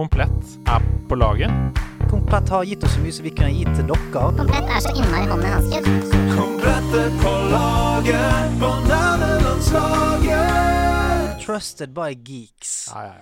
[0.00, 1.50] Komplett er på laget.
[2.10, 3.98] Komplett har gitt oss så mye som vi kunne gitt til dere.
[4.38, 5.76] Komplett er så innmari hånd i hanske.
[5.76, 5.82] er
[7.20, 11.44] på laget på nerdelandslaget.
[11.44, 12.88] Trusted by geeks.
[12.94, 13.20] Ja, ja, ja.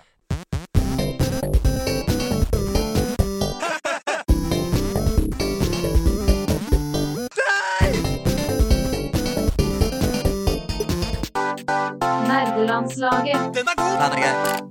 [12.30, 13.42] Nerdelandslaget.
[13.58, 13.98] Den er god!
[13.98, 14.62] Den er grei.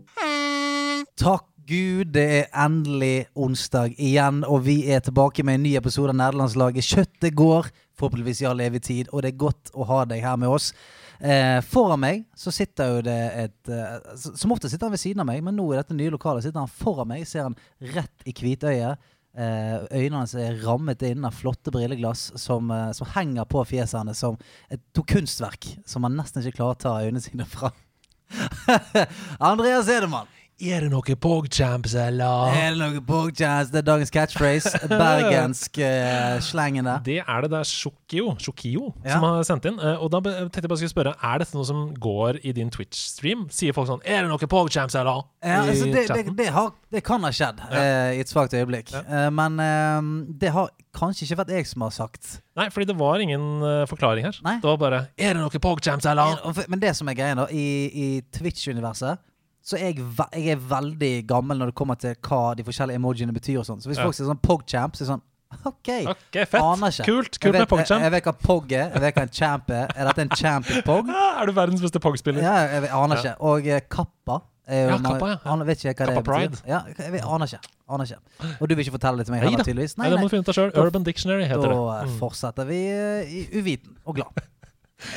[1.18, 6.14] Takk Gud, det er endelig onsdag igjen, og vi er tilbake med en ny episode
[6.14, 6.86] av Nederlandslaget.
[6.86, 7.68] Kjøttet går,
[8.00, 10.70] forhåpentligvis i all evig tid, og det er godt å ha deg her med oss.
[11.20, 15.24] Eh, foran meg så sitter jo det et eh, Som ofte sitter han ved siden
[15.24, 17.26] av meg, men nå i dette nye lokalet sitter han foran meg.
[17.28, 17.58] Ser han
[17.98, 19.04] rett i hvitøyet.
[19.36, 24.00] Eh, øynene hans er rammet inn av flotte brilleglass som, eh, som henger på fjeset
[24.00, 24.40] hans som
[24.72, 27.76] et to kunstverk som han nesten ikke klarer å ta øynene sine fra.
[29.52, 30.32] Andreas Edemann.
[30.58, 32.48] Er det noe PogChamps, eller?
[32.58, 33.70] Er det noe pogchamps?
[33.70, 34.72] Det er dagens catchphrase.
[34.90, 36.96] Bergensk uh, slengende.
[37.06, 39.12] Det er det der Shokio, Shokio Ja.
[39.20, 39.78] som har sendt inn.
[39.78, 42.74] Uh, og da tenkte jeg bare skulle spørre Er dette noe som går i din
[42.74, 43.46] Twitch-stream?
[43.54, 45.28] Sier folk sånn Er det noe PogChamps, eller?
[45.46, 48.90] Ja, altså det, det, det, har, det kan ha skjedd eh, i et svakt øyeblikk.
[48.98, 50.10] Eh, men eh,
[50.42, 52.40] det har kanskje ikke vært jeg som har sagt.
[52.58, 54.42] Nei, fordi det var ingen eh, forklaring her.
[54.42, 54.58] Nei.
[54.66, 56.42] Det var bare Er det noe PogChamps, eller?
[56.66, 59.22] Men det som er greia, da, i, i Twitch-universet
[59.68, 63.58] så jeg, jeg er veldig gammel når det kommer til hva de forskjellige emojiene betyr.
[63.60, 64.06] og sånn Så hvis Ja.
[64.08, 65.26] folk sier sånn PogChamp, så er det sånn
[65.66, 65.90] OK.
[66.12, 66.60] okay fett.
[66.62, 67.06] Aner ikke.
[67.08, 67.32] Kult.
[67.36, 68.02] Jeg Kult vet, med PogChamp.
[68.04, 68.90] jeg vet hva Pog er.
[68.96, 69.88] Jeg vet hva en champ er.
[69.96, 71.08] Er dette en champ i Pog?
[71.08, 72.42] Ja, er du verdens beste Pog-spiller?
[72.44, 73.36] Ja, jeg, vet- aner ikke.
[73.42, 74.42] Og eh, Kappa.
[74.68, 75.38] er jo- Ja, Kappa, ja.
[75.54, 76.68] Aner, vet ikke hva Kappa det betyr.
[76.68, 77.60] Ja, jeg vet, aner ikke.
[77.90, 78.20] Aner ikke.
[78.62, 79.98] Og du vil ikke fortelle det til meg heller, tydeligvis?
[79.98, 80.72] Nei, det må du finne ut av sjøl.
[80.84, 81.80] Urban Dictionary heter Da det.
[81.80, 82.20] Da Mm.
[82.20, 84.44] fortsetter vi uh, i uviten og glad.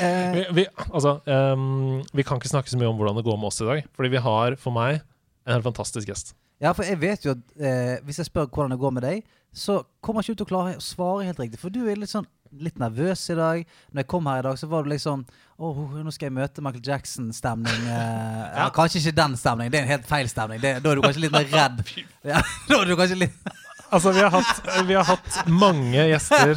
[0.01, 3.39] Eh, Vi, vi, altså, um, vi kan ikke snakke så mye om hvordan det går
[3.41, 5.01] med oss i dag, fordi vi har for meg
[5.47, 6.35] en helt fantastisk gjest.
[6.61, 9.23] ja, for jeg vet jo at eh, hvis jeg spør hvordan det går med deg,
[9.57, 11.59] så kommer jeg ikke ut til å klare å svare helt riktig.
[11.63, 12.29] For du er litt sånn
[12.61, 13.61] litt nervøs i dag.
[13.95, 15.25] Når jeg kom her i dag, så var du liksom
[15.61, 17.83] Åh, nå skal jeg møte Michael Jackson-stemning.
[17.89, 18.69] Eh, ja.
[18.75, 19.73] Kanskje ikke den stemningen.
[19.73, 20.61] Det er en helt feil stemning.
[20.63, 21.83] Det, da er du kanskje litt mer redd.
[22.31, 23.51] Ja, da er du kanskje litt
[23.91, 26.55] Altså, vi har hatt, vi har hatt mange gjester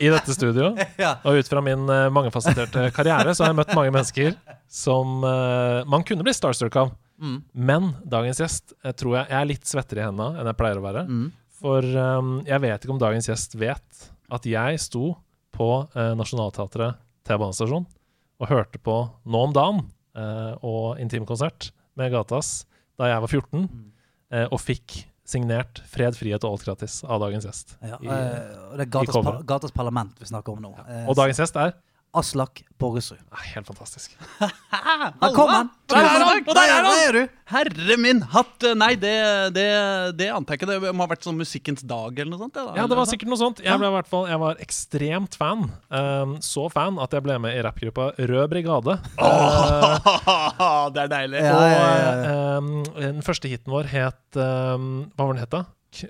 [0.00, 0.72] i dette studio.
[0.72, 4.36] Og ut fra min uh, mangefasetterte karriere så har jeg møtt mange mennesker
[4.72, 6.94] som uh, man kunne bli starstruck av.
[7.22, 7.38] Mm.
[7.52, 10.80] Men dagens gjest jeg tror jeg, jeg er litt svettere i hendene enn jeg pleier
[10.80, 11.04] å være.
[11.06, 11.28] Mm.
[11.62, 15.12] For um, jeg vet ikke om dagens gjest vet at jeg sto
[15.52, 17.86] på uh, Nationaltheatret T-banestasjon
[18.42, 18.96] og hørte på
[19.30, 19.84] Nå om dagen
[20.18, 22.62] uh, og intimkonsert med Gatas
[23.00, 23.62] da jeg var 14,
[24.32, 24.98] eh, og fikk
[25.32, 27.76] signert 'Fred, frihet og alt gratis' av dagens gjest.
[27.82, 30.74] Ja, I- eh, og det er gatas, par, gatas parlament vi snakker om nå.
[30.88, 31.72] Eh, og dagens gjest er
[32.12, 33.20] Aslak Borgesrud.
[33.54, 34.12] Helt fantastisk.
[34.42, 35.14] Der er han!
[35.22, 36.88] Og der er han!
[36.88, 37.20] Der er du!
[37.52, 38.64] Herre min hatt!
[38.76, 39.12] Nei, det,
[39.56, 39.64] det,
[40.18, 40.68] det antar jeg ikke.
[40.72, 42.56] Det må ha vært sånn musikkens dag eller noe sånt.
[42.56, 42.74] da.
[42.76, 43.62] Ja, det var sikkert noe sånt.
[43.64, 45.66] Jeg, ble i hvert fall, jeg var ekstremt fan.
[45.88, 48.98] Um, så fan at jeg ble med i rappgruppa Rød brigade.
[50.96, 51.44] det er deilig.
[51.44, 52.56] Ja, Og ja, ja, ja.
[52.58, 55.64] um, den første hiten vår het um, Hva var den het, da?
[55.92, 56.08] K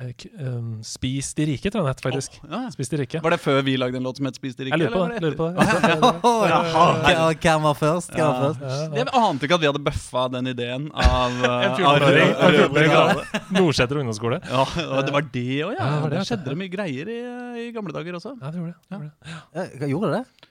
[0.00, 2.38] eh, eh, ehm, Spis de rike, tror jeg den het, faktisk.
[2.44, 2.60] oh, ja.
[2.74, 3.20] Spis de rike.
[3.22, 4.76] Var det før vi lagde en låt som het Spis de rike?
[4.76, 5.22] Jeg lurer på eller det.
[5.22, 7.38] Lurer på det.
[7.44, 8.12] Hvem var først?
[8.14, 8.60] Hvem var først?
[8.64, 8.98] Ja, ja.
[9.00, 12.74] Jeg ante ikke at vi hadde bøffa den ideen av, En av 14-åring Rød- Rød
[12.76, 13.42] Brigade.
[13.56, 14.40] Nordseter ungdomsskole.
[14.50, 15.88] Ja, og det var det òg, ja.
[15.90, 17.18] Ja, det det, skjedde det mye greier i,
[17.66, 18.36] i gamle dager også.
[18.40, 19.00] Ja, det gjorde det.
[19.00, 19.34] det.
[19.56, 20.48] Ja, hva gjorde det?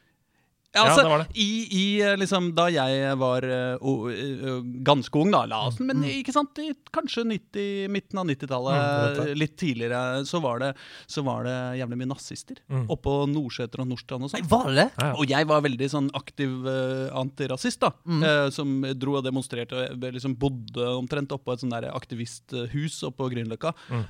[0.70, 1.42] Ja, altså, det var det.
[1.42, 6.04] I, i eh, liksom Da jeg var uh, eh, ganske ung, da, la oss, men
[6.06, 10.70] ikke sant, i kanskje 90, midten av Mm, 90-tallet, mm, litt tidligere, så var det,
[11.10, 12.84] så var det jævlig mye nazister Mm.
[12.94, 14.46] oppå Nordseter og Nordstrand og sånn.
[14.52, 14.86] var det?
[15.00, 15.14] Ja, ja.
[15.18, 17.90] Og jeg var veldig sånn aktiv uh, antirasist, da.
[18.06, 18.52] Mm.
[18.54, 19.74] som dro og demonstrerte.
[19.74, 23.74] og liksom bodde omtrent oppå et sånn der aktivisthus oppå Grünerløkka.
[23.90, 24.04] Mm.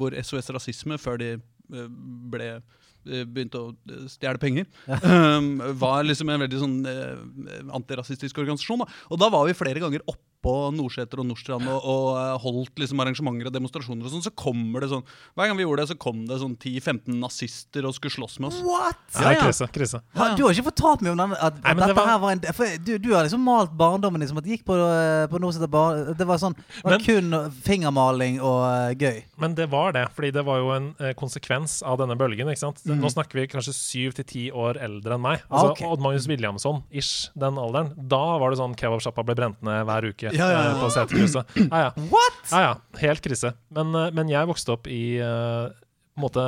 [0.00, 1.30] hvor SOS Rasisme, før de
[1.68, 2.62] ble
[3.04, 4.68] begynte å eh, stjele penger,
[5.04, 8.84] um, var liksom en veldig sånn eh, antirasistisk organisasjon.
[8.84, 9.02] Da.
[9.10, 10.04] Og da var vi flere ganger
[10.44, 14.24] oppå Nordseter og Nordstrand og, og eh, holdt liksom arrangementer og demonstrasjoner og sånn.
[14.26, 15.04] Så kommer det sånn
[15.34, 18.50] Hver gang vi gjorde det, så kom det sånn 10-15 nazister og skulle slåss med
[18.52, 18.60] oss.
[18.66, 19.00] What?
[19.16, 19.44] Ja, Ja, ja.
[19.46, 19.68] krise.
[19.72, 20.00] krise.
[20.18, 22.34] Ha, du har ikke fortalt meg om den, at, Nei, at dette var- her var
[22.36, 25.24] en for du, du har liksom malt barndommen din som at det gikk på, eh,
[25.32, 26.12] på Nordseter bar...
[26.18, 29.22] Det var sånn det var Men- kun fingermaling og uh, gøy.
[29.40, 32.48] Men det var det, fordi det var jo en uh, konsekvens av denne bølgen.
[32.52, 32.82] ikke sant?
[32.86, 35.42] Nå snakker vi kanskje syv til ti år eldre enn meg.
[35.48, 35.82] Altså Ah, ok.
[35.94, 37.92] Odd Magnus Williamson-ish, den alderen.
[38.10, 40.70] Da var det sånn kebabsjappa ble brent ned hver uke Ja, ja, ja.
[40.74, 41.56] eh, på seterkrysset.
[41.62, 41.90] Ja, ja.
[42.10, 42.40] What?!
[42.50, 43.00] ja, ja.
[43.00, 43.54] Helt krise.
[43.74, 45.70] Men, eh, men jeg vokste opp i uh,
[46.14, 46.46] på en måte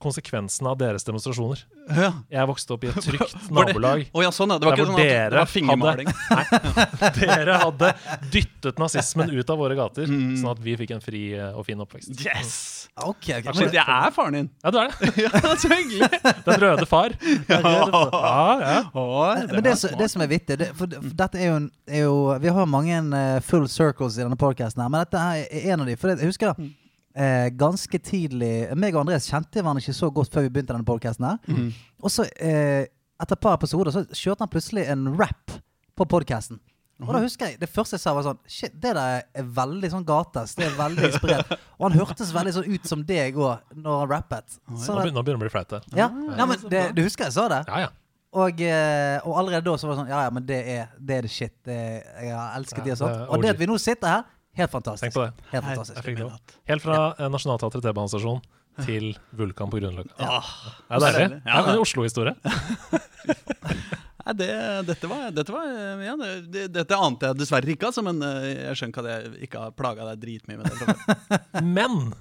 [0.00, 1.62] konsekvensene av deres demonstrasjoner.
[1.90, 2.10] Ja.
[2.32, 4.04] Jeg vokste opp i et trygt nabolag.
[4.04, 4.24] det- nabolag.
[4.24, 4.54] Ja, sånn.
[4.56, 6.08] Det var Der ikke sånn at det var fingermaling.
[7.20, 7.92] Dere hadde
[8.32, 11.80] dyttet nazismen ut av våre gater, sånn at vi fikk en fri eh, og fin
[11.84, 12.12] oppvekst.
[12.24, 12.54] Yes!
[13.00, 13.52] Ok, okay.
[13.54, 14.48] Shit, jeg er faren din.
[14.64, 15.12] Ja, du er det.
[15.24, 16.08] Ja, så hyggelig.
[16.44, 17.14] Den røde far.
[17.20, 18.10] Den røde far.
[18.20, 18.80] Ja, ja.
[18.98, 21.56] Oh, det men det, som- det som er vittig det, for, for dette er jo,
[21.60, 25.72] en, er jo Vi har mange eh, full circles i denne podcasten men dette er
[25.72, 25.96] en av de.
[26.00, 26.54] For jeg husker
[27.14, 30.86] eh, ganske tidlig meg og Andreas kjente hverandre ikke så godt før vi begynte denne
[30.88, 31.72] podcasten Mm.
[32.02, 32.86] Og så, eh,
[33.20, 35.50] etter et par episoder, så kjørte han plutselig en rap
[35.96, 36.60] på podcasten.
[37.00, 39.88] Og da husker jeg, Det første jeg sa, var sånn Shit, det der er veldig
[39.90, 40.54] sånn gatas.
[40.54, 41.54] Det er veldig inspirert.
[41.78, 44.58] Og han hørtes veldig sånn ut som deg òg, når han rappet.
[44.76, 45.80] Så, Nå begynner han det å bli flaut her.
[45.96, 47.62] ja, Nei, men det, Du husker jeg sa det?
[47.68, 47.88] Ja, ja.
[48.32, 51.16] Og, eh, og allerede da så var det sånn Ja, ja, men det er det
[51.16, 51.54] er det shit.
[51.64, 51.78] Det,
[52.22, 53.24] jeg har elsket de og sånt.
[53.30, 54.24] Og det at vi nå sitter her,
[54.58, 55.04] helt fantastisk.
[55.06, 55.50] Tenk på det.
[55.52, 56.08] Helt fantastisk.
[56.70, 57.28] Helt fra ja.
[57.30, 58.42] Nationaltheatret T-banestasjon
[58.84, 60.14] til Vulkan på Grünerløkka.
[60.18, 60.40] Ja.
[60.40, 61.18] Det er deilig.
[61.18, 61.40] deilig.
[61.44, 62.34] Ja, Ja, det er en Oslo-historie.
[64.20, 64.48] Nei, det,
[64.86, 65.68] dette var, dette var
[66.04, 69.08] ja, det, det, Dette ante jeg dessverre ikke, altså, men eh, jeg skjønner ikke at
[69.10, 70.96] jeg ikke har plaga deg dritmye med det.
[71.76, 72.12] Men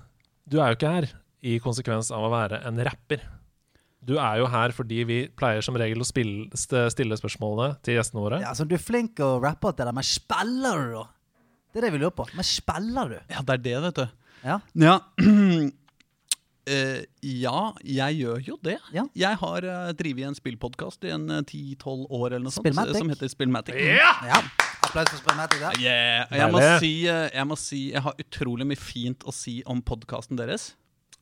[0.50, 1.10] du er jo ikke her
[1.46, 3.22] i konsekvens av å være en rapper.
[4.00, 8.24] Du er jo her fordi vi pleier som regel å spille, stille spørsmålene til gjestene
[8.24, 8.40] våre.
[8.44, 11.06] Ja, så Du er flink å rappe til det, men spiller du, da?
[11.70, 12.26] Det er det vi lurer på.
[12.34, 13.20] Men spiller du?
[13.30, 14.08] Ja, det er det, vet du.
[14.46, 14.62] Ja.
[14.74, 14.98] Ja.
[16.70, 18.76] Eh, ja, jeg gjør jo det.
[18.94, 19.08] Ja.
[19.18, 23.10] Jeg har uh, drevet en spillpodkast i en eh, 10-12 år eller noe sånt, som
[23.10, 23.80] heter Spillmatic.
[23.80, 24.12] Ja!
[24.28, 24.42] ja.
[24.86, 25.80] Applaus for Spillmatic der.
[25.82, 26.28] Yeah.
[26.30, 29.82] Jeg må, si, eh, jeg må si jeg har utrolig mye fint å si om
[29.82, 30.72] podkasten deres.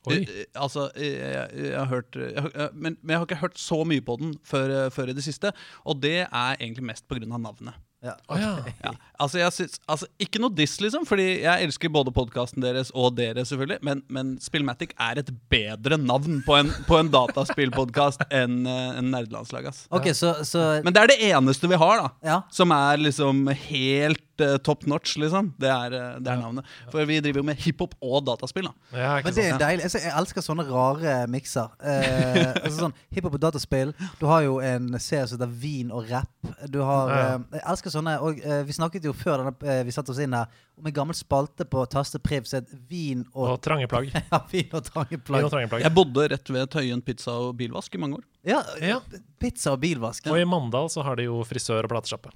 [0.08, 0.20] Oi.
[0.20, 4.04] Eh, altså, jeg, jeg har hørt jeg, men, men jeg har ikke hørt så mye
[4.04, 5.54] på den før, før i det siste.
[5.88, 7.24] Og det er egentlig mest pga.
[7.24, 7.80] navnet.
[8.04, 8.14] Ja.
[8.30, 8.50] Å ja.
[8.84, 8.92] Ja.
[9.18, 13.16] Altså, jeg syns, altså, ikke noe diss, liksom, fordi jeg elsker både podkasten deres og
[13.18, 13.80] dere, selvfølgelig.
[13.86, 19.66] Men, men Spillmatic er et bedre navn på en, på en dataspillpodkast enn en nerdelandslag.
[19.72, 19.86] ass.
[19.90, 22.12] Ok, så, så Men det er det eneste vi har, da.
[22.28, 22.38] Ja.
[22.54, 25.52] Som er liksom helt eh, top notch, liksom.
[25.58, 26.64] Det er, eh, det er navnet.
[26.92, 28.72] For vi driver jo med hiphop og dataspill, da.
[28.98, 29.84] Ja, Men det er deilig.
[29.88, 31.68] Altså, jeg elsker sånne rare mikser.
[31.82, 33.92] Eh, altså sånn Hiphop og dataspill.
[34.20, 36.30] Du har jo en serie som heter Vin og rap.
[36.70, 37.34] Du har Ja, ja.
[37.36, 38.16] eh, Jeg elsker sånne.
[38.24, 40.46] Og eh, vi snakket jo før denne, eh, vi satte oss inn her,
[40.78, 44.12] om en gammel spalte på Taste Priv som het Vin og, Og trange plagg.
[44.32, 45.48] ja, vin og trange Vin og plagg.
[45.50, 45.82] trange plagg.
[45.88, 48.26] Jeg bodde rett ved Tøyen pizza og bilvask i mange år.
[48.46, 49.00] Ja, Ja.
[49.38, 50.26] Pizza og bilvask.
[50.30, 52.30] Og i Mandal så har de jo frisør og platesjappe.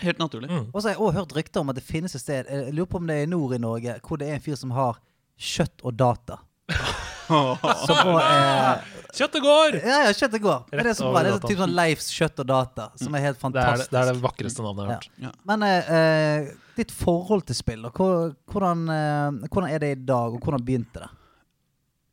[0.00, 0.50] Helt naturlig.
[0.50, 0.66] Mm.
[0.72, 2.86] Og så har jeg også hørt rykter om at det finnes et sted, jeg lurer
[2.90, 4.98] på om det er i nord i Norge, hvor det er en fyr som har
[5.38, 6.38] kjøtt og data.
[7.30, 8.80] Som på, eh,
[9.14, 9.76] Kjøttet går!
[9.86, 10.62] Ja, ja, kjøtt og går.
[10.72, 11.20] Men det er så bra.
[11.22, 13.60] Det er sånn, typ sånn Leifs kjøtt og data, som er helt Det er det,
[13.62, 13.90] fantastisk.
[13.92, 15.06] det er det vakreste navnet jeg har hørt.
[15.22, 15.30] Ja.
[15.46, 16.48] Men eh, eh,
[16.80, 20.64] ditt forhold til spill, og Hvor- Hvordan, eh, hvordan er det i dag, og hvordan
[20.66, 21.10] begynte det?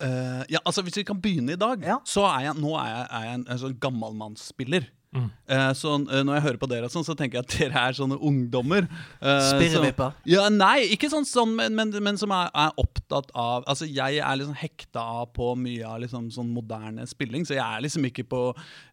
[0.05, 1.97] Eh, ja, altså Hvis vi kan begynne i dag, Ja.
[2.05, 4.85] så er jeg nå er jeg, er jeg en, en sånn gammalmannsspiller.
[5.15, 5.29] Mm.
[5.47, 7.95] Eh, så eh, når jeg hører på dere, sånn, så tenker jeg at dere er
[7.95, 8.87] sånne ungdommer.
[9.21, 10.11] eh, Spirrevipper?
[10.17, 13.87] som- Ja, nei, ikke sånn, sånn men, men, men som er, er opptatt av Altså,
[13.87, 17.81] jeg er liksom hekta av på mye av liksom sånn moderne spilling, så jeg er
[17.85, 18.41] liksom ikke på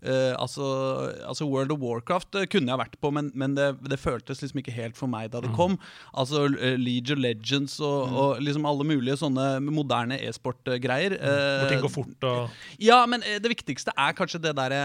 [0.07, 0.65] eh, altså,
[1.27, 4.63] altså World of Warcraft eh, kunne jeg vært på, men, men det, det føltes liksom
[4.63, 5.77] ikke helt for meg da det kom.
[6.15, 6.47] Altså
[6.79, 11.19] League of Legends og, og liksom alle mulige sånne moderne e-sport-greier.
[11.19, 14.81] Hvor ting går fort og ja, men det viktigste er kanskje det derre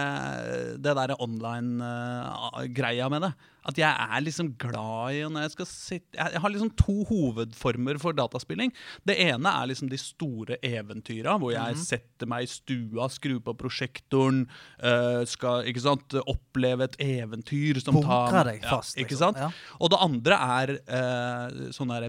[0.80, 3.30] Det online-greia med det.
[3.68, 7.98] At jeg er liksom glad i når jeg skal sitte Jeg har liksom to hovedformer
[8.00, 8.72] for dataspilling.
[9.04, 13.56] Det ene er liksom de store eventyra, hvor jeg setter meg i stua, skrur på
[13.60, 14.46] prosjektoren,
[14.80, 19.36] uh, skal ikke sant, oppleve et eventyr som tar Bunkrer deg fast, Ja, ikke liksom.
[19.40, 19.50] Ja.
[19.80, 22.08] Og det andre er uh, sånne der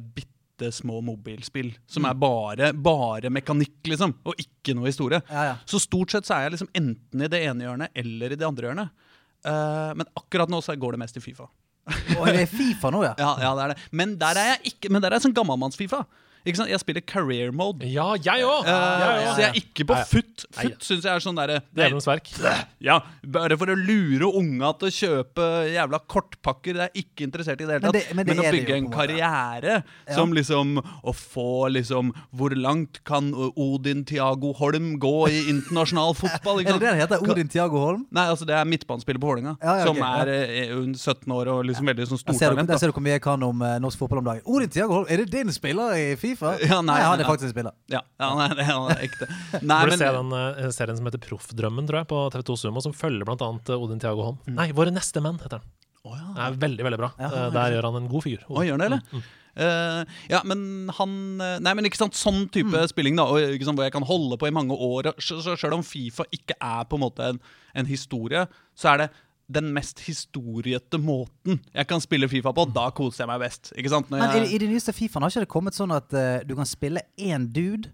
[0.61, 5.21] bitte små mobilspill som er bare, bare mekanikk, liksom, og ikke noe historie.
[5.29, 5.55] Ja, ja.
[5.65, 8.47] Så stort sett så er jeg liksom enten i det ene hjørnet eller i det
[8.47, 8.93] andre hjørnet.
[9.41, 11.47] Uh, men akkurat nå så går det mest i Fifa.
[12.17, 13.15] Og det er Fifa nå, ja.
[13.23, 13.87] Ja, ja det er det.
[13.91, 16.03] Men der er jeg ikke Men der er jeg sånn gammalmanns-Fifa.
[16.45, 16.69] Ikke sant?
[16.71, 17.85] Jeg spiller career mode.
[17.85, 18.65] Ja, jeg òg!
[18.65, 20.45] Eh, Så jeg er ikke på foot.
[20.57, 22.31] Foot syns jeg er sånn derre Djevelens verk.
[22.81, 26.73] Ja, bare for å lure unga til å kjøpe jævla kortpakker.
[26.73, 28.07] Det er jeg ikke interessert i det hele Men tatt.
[28.09, 30.15] det- men det å er bygge en karriere Ja.
[30.15, 36.59] som liksom Å få liksom Hvor langt kan Odin Tiago Holm gå i internasjonal fotball?
[36.65, 37.21] Er det det heter?
[37.29, 38.07] Odin Tiago Holm?
[38.11, 39.57] Nei, altså det er midtbanespiller på Vålerenga.
[39.61, 40.21] Ja, ja, som ok, ja.
[40.21, 42.67] er eh, 17 år og liksom veldig sånn stortalent.
[42.67, 44.41] der ser du hvor mye jeg kan om eh, norsk fotball om dagen.
[44.45, 46.30] Odin Tiago Holm, er det din spiller i Fifa?
[46.65, 47.73] Ja, nei, han er faktisk en spiller.
[47.91, 49.27] Ja, ja, nei, det er ekte.
[49.61, 52.81] Nei, Burde men, se den uh, serien som heter Proffdrømmen, tror jeg, på TV2 Sumo,
[52.85, 54.39] som følger annet eh, Odin Tiago Holm.
[54.47, 55.69] Nei, Våre neste menn, heter den.
[56.07, 56.31] Oh, ja.
[56.33, 57.11] Det er veldig, veldig bra.
[57.21, 58.43] Ja, Eh, Der gjør han en god figur.
[58.49, 59.05] Oh, gjør han det, eller?
[59.21, 60.61] Mm, Uh, ja, men
[60.95, 61.11] han
[61.59, 62.87] Nei, men ikke sant, sånn type Mm.
[62.87, 65.09] spilling, da, og ikke sant, hvor jeg kan holde på i mange år.
[65.19, 67.39] Selv om Fifa ikke er på en måte en,
[67.75, 68.45] en historie,
[68.79, 69.09] så er det
[69.53, 72.67] den mest historiete måten jeg kan spille Fifa på.
[72.73, 73.71] Da koser jeg meg best.
[73.77, 74.11] Ikke sant?
[74.11, 76.39] Når Men i, jeg, i de nyeste Fifaen har ikke det kommet sånn at uh,
[76.47, 77.91] du kan spille én dude?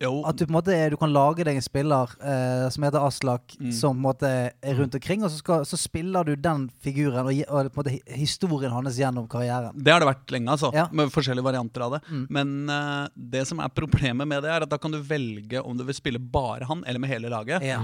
[0.00, 3.02] jo, At du på en måte du kan lage deg en spiller uh, som heter
[3.04, 3.72] Aslak, Mm.
[3.76, 7.20] som på en måte er rundt omkring, og så, skal, så spiller du den figuren
[7.20, 9.76] og, og på en måte historien hans gjennom karrieren.
[9.76, 10.70] Det har det vært lenge, altså.
[10.72, 10.86] Ja.
[10.96, 12.00] Med forskjellige varianter av det.
[12.08, 12.22] Mm.
[12.32, 15.76] Men uh, det som er problemet med det, er at da kan du velge om
[15.76, 17.60] du vil spille bare han eller med hele laget.
[17.68, 17.82] Ja.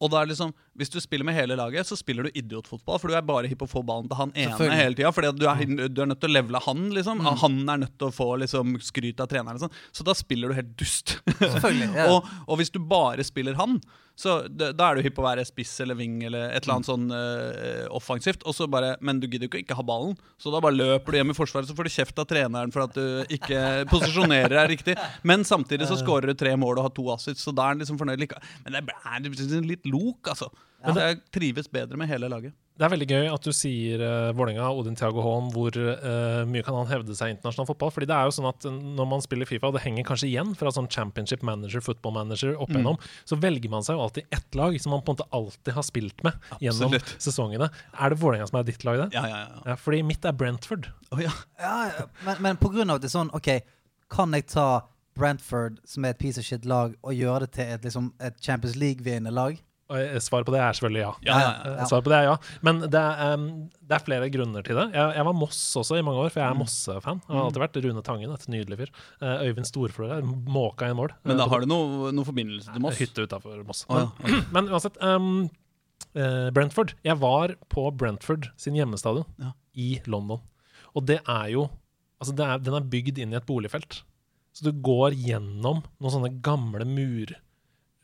[0.00, 3.00] Og da er det liksom, Hvis du spiller med hele laget, så spiller du idiotfotball.
[3.02, 4.76] For du er bare hypp på å få ballen til han ene Mm.
[4.78, 5.10] hele tida.
[5.12, 7.20] Fordi du er, du er nødt til å levele han, liksom.
[7.44, 9.58] Han er nødt til å få liksom, skryt av treneren.
[9.58, 9.74] sånn.
[9.92, 11.18] Så da spiller du helt dust.
[11.98, 12.08] Ja.
[12.12, 13.80] og, og hvis du bare spiller han,
[14.18, 16.88] så da er du hypp på å være spiss eller wing eller et eller annet
[16.88, 18.42] sånn uh, offensivt.
[18.50, 21.14] Og så bare, men du gidder ikke å ikke ha ballen, så da bare løper
[21.14, 21.68] du hjem i forsvaret.
[21.70, 23.60] Så får du kjeft av treneren for at du ikke
[23.92, 24.96] posisjonerer deg riktig.
[25.22, 27.84] Men samtidig så skårer du tre mål og har to assists, så da er han
[27.84, 28.26] liksom fornøyd.
[28.66, 30.50] Men det er liksom litt lok, altså.
[30.88, 32.56] Altså, jeg trives bedre med hele laget.
[32.78, 36.62] Det er veldig gøy at du sier uh, Vålerenga, Odin Thiago Haaen, hvor uh, mye
[36.62, 37.90] kan han hevde seg i internasjonal fotball?
[37.90, 40.52] Fordi det er jo sånn at når man spiller Fifa, og det henger kanskje igjen
[40.58, 44.58] fra sånn championship manager, football manager opp igjennom, så velger man seg jo alltid ett
[44.60, 47.14] lag som man på en måte alltid har spilt med gjennom Absolutt.
[47.26, 47.70] sesongene.
[47.98, 49.10] Er det Vålerenga som er ditt lag, det?
[49.18, 49.64] Ja, ja, ja.
[49.72, 50.86] Ja, fordi mitt er Brentford.
[51.18, 51.34] Ja.
[51.58, 53.56] Ja, ja, men, men på grunn av at det er sånn, ok,
[54.14, 54.68] kan jeg ta
[55.18, 58.78] Brentford, som er et piece of shit-lag, og gjøre det til et, liksom, et Champions
[58.78, 59.58] League-vinnende lag?
[59.88, 61.12] Eh, svaret på det er selvfølgelig ja.
[61.24, 61.52] Ja, ja.
[61.70, 62.34] Eh, Svaret på det er ja.
[62.66, 63.46] Men det er, um,
[63.80, 64.84] det er flere grunner til det.
[64.92, 67.22] Jeg, jeg var Moss også i mange år, for jeg er Mosse-fan.
[67.24, 68.92] Jeg har alltid vært Rune Tangen, et nydelig fyr.
[69.22, 71.14] Eh, Øyvind Storflor Måka måka en mål.
[71.24, 73.00] Men da har du noe, noe forbindelse til Moss?
[73.00, 73.86] Hytte utafor Moss.
[73.88, 75.48] Å, Men, men uansett Um,
[76.54, 76.94] Brentford.
[77.04, 79.26] Jeg var på Brentford sin hjemmestadion
[79.78, 80.40] i London.
[80.96, 81.68] Og det er jo
[82.18, 84.00] Altså, det er, den er bygd inn i et boligfelt.
[84.50, 86.82] Så du går gjennom noen sånne gamle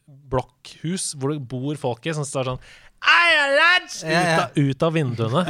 [0.05, 2.65] murblokkhus hvor det bor folk i, står sånn
[3.05, 4.35] «Eia, lads!» Ja, ja.
[4.35, 5.43] Ut, av, ut av vinduene.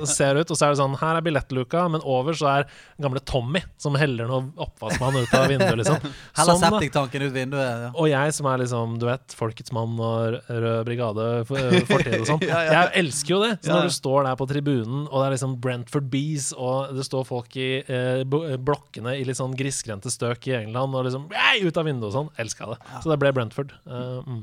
[0.00, 2.68] Og ser ut, og så er det sånn Her er billettluka, men over så er
[3.02, 5.98] gamle Tommy som heller noe oppvaskmann ut av vinduet, liksom.
[6.38, 7.84] Heller Sånn, septiktanken ut vinduet.
[7.84, 7.90] Ja.
[7.92, 12.42] Og jeg som er liksom, du vet, Folkets mann og Rød brigade, fortid og sånn.
[12.54, 12.72] Ja, ja.
[12.74, 13.52] Jeg elsker jo det.
[13.64, 17.06] Så når du står der på tribunen, og det er liksom Brentford Bees, og det
[17.06, 21.80] står folk i eh, blokkene i litt sånn grisgrendte støk i England, og liksom ut
[21.80, 22.32] av vinduet og sånn.
[22.44, 22.80] Elska det.
[23.00, 23.72] Så det ble Brentford.
[23.88, 24.42] Uh, mm.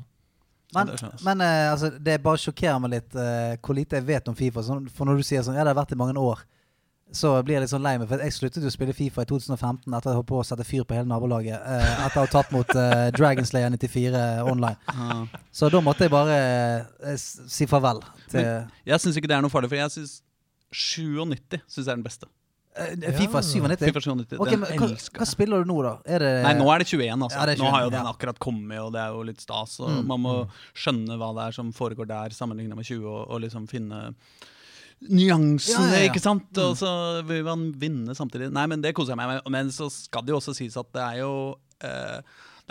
[0.75, 4.31] Men, det men uh, altså, det bare sjokkerer meg litt uh, hvor lite jeg vet
[4.31, 4.63] om Fifa.
[4.65, 6.43] Sånn, for når du sier sånn Ja, det har vært i mange år.
[7.11, 8.07] Så blir jeg litt sånn lei meg.
[8.07, 10.45] For jeg sluttet jo å spille Fifa i 2015 etter å ha holdt på å
[10.47, 11.59] sette fyr på hele nabolaget.
[11.59, 14.79] Uh, etter å ha tatt mot uh, Dragonslayer 94 online.
[14.87, 15.21] Ja.
[15.51, 17.99] Så da måtte jeg bare si farvel
[18.31, 18.45] til
[18.87, 20.21] Jeg syns ikke det er noe farlig, for jeg syns
[20.71, 22.31] 97 synes jeg er den beste.
[22.77, 23.85] Eh, Fifa 97.
[23.87, 24.87] FIFA 97, Ok, den men hva,
[25.17, 25.93] hva spiller du nå, da?
[26.05, 27.37] Er det Nei, nå er det 21, altså.
[27.39, 29.79] Ja, det 21, nå har jo den akkurat kommet, og det er jo litt stas.
[29.83, 30.05] Og Mm.
[30.07, 30.35] Man må
[30.73, 34.13] skjønne hva det er som foregår der, sammenlignet med 20, og, og liksom finne
[35.01, 36.09] nyansene, Ja, ja, ja.
[36.11, 36.51] ikke sant?
[36.61, 36.91] Og så
[37.25, 38.51] vil man vinne samtidig.
[38.53, 39.49] Nei, men det koser jeg meg med.
[39.51, 41.31] Men så skal det jo også sies at det er jo
[41.81, 42.19] eh,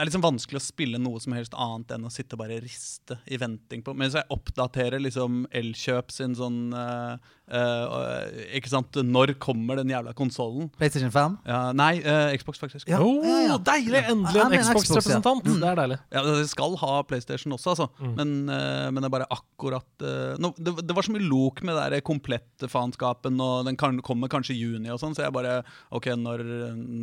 [0.00, 2.56] det er liksom vanskelig å spille noe som helst annet enn å sitte og bare
[2.62, 3.92] riste i venting på.
[3.92, 7.18] Mens jeg oppdaterer liksom Elkjøp sin sånn uh,
[7.52, 10.70] uh, Ikke sant, når kommer den jævla konsollen?
[10.80, 11.36] PlayStation 5?
[11.50, 12.88] Ja, nei, uh, Xbox, faktisk.
[12.88, 13.58] Ja, Oh, ja.
[13.60, 14.00] Deilig!
[14.14, 15.52] Endelig en men Xbox, Xbox-representant.
[15.60, 16.00] Det er deilig.
[16.16, 17.90] Ja, De skal ha PlayStation også, altså.
[18.00, 18.16] Mm.
[18.16, 20.08] Men, men det er bare akkurat
[20.40, 24.00] nå, det, det var så mye lok med det der komplette faenskapen, og den kan,
[24.06, 25.60] kommer kanskje i juni og sånn, så jeg bare
[25.92, 26.44] OK, når,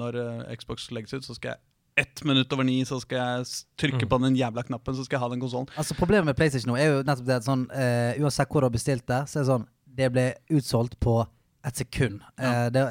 [0.02, 0.22] når
[0.58, 1.67] Xbox legges ut, så skal jeg
[1.98, 3.46] ett minutt over ni så skal jeg
[3.82, 4.10] trykke Mm.
[4.10, 5.68] på den jævla knappen, så skal jeg ha den konsollen.
[5.78, 8.66] Altså Problemet med PlayStation nå er jo nettopp det at sånn uh, Uansett hvor du
[8.70, 11.26] har bestilt det, så er det sånn Det ble utsolgt på
[11.66, 12.22] et sekund.
[12.40, 12.82] Eh, det,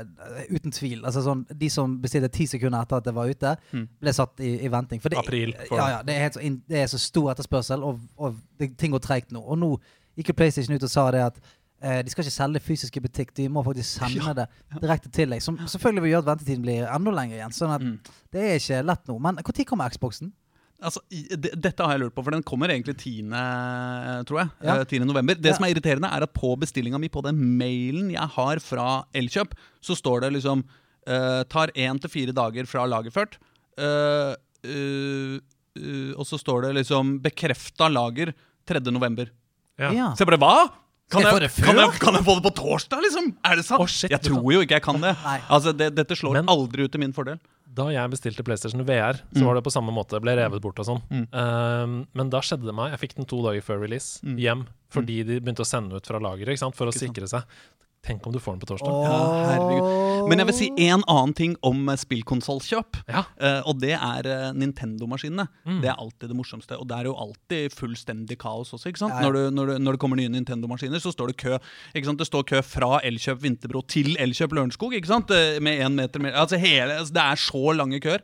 [0.50, 1.04] uten tvil.
[1.06, 3.86] Altså sånn De som bestilte ti sekunder etter at det var ute, Mm.
[4.02, 5.00] ble satt i, i venting.
[5.00, 7.82] For det, April, for- Ja, ja, det, er helt så det er så stor etterspørsel,
[7.82, 9.40] og, og det, ting går treigt nå.
[9.40, 9.70] Og nå
[10.18, 11.38] gikk jo PlayStation ut og sa det at
[11.82, 14.48] eh, de skal ikke selge fysisk i butikk, de må faktisk sende det
[14.80, 15.42] direkte til deg.
[15.44, 17.54] Som selvfølgelig vil gjøre at ventetiden blir enda lenger igjen.
[17.56, 17.98] Sånn at Mm.
[18.32, 19.18] det er ikke lett nå.
[19.20, 20.32] Men når kommer Xboxen?
[20.76, 23.32] Altså, de, Dette har jeg lurt på, for den kommer egentlig 10.
[23.32, 24.50] eh, tror jeg.
[24.62, 24.74] Ja.
[24.80, 25.04] eh, 10.
[25.08, 25.34] november.
[25.34, 25.54] Det Ja.
[25.56, 29.54] som er irriterende, er at på bestillinga mi på den mailen jeg har fra Elkjøp,
[29.80, 30.64] så står det liksom
[31.08, 33.38] uh, Tar én til fire dager fra lagerført.
[33.78, 34.34] Uh,
[34.66, 35.38] uh,
[35.76, 38.34] eh, og så står det liksom 'bekrefta lager
[38.66, 38.80] 3.
[38.90, 39.30] november'.
[39.78, 40.14] Ja.
[40.14, 40.85] Så jeg bare hva?!
[41.10, 43.28] Kan jeg jeg, kan, jeg, kan jeg få det på torsdag, liksom?
[43.46, 43.78] Er det sant?
[43.82, 45.12] Oh, shit, jeg tror jo ikke jeg kan det.
[45.46, 47.38] Altså, det Dette slår Men- aldri ut til min fordel.
[47.76, 50.18] Da jeg bestilte PlayStation VR, så var det på samme måte.
[50.24, 51.02] Ble revet bort og sånn.
[51.12, 51.26] Mm.
[51.30, 54.38] Um, men da skjedde det meg Jeg fikk den to dager før release Mm.
[54.40, 57.42] hjem fordi de begynte å sende ut fra lageret for å sikre seg.
[58.06, 58.92] Tenk om du får den på torsdag.
[59.02, 59.18] Ja,
[59.50, 60.28] herregud.
[60.30, 63.00] Men jeg vil si en annen ting om eh, spillkonsollkjøp.
[63.10, 63.24] Ja.
[63.40, 65.48] Uh, og det er uh, Nintendo-maskinene.
[65.66, 65.80] Mm.
[65.82, 66.78] Det er alltid det morsomste.
[66.78, 68.92] Og det er jo alltid fullstendig kaos også.
[68.92, 69.16] ikke sant?
[69.18, 69.26] Ja.
[69.26, 71.58] Når, du, når, du, når det kommer nye Nintendo-maskiner, så står det kø.
[71.94, 72.22] ikke sant?
[72.22, 74.94] Det står kø fra Elkjøp Vinterbro til Elkjøp Lørenskog.
[74.98, 75.34] ikke sant?
[75.62, 76.38] Med én meter mer.
[76.38, 78.22] Altså hele, altså Det er så lange køer.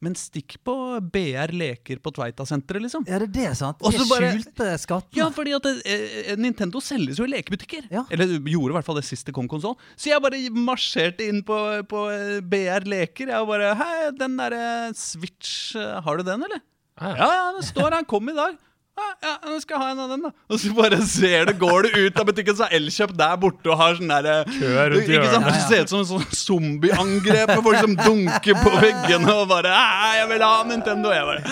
[0.00, 0.74] Men stikk på
[1.10, 3.02] BR Leker på Tveita-senteret, liksom.
[3.08, 3.80] Ja, det er det, sant?
[3.82, 5.18] Og De så bare- skjulte skattene.
[5.18, 7.88] Ja, fordi at eh, Nintendo selges jo i lekebutikker.
[7.90, 8.04] Ja.
[8.14, 9.74] Eller gjorde i hvert fall det sist det kom konsoll.
[9.98, 11.58] Så jeg bare marsjerte inn på,
[11.90, 13.32] på eh, BR Leker.
[13.34, 16.62] Jeg bare Hei, den derre Switch, eh, har du den, eller?
[17.00, 17.16] Ja, ja.
[17.18, 18.06] Ja, ja, den står her.
[18.10, 18.56] Kom i dag.
[18.98, 20.30] Ja, ja, nå skal jeg ha en av den, da.
[20.50, 23.70] Og så bare ser du, går du ut av butikken, så er Elkjøp der borte
[23.70, 25.46] og har sånn derre Kø rundt Ikke sant?
[25.48, 29.70] Det ser ut som en sånn zombieangrep med folk som dunker på veggene og bare
[29.70, 31.42] «Æ, 'Jeg vil ha Nintendo!' Jeg bare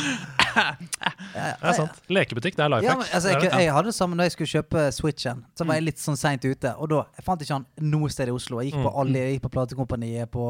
[0.57, 1.99] Det er sant.
[2.09, 3.11] Lekebutikk, det er life Ja, hack.
[3.15, 5.45] altså, er jeg, jeg hadde det samme når jeg skulle kjøpe Switchen.
[5.59, 6.73] Så var jeg litt sånn seint ute.
[6.81, 8.61] Og da jeg fant ikke han noe sted i Oslo.
[8.65, 10.47] Jeg gikk på, alle, jeg gikk på platekompaniet, på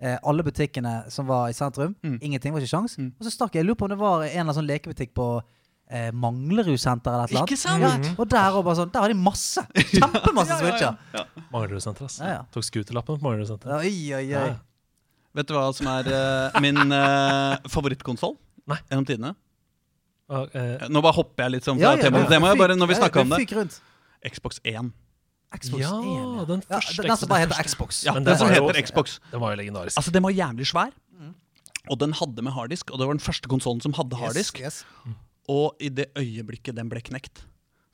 [0.00, 1.96] eh, alle butikkene som var i sentrum.
[2.20, 2.98] Ingenting, var ikke sjans.
[3.00, 3.64] Og så stakk jeg.
[3.64, 5.30] Jeg lurer på om det var en eller annen sånn lekebutikk på
[5.90, 7.52] eh, Manglerudsenteret eller et eller annet.
[7.52, 7.82] Ikke sant?
[7.84, 9.64] Ja, og der, og bare sånn, der har de masse.
[9.92, 10.98] Kjempemasse Switcher.
[11.52, 12.18] Manglerudsenter, ass.
[12.22, 12.42] Ja, ja.
[12.54, 13.76] Tok scooterlappen på Manglerudsenter.
[13.78, 14.26] Oi, oi, oi.
[14.32, 14.44] Ja.
[15.36, 18.38] Vet du hva som er uh, min uh, favorittkonsoll
[18.88, 19.34] gjennom tidene?
[20.32, 22.30] Uh, uh, Nå bare hopper jeg litt sånn fra ja, temaet.
[22.32, 23.42] Det må jeg Bare når vi ja, om det.
[23.58, 23.76] Rundt.
[24.26, 24.94] Xbox 1.
[25.56, 26.46] Xbox Ja, 1, ja.
[26.48, 28.00] den ja, første Den som bare heter Xbox.
[28.08, 29.20] Ja, Men den som heter Xbox.
[29.30, 30.00] Den var jo legendarisk.
[30.00, 30.96] Altså, Den var jævlig svær.
[31.86, 34.58] Og den hadde med harddisk, og det var den første konsollen som hadde harddisk.
[34.58, 35.14] Yes, yes.
[35.52, 37.44] Og i det øyeblikket den ble knekt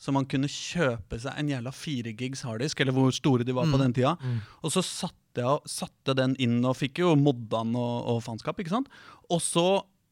[0.00, 3.68] Så man kunne kjøpe seg en jævla 4 gigs harddisk, eller hvor store de var
[3.70, 4.16] på den tida.
[4.62, 8.58] Og så satte jeg satte den inn og fikk jo modda den og, og faenskap,
[8.60, 8.90] ikke sant.
[9.30, 9.66] Og så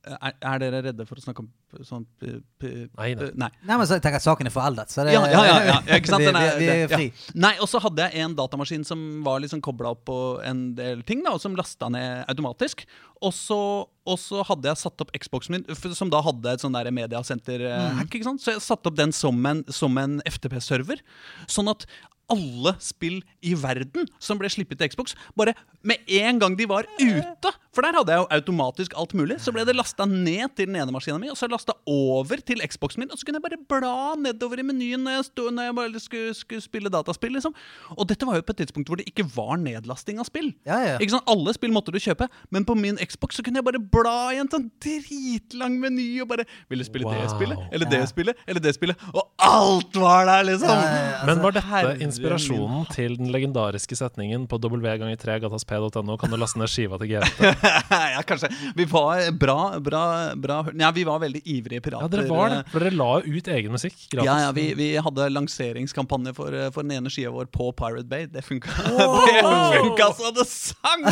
[0.07, 1.51] eh, er, er dere redde for å snakke om
[1.87, 3.29] sånn p- p- Nei, nei.
[3.39, 3.49] nei.
[3.63, 5.77] Nei, men så jeg tenker at saken er foreldet, så det Ja, ja, ja, ja,
[5.99, 6.21] ikke sant?
[6.25, 7.07] vi, Den er- vi, vi er fri.
[7.11, 7.35] ja.
[7.47, 11.03] Nei, og så hadde jeg en datamaskin som var liksom kobla opp på en del
[11.07, 12.85] ting, da, og som lasta ned automatisk.
[13.23, 16.73] Og så, og så hadde jeg satt opp Xboxen min, som da hadde et sånn
[16.75, 18.15] mediasenter-hack.
[18.25, 18.39] Mm.
[18.41, 21.03] Så jeg satte opp den som en, som en FTP-server.
[21.51, 21.87] Sånn at
[22.31, 25.51] alle spill i verden som ble slippet til Xbox, bare
[25.83, 29.41] med en gang de var ute For der hadde jeg jo automatisk alt mulig.
[29.43, 32.61] Så ble det lasta ned til den ene maskinen min, og så lasta over til
[32.65, 33.11] Xboxen min.
[33.13, 36.03] Og så kunne jeg bare bla nedover i menyen når jeg, stod, når jeg bare
[36.03, 37.35] skulle, skulle spille dataspill.
[37.37, 37.55] liksom
[37.97, 40.53] Og dette var jo på et tidspunkt hvor det ikke var nedlasting av spill.
[40.69, 40.97] Ja, ja.
[40.99, 41.29] Ikke sant?
[41.31, 44.41] Alle spill måtte du kjøpe, men på min Xbox så kunne jeg bare bla i
[44.41, 47.61] en sånn dritlang meny og bare Vil du spille det spillet?
[47.71, 48.45] Eller det spillet?
[48.49, 49.09] Eller det spillet?
[49.13, 50.71] Og alt var der, liksom!
[50.71, 51.21] Ja, ja, ja.
[51.29, 52.07] Men var dette herre min.
[52.09, 56.17] inspirasjonen til den legendariske setningen på w ganger 3 gatasp.no?
[56.21, 57.51] Kan du laste ned skiva til GT?
[58.15, 58.51] ja, kanskje.
[58.77, 60.05] Vi var bra, bra,
[60.37, 62.07] bra Ja, vi var veldig ivrige pirater.
[62.07, 62.61] Ja, dere var det.
[62.73, 64.29] For dere la jo ut egen musikk gratis.
[64.29, 68.29] Ja, ja, vi, vi hadde lanseringskampanje for, for den ene skia vår på Pirate Bay.
[68.31, 71.07] Det funka, det funka så det sang!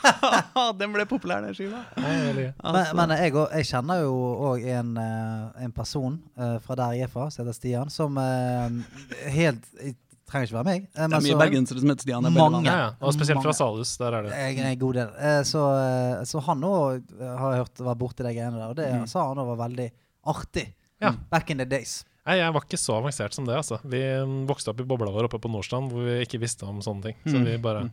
[0.80, 1.84] den ble populær, den skiva.
[1.96, 2.48] Ja, veldig.
[2.64, 4.16] Men, men jeg, jeg kjenner jo
[4.52, 8.18] òg en, eh, en person eh, fra der jeg er fra, som heter Stian, som
[8.20, 9.70] eh, helt
[10.26, 10.82] Trenger ikke være meg.
[10.96, 12.22] eh, Det er mye så- bergensere som heter Stian.
[12.24, 12.64] det Mange.
[12.64, 12.90] Ja, ja.
[13.00, 13.60] Og spesielt fra Mange.
[13.60, 13.96] Salhus.
[13.98, 14.32] Der er det.
[14.32, 15.08] Jeg er en god del.
[15.18, 15.62] Eh, Så,
[16.18, 19.28] eh, så han òg har jeg hørt var borti de greiene der, og det sa
[19.28, 19.90] han òg var veldig
[20.26, 20.72] artig.
[21.00, 21.12] Ja.
[21.30, 22.04] Back in the days.
[22.26, 23.54] Nei, jeg var ikke så avansert som det.
[23.54, 23.78] altså.
[23.84, 26.80] Vi mm, vokste opp i bobla vår oppe på Nordstrand, hvor vi ikke visste om
[26.80, 27.14] sånne ting.
[27.24, 27.44] Så Mm.
[27.44, 27.90] vi bare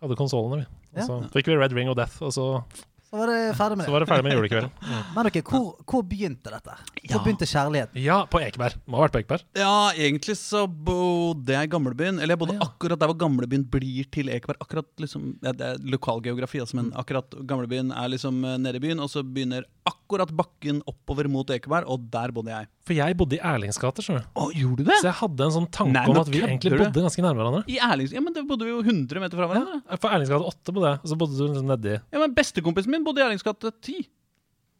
[0.00, 0.66] hadde konsollene, vi.
[0.94, 1.06] Og Ja.
[1.06, 2.62] så fikk vi Red Ring of Death, og så,
[3.08, 3.92] Så var det ferdig med så det.
[3.94, 4.70] var det ferdig med julekvelden.
[4.84, 5.04] Mm.
[5.16, 6.74] Men dere, hvor, hvor begynte dette?
[6.76, 7.18] Hvor Ja.
[7.24, 8.00] begynte kjærligheten?
[8.04, 8.74] Ja, på Ekeberg.
[8.86, 9.44] Må ha vært på Ekeberg.
[9.56, 12.20] Ja, egentlig så bodde jeg i gamlebyen.
[12.20, 12.66] Eller jeg bodde Ja.
[12.68, 14.60] akkurat der hvor gamlebyen blir til Ekeberg.
[14.60, 18.84] Akkurat liksom, ja, Det er lokalgeografi, altså, men akkurat gamlebyen er liksom eh, nede i
[18.84, 22.68] byen, og så begynner akkurat bakken oppover mot Ekeberg, og der bodde jeg.
[22.88, 24.28] For jeg bodde i Erlingsgata, skjønner du.
[24.40, 24.98] Å, gjorde du det?
[25.00, 27.64] Så jeg hadde en sånn tanke Nei, om at vi egentlig bodde ganske nærme hverandre.
[27.68, 28.14] I Erlings...
[28.16, 29.80] Ja, men da bodde vi jo 100 meter fra hverandre.
[29.84, 32.94] Ja, for Erlingsgata 8 bodde jeg, og så bodde du liksom nedi Ja, men Bestekompisen
[32.94, 34.08] min bodde i Erlingsgate 10.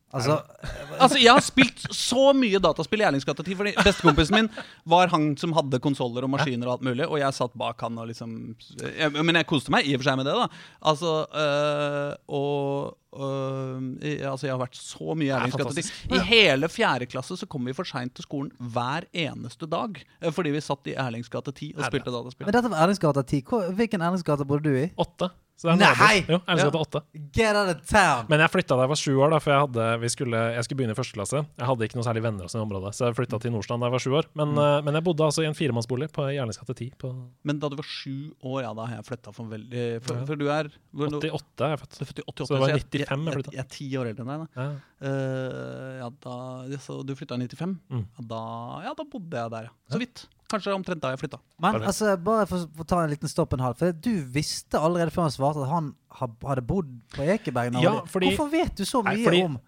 [0.08, 0.38] Altså,
[0.98, 4.48] Altså, Jeg har spilt så mye dataspill i Erlingsgata 10, fordi bestekompisen min
[4.88, 7.98] var han som hadde konsoller og maskiner og alt mulig, og jeg satt bak han
[8.00, 8.32] og liksom
[8.80, 10.46] jeg, Men jeg koste meg i og for seg med det, da.
[10.90, 16.16] Altså øh, Og øh, jeg, altså, jeg har vært så mye i er Erlingsgata 10.
[16.16, 20.00] I hele fjerde klasse så kom vi for seint til skolen hver eneste dag.
[20.22, 22.48] eh, Fordi vi satt i Erlingsgata 10 og spilte dataspill.
[22.48, 23.44] men dette var Erlingsgata 10.
[23.76, 24.88] Hvilken Erlingsgate bodde du i?
[24.96, 25.30] 8.
[25.58, 25.88] Så det er Nei!
[25.90, 26.28] naboer.
[26.30, 27.00] Jo, Erlingsgata 8.
[27.34, 28.26] Get out of town!
[28.30, 30.66] Men jeg flytta da jeg var sju år, da, for jeg, hadde, vi skulle, jeg
[30.68, 31.40] skulle begynne i første klasse.
[31.58, 33.88] Jeg hadde ikke noe særlig venner sånn i området, så jeg flytta til Nordstrand da
[33.90, 34.28] jeg var sju år.
[34.38, 36.92] Men, eh, men jeg bodde altså i en firemannsbolig på Erlingsgate 10.
[37.02, 37.10] På
[37.50, 40.24] Men da du var sju år, ja, da har jeg flytta for veldig For, Ja.
[40.30, 41.98] for du er hvor, 88 er jeg født.
[41.98, 44.22] Er født 88, Så det var 95 jeg jeg, jeg, jeg er ti år eldre
[44.22, 44.46] enn deg.
[44.54, 44.70] da Ja.
[44.98, 47.76] Uh, ja, da så Du flytta i 95?
[47.90, 48.06] Mm.
[48.18, 48.42] Ja, da,
[48.86, 49.74] ja, da bodde jeg der, ja.
[49.90, 50.28] Så vidt.
[50.48, 51.38] Kanskje omtrent da jeg flytta.
[51.60, 53.76] Men altså, bare for, for å ta en liten stopp en halv.
[53.78, 57.80] For du visste allerede før han svarte at han hadde bodd på Ekeberg.
[57.82, 59.58] Ja, fordi- Hvorfor vet du så Nei, mye fordi- om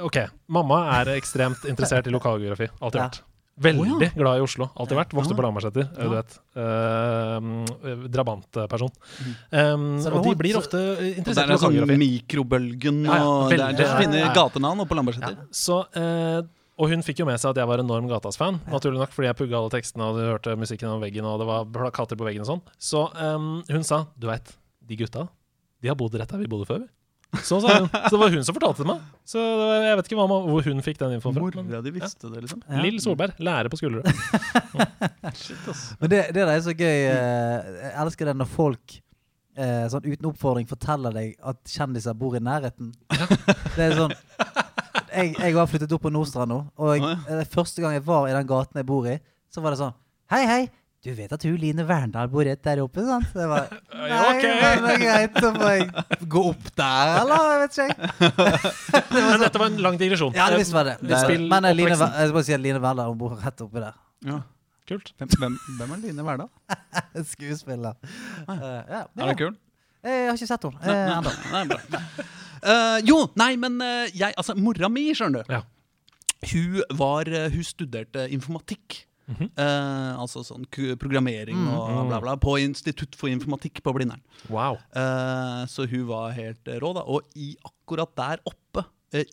[0.00, 0.16] Ok,
[0.48, 2.68] mamma er ekstremt interessert i lokalgeografi.
[2.80, 3.08] Alltid Ja.
[3.08, 3.20] vært.
[3.58, 4.08] Veldig oh, ja.
[4.14, 4.70] glad i Oslo.
[4.76, 5.04] Alltid Ja.
[5.04, 5.12] vært.
[5.16, 6.02] Vokste på Lambertseter, Ja.
[6.02, 6.38] du vet.
[6.56, 8.90] Uh, Drabantperson.
[9.52, 10.00] Um, Mm.
[10.02, 11.14] Så og de blir så- ofte lokalgeografi.
[11.14, 14.34] det interessert er i sånn mikrobølgen og Ja, ja, det er, det er ja.
[14.34, 15.36] gatenavn oppe på Lambertseter.
[15.50, 16.42] Så, eh,
[16.78, 19.38] og hun fikk jo med seg at jeg var enorm Gatas-fan, naturlig nok, fordi jeg
[19.38, 22.44] pugga alle tekstene og du hørte musikken over veggen, og det var plakater på veggen
[22.44, 22.62] og sånn.
[22.76, 24.52] Så um, hun sa du veit,
[24.86, 25.26] de gutta,
[25.82, 26.84] de har bodd rett der vi bodde før.
[26.84, 26.92] vi."
[27.42, 27.88] Så sa hun.
[27.90, 29.00] Så det var hun som fortalte det meg.
[29.28, 31.42] Så det var, jeg vet ikke hva, hvor hun fikk den infoen fra.
[31.48, 32.62] men- Mora di visste det, liksom.
[32.68, 32.78] Ja.
[32.84, 34.04] Lill Solberg, lærer på skuldre.
[36.00, 37.00] Men det, det der er så gøy.
[37.10, 38.96] eh, Jeg elsker det når folk
[39.56, 42.92] eh, sånn uten oppfordring forteller deg at kjendiser bor i nærheten.
[43.76, 44.14] Det er sånn
[45.16, 47.44] Jeg, jeg har flyttet opp på Nordstrand nå, og jeg, ah, ja.
[47.52, 49.16] første gang jeg var i den gaten jeg bor i,
[49.52, 49.94] så var det sånn
[50.32, 50.64] Hei, hei!
[51.06, 53.28] Du vet at hun Line Verndal bor rett der oppe, sant?
[53.30, 54.56] Det var, Nei, okay.
[54.58, 55.38] men det er greit.
[55.38, 57.44] så får jeg gå opp der, eller?
[57.52, 58.10] Jeg vet ikke,
[58.96, 59.04] jeg.
[59.14, 60.34] Men dette var en lang digresjon.
[60.34, 60.96] Ja, det visste var det.
[61.06, 63.62] Det spill- Men eh, Line, jeg skal bare si at Line Verndal hun bor rett
[63.62, 63.94] oppi der.
[64.26, 64.40] Ja.
[64.86, 65.12] Kult.
[65.18, 66.50] Hvem, hvem, er Line Verdal?
[67.32, 67.94] Skuespiller.
[68.48, 69.54] Eh, ja, Er det kul?
[70.06, 71.78] Jeg har ikke sett henne eh, ennå.
[72.62, 75.52] Eh, jo, nei, men uh, jeg Altså, mora mi, skjønner du.
[75.52, 75.62] Ja.
[76.52, 79.02] Hun var uh, Hun studerte informatikk.
[79.26, 79.48] Mhm.
[79.58, 81.72] Eh, altså sånn ku- programmering Mm.
[81.74, 82.36] og bla, bla.
[82.38, 84.20] På Institutt for informatikk på Blindern.
[84.48, 84.76] Wow.
[84.94, 87.02] Eh, så hun var helt eh, rå, da.
[87.10, 88.84] Og i akkurat der oppe,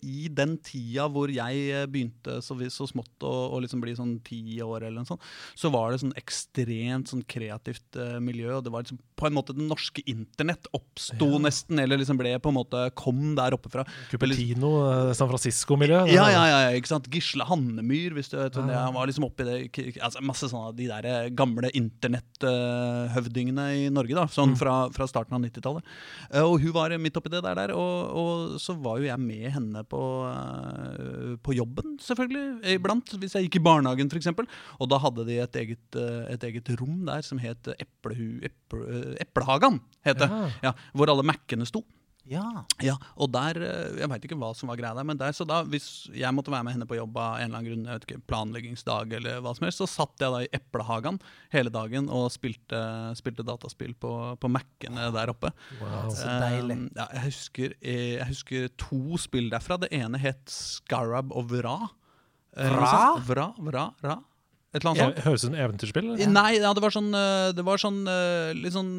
[0.06, 4.16] i den tida hvor jeg eh, begynte så, så smått å, å liksom bli sånn
[4.26, 5.24] ti år, eller noe sånt,
[5.58, 8.52] så var det sånn ekstremt sånn kreativt eh, miljø.
[8.58, 12.32] Og det var liksom på en måte det norske internett oppsto nesten, eller liksom ble
[12.42, 13.84] på en måte kom der oppe fra.
[14.10, 16.04] Cupertino, eh, San Francisco-miljø.
[16.12, 17.08] Ja, ja, ja, ikke sant?
[17.12, 18.84] Gisle Hannemyr, hvis du vet hvem det er.
[18.88, 19.58] Han var liksom oppi det
[20.00, 24.26] altså Masse sånne av de der eh, gamle internetthøvdingene i Norge, da.
[24.30, 25.86] Sånn fra, fra starten av 90-tallet.
[26.30, 29.20] Eh, Og hun var midt oppi det der, der og, og så var jo jeg
[29.20, 32.62] med henne på, eh, på jobben, selvfølgelig.
[32.76, 33.16] Iblant.
[33.18, 34.30] Hvis jeg gikk i barnehagen, f.eks.
[34.78, 39.16] Og da hadde de et eget, eh, et eget rom der som het Eplehu, Eple,
[39.20, 39.80] Eplehagan.
[40.04, 40.20] Het.
[40.20, 40.50] Ja.
[40.62, 41.82] Ja, hvor alle Mac-ene sto.
[42.28, 42.64] Ja.
[42.80, 45.44] Ja, og der, eh, Jeg veit ikke hva som var greia der, men der, så
[45.46, 47.98] da, hvis jeg måtte være med henne på jobb av en eller annen grunn, jeg
[47.98, 51.20] vet ikke, planleggingsdag eller hva som helst, så satt jeg da i Eplehagen
[51.52, 52.80] hele dagen og spilte,
[53.18, 55.52] spilte dataspill på, på Mac-ene der oppe.
[55.82, 56.08] Wow.
[56.16, 56.78] Så deilig.
[56.80, 59.78] Um, ja, jeg, husker, eh, jeg husker to spill derfra.
[59.84, 61.78] Det ene het Scarab of Ra.
[62.54, 63.18] Vra?
[63.26, 63.50] Vra.
[63.58, 63.88] Vra?
[64.00, 64.20] Vra?
[64.74, 65.18] Et eller annet sånt.
[65.20, 66.06] Ja, Høres ut som eventyrspill?
[66.10, 66.30] eller?
[66.34, 68.90] Nei, ja, det var sånn eh, Det var sånn eh, litt sånn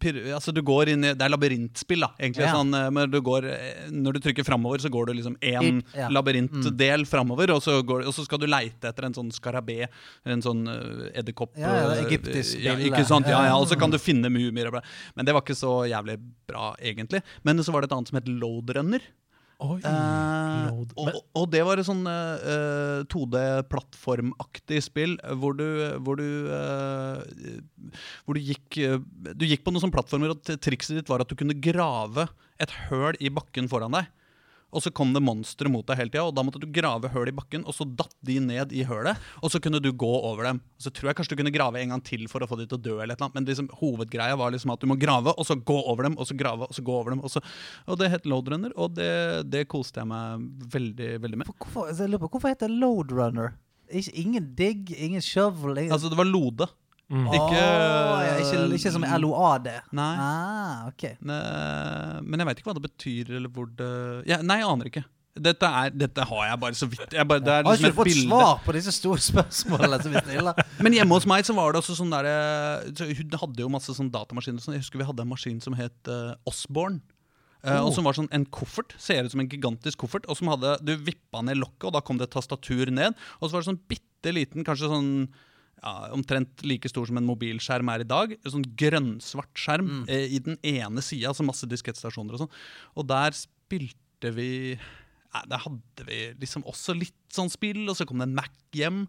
[0.00, 2.46] pir, Altså, du går inn i Det er labyrintspill, da, egentlig.
[2.46, 2.54] Ja.
[2.56, 3.48] Sånn, men du går
[3.92, 6.08] Når du trykker framover, så går du liksom én ja.
[6.12, 9.84] labyrintdel framover, og så, går, og så skal du leite etter en sånn skarabé,
[10.24, 12.76] en sånn uh, edderkopp Ja, ja, egyptisk ja.
[12.80, 13.28] Ikke sant?
[13.30, 14.84] Ja, ja, og så kan du finne mumier og bla.
[15.16, 16.16] Men det var ikke så jævlig
[16.48, 17.20] bra, egentlig.
[17.44, 19.04] Men så var det et annet som het Loadrunner.
[19.60, 19.76] Oi.
[19.84, 25.66] Eh, og, og det var et sånn eh, 2D-plattformaktig spill eh, hvor du,
[26.00, 27.58] hvor du, eh,
[28.24, 28.96] hvor du gikk eh,
[29.36, 32.72] Du gikk på noen sånne plattformer, og trikset ditt var at du kunne grave et
[32.88, 34.08] høl i bakken foran deg.
[34.70, 37.30] Og så kom det monstre mot deg hele tida, og da måtte du grave høl
[37.30, 40.46] i bakken, og så datt de ned i hølet, og så kunne du gå over
[40.46, 40.60] dem.
[40.80, 42.78] Så tror jeg kanskje du kunne grave en gang til for å få de til
[42.78, 45.34] å dø, eller et eller annet, men liksom, hovedgreia var liksom at du må grave,
[45.34, 47.24] og så gå over dem, og så grave, og så gå over dem.
[47.26, 47.42] Og, så,
[47.86, 49.10] og det het Loadrunner, og det,
[49.50, 51.50] det koste jeg meg veldig, veldig med.
[51.56, 53.56] Hvorfor, altså, hvorfor heter det Loadrunner?
[53.90, 55.96] Ingen digg, ingen shovel ingen...
[55.96, 56.70] Altså, det var Lode.
[57.10, 57.24] Mm.
[57.26, 59.64] ikke- oh, ja, ikke, ikke som LOAD.
[59.98, 60.10] Nei.
[60.22, 61.16] Ah, okay.
[61.26, 61.38] ne,
[62.22, 63.88] Men jeg veit ikke hva det betyr, eller hvor det
[64.30, 65.04] ja, Nei, jeg aner ikke.
[65.40, 67.12] Dette, er, dette har jeg bare så vidt.
[67.14, 68.28] Jeg bare, det er Har liksom ikke du fått bilde.
[68.28, 70.54] svar på disse store spørsmålene som vi stiller?
[70.84, 73.68] Men hjemme hos meg så var det også sånn der eh, så Hun hadde jo
[73.72, 74.62] masse sånn datamaskiner.
[74.62, 74.74] Sånn.
[74.74, 77.00] Jeg husker vi hadde en maskin som het uh, Osborne.
[77.62, 77.86] Uh, Oh.
[77.86, 78.94] Og som var sånn en koffert.
[78.98, 80.24] Ser ut som en gigantisk koffert.
[80.32, 83.12] Og som hadde Du vippa ned lokket, og da kom det et tastatur ned.
[83.40, 85.10] Og så var det sånn bitte liten, kanskje sånn
[85.82, 88.32] ja, omtrent like stor som en mobilskjerm er i dag.
[88.44, 90.08] En sånn grønnsvart skjerm Mm.
[90.08, 92.54] eh, i den ene sida, altså masse diskettstasjoner og sånn.
[92.96, 94.78] Og der spilte vi
[95.32, 98.50] ja, Der hadde vi liksom også litt sånn spill, og så kom det en Mac
[98.74, 99.04] hjem.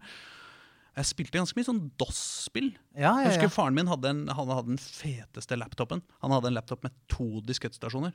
[0.95, 2.67] Jeg spilte ganske mye sånn DOS-spill.
[2.95, 3.49] Ja, Jeg ja, husker.
[3.49, 6.01] Faren min hadde, en, han hadde den feteste laptopen.
[6.21, 8.13] Han hadde en laptop med to diskettstasjoner.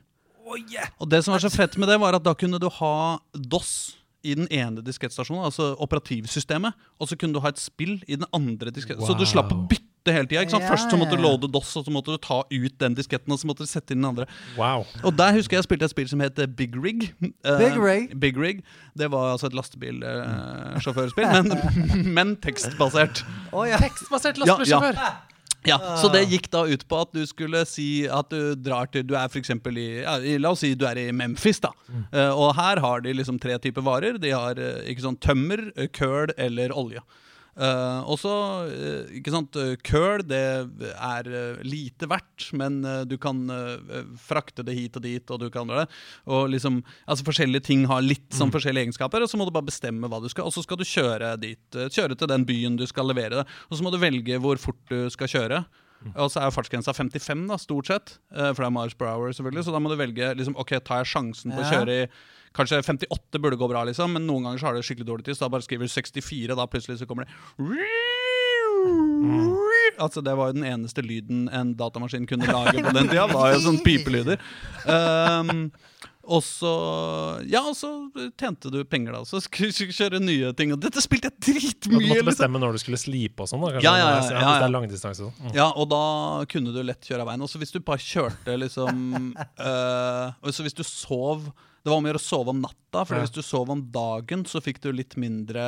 [1.01, 3.97] Og det som var så fett med det, var at da kunne du ha DOS
[4.27, 8.27] i den ene diskettstasjonen, altså operativsystemet, og så kunne du ha et spill i den
[8.35, 8.99] andre diskett.
[9.03, 10.43] Så du slapp å bytte hele tida.
[10.45, 10.63] Yeah.
[10.69, 11.29] Først så måtte du ja, ja.
[11.31, 13.95] loade DOS, og så måtte du ta ut den disketten, og så måtte du sette
[13.95, 14.27] inn den andre.
[14.59, 14.85] Wow.
[15.03, 17.09] Og der husker jeg jeg spilte et spill som het Big Rig.
[17.23, 18.13] Eh, Big Rig?
[18.19, 18.61] Big Rig.
[18.97, 21.57] Det var altså et lastebilsjåførspill, men,
[22.19, 23.25] men tekstbasert.
[23.51, 23.81] Oh, ja.
[23.83, 25.35] Tekstbasert Ja, lastebilsjåfør.
[25.67, 29.05] Ja, Så det gikk da ut på at du skulle si at du drar til
[29.07, 31.73] Du er eksempel i, ja, La oss si du er i Memphis, da.
[32.11, 34.19] Eh, og her har de liksom tre typer varer.
[34.21, 37.03] De har eh, ikke sånn tømmer, eh, køl eller olje.
[37.57, 38.31] Eh, og så,
[38.69, 40.41] eh, ikke sant, eh, Køl det
[40.93, 43.39] er uh, lite verdt, men du kan
[44.21, 45.31] frakte det hit og dit.
[45.33, 45.87] Og du kan det
[46.25, 49.67] Og liksom, altså Forskjellige ting har litt sånn forskjellige egenskaper, og så må du bare
[49.67, 50.45] bestemme hva du skal.
[50.45, 53.47] Og så skal du kjøre dit, kjøre til den byen du skal levere det.
[53.69, 55.65] Og så må du velge hvor fort du skal kjøre.
[56.13, 58.17] Og så er jo fartsgrensa 55, da, stort sett.
[58.29, 59.65] For det er miles per hour, selvfølgelig.
[59.65, 62.09] Så da må du velge liksom, ok, tar jeg sjansen på å kjøre i
[62.57, 65.37] Kanskje 58 burde gå bra, liksom, men noen ganger så har det skikkelig dårlig tid.
[65.37, 67.33] Så da bare skriver du 64, da plutselig så kommer det
[69.97, 73.27] Altså Det var jo den eneste lyden en datamaskin kunne lage på den tida.
[73.31, 74.41] Var jo sånn pipelyder.
[74.85, 75.69] Um,
[76.27, 76.71] og så
[77.47, 77.89] Ja, og så
[78.39, 79.21] tjente du penger, da.
[79.25, 80.73] Så skulle du kjøre nye ting.
[80.75, 82.29] Og dette spilte jeg Og du måtte Liksom.
[82.31, 83.63] bestemme når du skulle slipe og sånn.
[83.63, 85.31] da, Ja, ja, ja, ja, Hvis det er langdistanse.
[85.39, 85.53] Mm.
[85.55, 86.03] Ja, og da
[86.51, 87.41] kunne du lett kjøre av veien.
[87.47, 89.33] Og så hvis du bare kjørte liksom
[89.69, 91.47] eh, og Så hvis du sov
[91.87, 93.23] Det var om å gjøre å sove om natta, for Ja.
[93.23, 95.63] hvis du sov om dagen, så fikk du litt mindre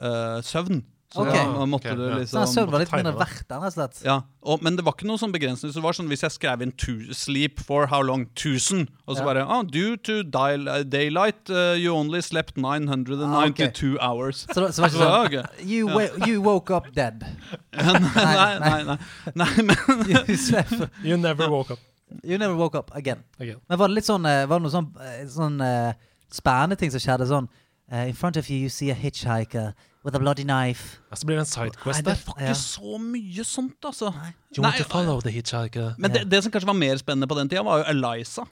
[0.00, 0.80] uh, søvn.
[1.12, 1.44] Så okay.
[1.44, 2.14] da måtte okay, du ja.
[2.14, 3.98] Så liksom den søvn var litt mindre verdt, rett og slett.
[4.02, 5.74] ja, og, Men det var ikke noe sånn begrensning.
[5.74, 9.18] Så det var sånn Hvis jeg skrev inn to, 'sleep for how long?' 1000, og
[9.18, 9.26] så Ja.
[9.28, 14.48] bare oh, 'Due to uh, daylight, uh, you only slept 992 hours'.
[14.48, 15.44] Så, det- så var det ikke sånn okay.
[15.62, 15.84] you,
[16.26, 17.26] you woke up dead.
[17.76, 18.98] nei, nei, nei, nei,
[19.34, 19.76] nei, men
[20.08, 21.78] You, You never woke up
[22.22, 23.24] you never woke up again.
[23.40, 23.60] again.
[23.68, 25.94] Men var det litt sånn eh, Var det noe sånn, eh, sånn eh,
[26.32, 27.26] spennende ting som skjedde?
[27.30, 27.48] Sånn
[27.90, 29.72] eh, In front of you you see a hitchhiker
[30.06, 31.00] with a bloody knife.
[31.10, 32.20] Ja, så blir det en Nei, sidequest det der.
[32.28, 32.54] var ikke Ja.
[32.54, 34.12] så mye sånt, altså.
[34.54, 35.96] You want Nei, to follow the hitchhiker?
[35.98, 38.44] Men det, det som kanskje var mer spennende på den tida, var jo Eliza.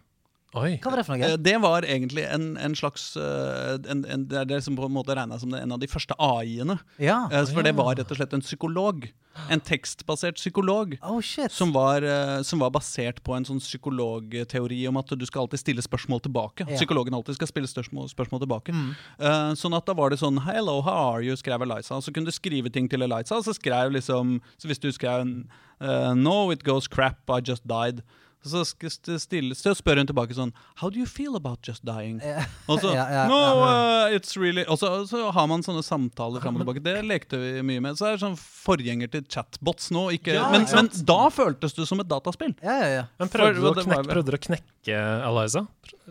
[0.55, 0.77] Oi.
[0.83, 1.37] Hva var det for Eh, noe?
[1.43, 4.95] Det var egentlig en, en slags eh, en, en, Det er det som på en
[4.95, 6.77] måte regna som en av de første AI-ene.
[7.03, 7.25] Ja.
[7.33, 9.09] Eh, For det var rett og slett en psykolog.
[9.51, 10.95] En tekstbasert psykolog.
[11.03, 11.51] Oh shit.
[11.51, 15.59] Som var, eh, som var basert på en sånn psykologteori om at du skal alltid
[15.64, 16.67] stille spørsmål tilbake.
[16.69, 16.79] Ja.
[16.79, 18.73] Psykologen alltid skal stille spørsmål, spørsmål tilbake.
[18.75, 18.95] Mm.
[19.19, 21.35] Uh, sånn at da var det sånn Hello, how are you?
[21.37, 21.99] skrev Eliza.
[22.01, 23.43] Så kunne du skrive ting til Eliza.
[23.43, 28.05] Så skrev liksom Så hvis du skrev uh, No, it goes crap, I just died.
[28.44, 28.61] Så,
[29.18, 30.50] stille, så spør hun tilbake sånn
[30.83, 32.18] How do you feel about just dying?
[32.70, 36.42] Og så Ja, ja, No, uh, it's really Og så, så har man sånne samtaler
[36.44, 36.83] fram og tilbake.
[36.85, 37.96] Det lekte vi mye med.
[37.96, 40.07] Så er det sånn forgjenger til chatbots nå.
[40.18, 42.52] Ikke, Ja, men, men da føltes det som et dataspill.
[42.62, 43.04] Ja, ja, ja.
[43.22, 45.64] Men prøvde du, For- å det var- knekke, prøvde du å knekke Eliza?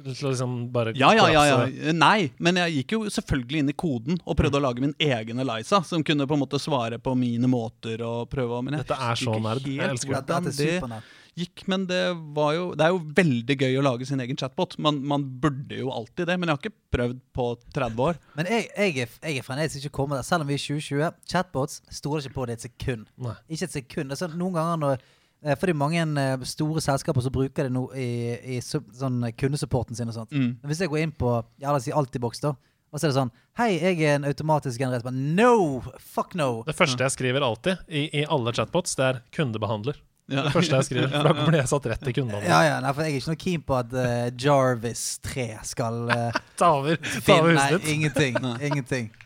[0.03, 1.93] Liksom bare Ja, ja, ja, ja.
[1.93, 5.39] Nei, men jeg gikk jo selvfølgelig inn i koden og prøvde å lage min egen
[5.43, 8.87] Eliza, som kunne på en måte svare på mine måter og prøve å Men jeg
[8.87, 9.67] Dette er så nerd.
[9.69, 10.25] Jeg elsker det.
[10.33, 11.19] Dette er supernært.
[11.39, 12.01] Gikk, men det
[12.35, 14.77] var jo Det er jo veldig gøy å lage sin egen chatbot.
[14.81, 18.21] Man, man burde jo alltid det, men jeg har ikke prøvd på 30 år.
[18.37, 20.27] Men jeg, jeg, er, jeg er fremdeles ikke kommet der.
[20.27, 21.19] Selv om vi er 2020.
[21.29, 23.07] Chatbots stoler ikke på det et sekund.
[23.21, 23.35] Nei.
[23.49, 24.13] Ikke et sekund.
[24.13, 28.11] Altså, noen ganger når eh, fordi mange eh, store selskaper så bruker det nå i,
[28.57, 30.35] i sånn kundesupporten sin og sånt.
[30.35, 30.53] Mm.
[30.61, 32.53] Men hvis jeg går inn på ja, la oss si Altibox, da,
[32.93, 35.81] og så er det sånn Hei, jeg er en automatisk generert Men no!
[35.97, 36.63] Fuck no!
[36.65, 39.97] Det første jeg skriver alltid i, i alle chatbots, det er 'kundebehandler'.
[40.31, 40.45] Ja.
[40.45, 42.39] Det første jeg skriver, for da blir jeg satt rett i kundene.
[42.47, 45.97] Ja, ja, nei, for jeg er ikke noe keen på at uh, Jarvis 3 skal
[46.07, 47.89] uh, Ta over, ta finne over Nei, huset ditt.
[47.95, 48.37] ingenting.
[48.69, 49.09] ingenting.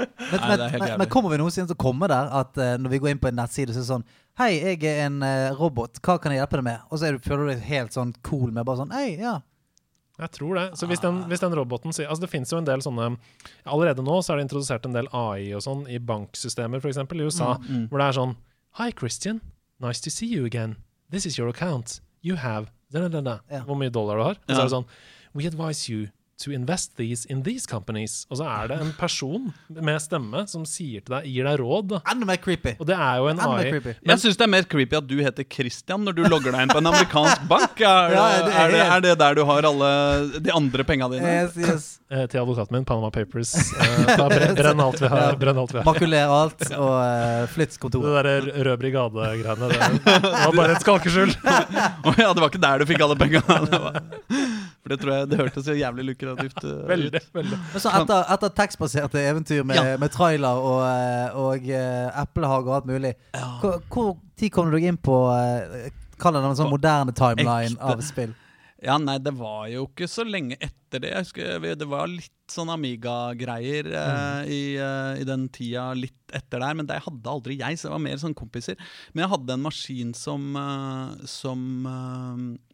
[0.00, 0.08] Men,
[0.40, 2.98] Nei, men, men, men kommer vi noensinne til å komme der at uh, når vi
[3.04, 4.06] går inn på en nettside, så er det sånn
[4.40, 5.18] Hei, jeg er en
[5.58, 5.98] robot.
[6.00, 6.86] Hva kan jeg hjelpe deg med?
[6.88, 9.34] Og så er du, føler du deg helt sånn cool med bare sånn Hei, ja.
[10.20, 10.64] Jeg tror det.
[10.80, 13.10] Så hvis den, hvis den roboten sier Altså Det finnes jo en del sånne
[13.68, 16.98] Allerede nå så er det introdusert en del AI og sånn i banksystemer, f.eks.
[17.04, 17.86] i USA, Mm, mm.
[17.92, 18.34] hvor det er sånn
[18.80, 19.40] Hei, Christian.
[19.80, 20.76] Nice to see you again.
[21.10, 22.00] This is your account.
[22.22, 23.38] You have da, da, da, da.
[23.50, 23.62] Ja.
[23.64, 24.36] Hvor mye dollar du har.
[24.48, 24.88] Og så er det sånn
[25.34, 26.08] We advise you
[26.40, 28.24] to invest these in these companies.
[28.30, 31.90] Og så er det en person med stemme som sier til deg, gir deg råd.
[31.94, 32.00] Da.
[32.12, 32.74] Enda mer creepy.
[32.80, 33.70] Og det er jo en Enda AI.
[33.84, 36.66] Men, Jeg syns det er mer creepy at du heter Christian når du logger deg
[36.66, 37.80] inn på en amerikansk bank.
[37.84, 39.90] Er det, Ja, det er er det, er det der du har alle
[40.40, 41.34] de andre penga dine?
[41.44, 41.88] Yes, yes.
[42.10, 43.52] Eh, til advokaten min, Panama Papers.
[43.70, 44.08] Eh,
[44.58, 45.36] brenn, alt vi har.
[45.38, 45.84] Brenn alt vi har.
[45.86, 48.26] Makuler alt og eh, flytt Det kontoret.
[48.26, 51.30] der Rød brigade-greiene, det, det var bare et skalkeskjul.
[51.38, 53.44] Å ja, det var ikke der du fikk alle penga.
[54.80, 57.10] For det tror jeg det hørtes jo jævlig lukrativt uh, Veldig.
[57.20, 57.30] ut.
[57.36, 57.58] veldig.
[57.74, 59.96] Men så etter, etter tekstbaserte eventyr med, Ja.
[60.00, 63.14] med trailer og, eh, og uh, eplehage og alt mulig,
[63.60, 65.90] hvor, hvor tid kom du deg inn på uh,
[66.20, 67.92] Kall det en sånn moderne timeline ekte.
[67.94, 68.32] av spill?
[68.80, 71.10] Ja, nei, det var jo ikke så lenge etter det.
[71.12, 76.60] Jeg husker Det var litt sånn Amiga-greier eh, i, eh, i den tida litt etter
[76.64, 78.80] der, men det hadde aldri jeg, så det var mer sånn kompiser.
[79.12, 82.69] Men jeg hadde en maskin som, eh, som eh,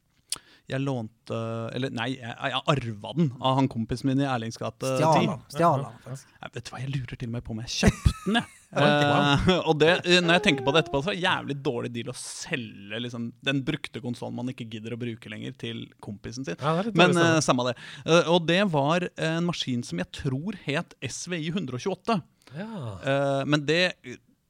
[0.67, 1.39] jeg lånte
[1.77, 5.29] Eller nei, jeg, jeg arva den av han kompisen min i Erlings gate 10.
[5.55, 6.31] Stjal han, faktisk.
[6.43, 8.39] Jeg vet du hva, jeg lurer til og med på om jeg kjøpte den.
[8.41, 8.53] jeg.
[8.77, 9.93] uh, og det,
[10.27, 13.29] når jeg tenker på det etterpå, så er det jævlig dårlig deal å selge liksom,
[13.47, 16.59] den brukte konsollen man ikke gidder å bruke lenger, til kompisen sin.
[16.59, 17.77] Ja, Men uh, samme det.
[18.03, 22.21] Uh, og det var en maskin som jeg tror het SVI 128.
[22.57, 23.45] ja.
[23.47, 23.83] Men det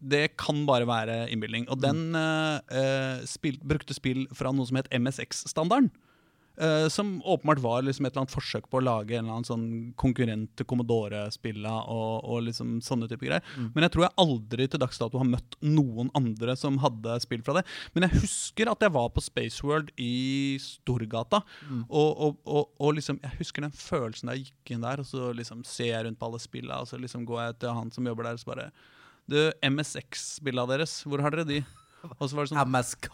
[0.01, 1.69] det kan bare være innbilning.
[1.73, 5.91] Og den eh, eh, spil, brukte spill fra noe som het MSX-standarden.
[6.59, 9.49] Eh, som åpenbart var liksom et eller annet forsøk på å lage en eller annen
[9.49, 9.66] sånn
[10.01, 13.45] konkurrent til Commodore-spilla og, og liksom sånne type greier.
[13.75, 17.45] Men jeg tror jeg aldri til dags dato har møtt noen andre som hadde spill
[17.47, 17.64] fra det.
[17.95, 21.42] Men jeg husker at jeg var på Spaceworld i Storgata.
[21.88, 25.09] Og, og, og, og liksom, jeg husker den følelsen da jeg gikk inn der, og
[25.09, 27.90] så liksom ser jeg rundt på alle spilla, og så liksom går jeg til han
[27.95, 28.71] som jobber der, og så bare
[29.27, 31.61] Du, MSX-spilla deres, hvor har dere de?
[32.21, 33.12] Og så var det sånn MSK?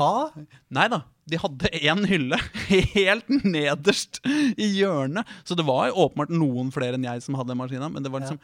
[0.78, 2.38] Nei da, de hadde én hylle
[2.96, 5.28] helt nederst i hjørnet.
[5.48, 8.40] Så det var åpenbart noen flere enn jeg som hadde maskina, men det var liksom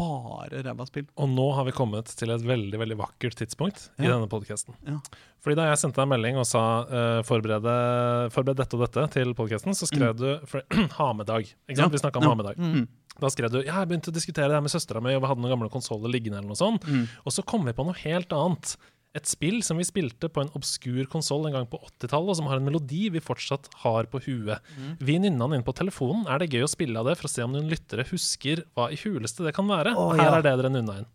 [0.00, 1.04] bare ræva spill.
[1.20, 4.76] Og nå har vi kommet til et veldig veldig vakkert tidspunkt i denne podkasten.
[4.86, 4.96] Ja.
[5.44, 9.34] Fordi da jeg sendte deg en melding og sa uh, forbered, dette og dette til
[9.36, 10.64] podkasten, så skrev du for,
[10.98, 11.44] ha med-dag.
[11.68, 11.90] Ikke sant?
[11.90, 11.90] Mm.
[11.90, 11.92] Ja.
[11.98, 12.32] Vi snakka om Ja.
[12.32, 12.62] ha med-dag.
[12.62, 12.86] Mm.
[13.20, 15.28] Da skrev du ja, jeg begynte å diskutere det her med søstera mi, og vi
[15.28, 16.40] hadde noen gamle konsoller liggende.
[16.40, 16.86] eller noe sånt.
[16.88, 17.04] Mm.
[17.26, 18.76] Og så kom vi på noe helt annet.
[19.18, 22.46] Et spill som vi spilte på en obskur konsoll en gang på 80-tallet, og som
[22.46, 24.62] har en melodi vi fortsatt har på huet.
[24.78, 24.92] Mm.
[25.02, 26.28] Vi nynna den inn på telefonen.
[26.30, 28.86] Er det gøy å spille av det for å se om noen lyttere husker hva
[28.94, 29.96] i huleste det kan være?
[29.98, 30.36] Oh, Her ja.
[30.36, 31.08] er det dere nynna inn.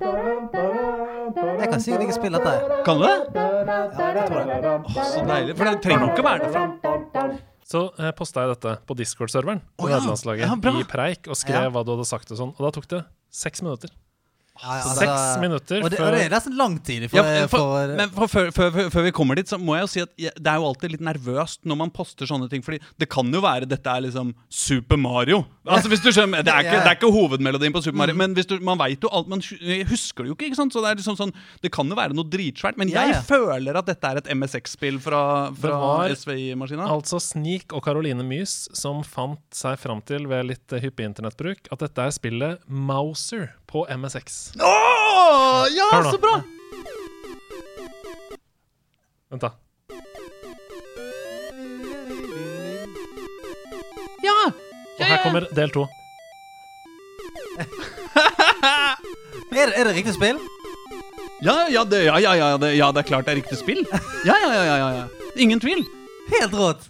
[0.00, 2.82] Jeg kan sikkert ikke spille dette.
[2.86, 3.16] Kan du det?
[3.34, 5.56] Åh, så deilig.
[5.58, 7.24] For det trenger jo ikke være derfra.
[7.70, 10.00] Så eh, posta jeg dette på Discord-serveren oh, ja.
[10.42, 11.72] Ja, i preik og skrev Ja.
[11.74, 12.54] hva du hadde sagt og sånn.
[12.56, 13.92] Og da tok det seks minutter.
[14.60, 17.06] Ja, ja, Seks altså- minutter Og det, før- og det er nesten lang tid.
[17.10, 19.56] For, Ja, men for, for, men for, før, før, før, før vi kommer dit, så
[19.58, 22.28] må jeg jo si at jeg, det er jo alltid litt nervøst når man poster
[22.28, 22.62] sånne ting.
[22.66, 25.44] Fordi det kan jo være dette er liksom Super Mario.
[25.70, 28.34] Altså hvis du skjønner, Det er ikke, det er ikke hovedmelodien på Super Mario, men
[28.34, 30.72] hvis du, man vet jo alt Man hu- husker det jo ikke, ikke sant?
[30.74, 33.22] Så det er liksom sånn Det kan jo være noe dritsvært, men jeg yeah.
[33.22, 36.88] føler at dette er et MSX-spill fra, fra SVI-maskina.
[36.90, 41.78] Altså Sneak og Caroline Mys som fant seg fram til ved litt hyppig internettbruk at
[41.84, 44.52] dette er spillet Mouser på MSX.
[44.60, 46.10] Åh, ja, Hør nå.
[46.10, 46.34] så bra!
[49.30, 49.50] Vent, da.
[54.24, 54.38] Ja!
[54.98, 55.86] Og her kommer del to.
[59.50, 60.40] er, det, er det riktig spill?
[61.40, 63.80] Ja, ja, det, ja, ja, ja, det, ja, det er klart det er riktig spill.
[64.26, 65.30] Ja, ja, ja, ja, ja, ja.
[65.40, 65.86] Ingen tvil.
[66.32, 66.86] Helt rått.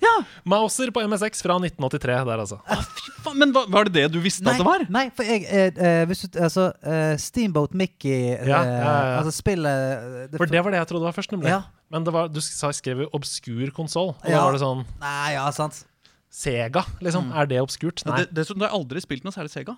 [0.48, 2.58] Mauser på MSX fra 1983 der, altså.
[2.70, 2.82] Ah,
[3.24, 4.84] faen, men hva, var det det du visste Nei, at det var?
[4.92, 9.12] nei, for jeg eh, eh, hvis du, altså, eh, Steamboat Mickey eh, Ja, ja, ja.
[9.20, 11.52] Altså spillet eh, det- For det var det jeg trodde var først, nemlig.
[11.52, 11.62] Ja.
[11.90, 14.12] Men det var, du sa, skrev jo obskur konsoll.
[14.14, 14.38] Og Ja.
[14.38, 15.84] da var det sånn Nei, ja, sant.
[16.30, 17.32] Sega, liksom.
[17.34, 18.04] Er det obskurt?
[18.06, 18.18] Ja, Nei.
[18.22, 19.74] det, dessuten har jeg aldri spilt noe særlig Sega.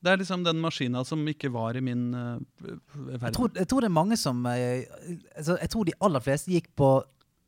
[0.00, 3.26] Det er liksom den maskina som ikke var i min uh, verden.
[3.26, 4.54] Jeg tror, jeg tror det er mange som uh,
[5.36, 6.88] altså, Jeg tror de aller fleste gikk på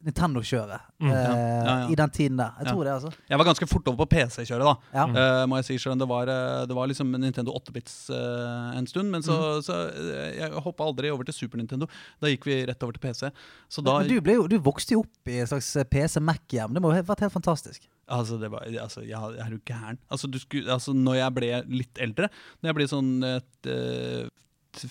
[0.07, 1.87] Nintendo-kjøret Mm, eh, ja, ja, ja.
[1.91, 2.53] i den tiden der.
[2.61, 3.11] Jeg tror det, altså.
[3.29, 5.07] Jeg var ganske fort over på PC-kjøret, da.
[5.07, 5.17] Mm.
[5.19, 5.99] Eh, må jeg si selv.
[5.99, 10.29] Det var, eh, det var liksom Nintendo 8-bits uh, en stund, men så, så eh,
[10.39, 11.89] jeg hoppa aldri over til Super Nintendo.
[12.23, 13.33] Da gikk vi rett over til PC.
[13.67, 16.77] Så da Men du, jo, du vokste jo opp i en slags PC-Mac-hjem.
[16.77, 17.89] Det må ha vært helt fantastisk.
[18.13, 19.99] Altså, det var, altså, jeg, jeg er jo gæren.
[20.13, 21.51] Altså, du skulle, altså, når jeg ble
[21.83, 24.87] litt eldre, når jeg ble sånn et, eh,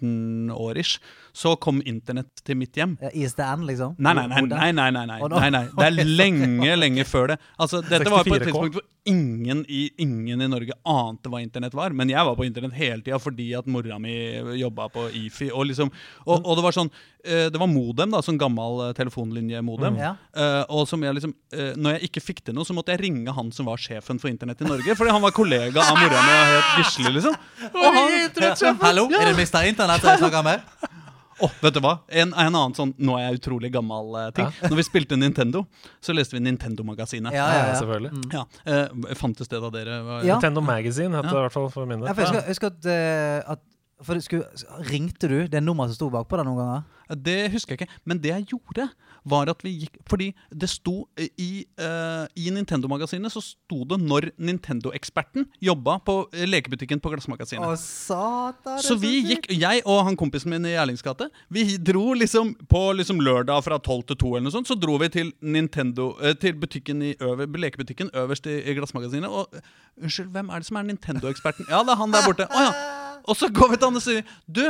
[0.00, 0.98] 14 år ish,
[1.32, 2.96] så kom internett til mitt hjem.
[3.00, 3.96] Ja, Is the end, liksom?
[3.98, 4.42] Nei, nei, nei.
[4.42, 5.64] Nei, nei, nei, nei, nei, nei.
[5.76, 7.38] Det er lenge, lenge før det.
[7.58, 11.74] Altså, dette var på et tidspunkt hvor ingen i, ingen i Norge ante hva internett
[11.76, 11.94] var.
[11.96, 14.14] Men jeg var på internett hele tida fordi at mora mi
[14.58, 15.52] jobba på IFI.
[15.52, 15.92] Og, liksom,
[16.26, 16.90] og, og det var sånn
[17.22, 20.14] eh, Det var modem, da, sånn gammel telefonlinje modem Ja.
[20.34, 23.04] Eh, og som jeg liksom eh, Når jeg ikke fikk til noe, så måtte jeg
[23.04, 24.96] ringe han som var sjefen for internett i Norge.
[24.98, 27.38] Fordi han var kollega av mora mi og het Gisle, liksom.
[27.70, 29.62] Og han, Hallo, er det Mr.
[29.70, 30.62] Internett jeg snakker mer.
[31.36, 31.98] Oh, vet du hva?
[32.08, 34.46] En, en annen sånn Nå er jeg utrolig gammel uh, ting.
[34.64, 35.66] Når vi spilte Nintendo,
[36.00, 37.34] så leste vi Nintendo-magasinet.
[37.36, 37.74] Ja, Ja, ja, ja.
[37.76, 38.12] selvfølgelig.
[38.32, 40.38] Ja, uh, Fantes det da dere var Ja.
[40.38, 42.08] Nintendo Magazine het det i hvert fall for min del.
[42.08, 43.60] Jeg husker, husker at, uh, at
[44.06, 44.44] For skulle,
[44.88, 46.82] Ringte du det nummeret som sto bakpå der noen ganger?
[47.28, 48.00] Det husker jeg ikke.
[48.04, 48.88] Men det jeg gjorde,
[49.26, 51.50] var at vi gikk Fordi det sto eh, i,
[51.82, 57.66] uh, i Nintendo-magasinet så sto det når Nintendo-eksperten jobba på eh, lekebutikken på Glassmagasinet.
[57.66, 58.80] Å, satan!
[58.84, 62.82] Så vi gikk, jeg og han kompisen min i Erlings gate, vi dro liksom på
[62.98, 66.32] liksom lørdag fra 12 til 2 eller noe sånt, så dro vi til Nintendo, uh,
[66.38, 69.50] til butikken i øver, lekebutikken øverst i, i Glassmagasinet, og
[70.02, 71.70] unnskyld, hvem er det som er Nintendo-eksperten?
[71.72, 72.48] Ja, det er han der borte.
[72.50, 72.76] Å ja.
[73.26, 74.62] Og så går vi til han og sier, du,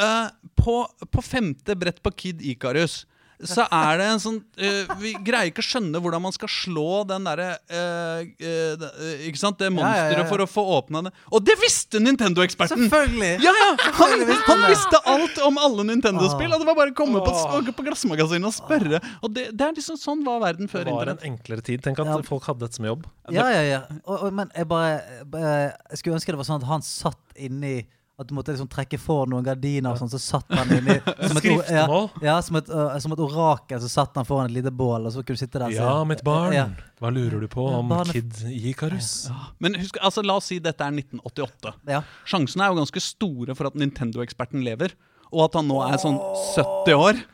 [0.00, 0.76] uh, på,
[1.10, 3.04] på femte brett på Kid Icarus,
[3.48, 7.02] så er det en sånn uh, Vi greier ikke å skjønne hvordan man skal slå
[7.08, 9.58] den derre uh, uh, eh, Ikke sant?
[9.60, 10.26] Det ja, monsteret ja.
[10.28, 11.12] for å få åpna det.
[11.32, 12.84] Og det visste Nintendo-eksperten!
[12.86, 13.32] Selvfølgelig!
[13.44, 16.52] Ja, ja, han, visste han visste alt om alle Nintendo-spill.
[16.52, 17.34] Og det var bare å komme på,
[17.76, 19.00] på Glassmagasinet og spørre.
[19.24, 21.82] Og det, det er liksom Sånn var verden før Det var var en enklere tid.
[21.84, 22.18] Tenk at Ja.
[22.26, 23.06] folk hadde dette som jobb.
[23.32, 23.80] Ja, ja, ja.
[24.04, 25.54] Og, og, men jeg bare, bare
[25.90, 27.80] Jeg skulle ønske det var sånn at han satt inni
[28.20, 31.38] At du måtte liksom trekke for noen gardiner, og sånn, så satt han inni som
[31.40, 31.86] et, ja,
[32.20, 35.14] ja, som, et, øh, som et orakel, så satt han foran et lite bål, og
[35.14, 35.80] så kunne du sitte der Så.
[35.80, 36.52] Ja, mitt barn.
[36.52, 36.66] Ja.
[37.00, 39.30] Hva lurer du på om barne- Kid Icarus?
[39.58, 41.72] Men husk, altså, la oss si dette er 1988.
[41.88, 42.02] Ja.
[42.28, 44.92] Sjansene er jo ganske store for at Nintendo-eksperten lever.
[45.32, 46.20] Og at han nå er sånn
[46.58, 47.24] 70 år.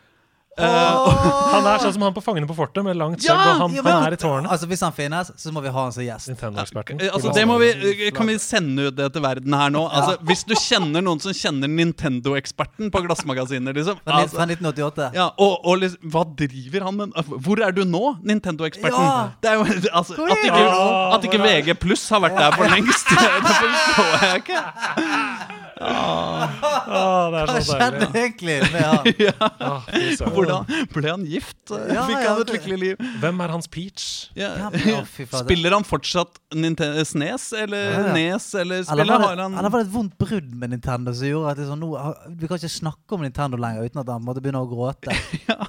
[0.59, 0.65] Eh,
[1.57, 3.29] Han er sånn som han på Fangene på fortet, med langt skjegg.
[3.33, 4.49] Ja, og han, Ja, men- han er i tårnet.
[4.53, 6.29] Altså, hvis han finnes, så må vi ha han som gjest.
[6.33, 7.01] Nintendo-eksperten.
[7.03, 7.69] Eh, Altså, det må vi,
[8.07, 9.85] eh, kan vi sende ut det til verden her nå?
[9.93, 14.01] Altså, Hvis du kjenner noen som kjenner Nintendo-eksperten på glassmagasiner, liksom.
[14.05, 15.11] Fra, Altså, fra 1988.
[15.15, 17.13] ja, og, og liksom, hva driver han med?
[17.47, 18.97] Hvor er du nå, Nintendo-eksperten?
[18.97, 19.29] Ja.
[19.41, 21.15] Det er jo altså, Hvor At ikke, du?
[21.17, 25.63] at ikke VG pluss har vært der for lengst, det forstår jeg ikke.
[25.77, 29.05] Det er Hva skjedde egentlig med han?
[29.91, 30.15] Fy.
[30.37, 31.59] Hvordan ble han gift?
[31.69, 33.03] Ja, Fikk ja, han et lykkelig liv?
[33.21, 34.07] Hvem er hans peach?
[34.39, 34.55] Ja.
[34.63, 35.43] Ja, men, å.
[35.43, 38.17] Spiller han fortsatt Nintendo SNES, eller Ja, ja.
[38.17, 40.73] Nes, eller Eller spiller var, har det, han eller var det et vondt brudd med
[40.73, 41.93] Nintendo som gjorde at sånn, nå,
[42.41, 45.13] vi kan ikke snakke om Nintendo lenger uten at han måtte begynne å gråte?
[45.51, 45.61] ja.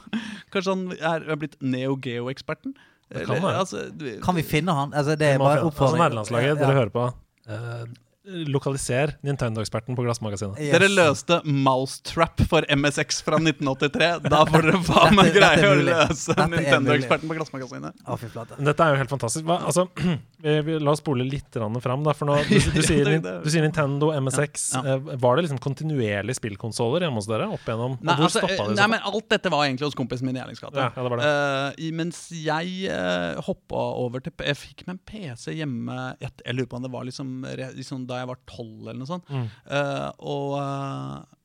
[0.56, 2.78] Kanskje han er, er blitt Neo Geo-eksperten?
[3.08, 3.86] Kan altså,
[4.24, 4.92] Kan vi finne han?
[4.96, 6.02] Altså, det er bare oppfordring.
[6.02, 6.36] Altså.
[6.36, 6.60] Nederlandslaget, Ja.
[6.60, 7.06] dere hører på.
[7.48, 7.86] Eh,
[8.28, 10.60] lokaliser Nintendo-eksperten på Glassmagasinet.
[10.60, 10.74] Yes.
[10.76, 14.10] Dere løste Mousetrap for MSX fra 1983.
[14.28, 18.04] Da får dere faen meg greie å løse er Nintendo-eksperten på Glassmagasinet.
[18.60, 19.48] Dette er jo helt fantastisk.
[19.48, 19.88] Hva, altså,
[20.44, 22.04] la oss spole litt fram.
[22.06, 24.68] Da, for nå, du, du, sier, du sier Nintendo, MSX.
[24.76, 25.18] Ja, ja.
[25.18, 27.48] Var det liksom kontinuerlig spillkonsoller hjemme hos dere?
[27.54, 27.98] Opp igjennom?
[28.06, 28.58] Nei, altså, det?
[28.78, 30.78] nei, men Alt dette var egentlig hos kompisen min i Erlingsgata.
[30.78, 31.32] Ja, ja, det det.
[31.88, 36.56] Eh, mens jeg uh, hoppa over til Jeg fikk meg en PC hjemme Jeg, jeg
[36.56, 37.34] lurer på om det var liksom,
[37.78, 39.32] liksom da jeg var tolv, eller noe sånt.
[39.32, 39.50] Mm.
[39.66, 41.38] Uh, og, uh,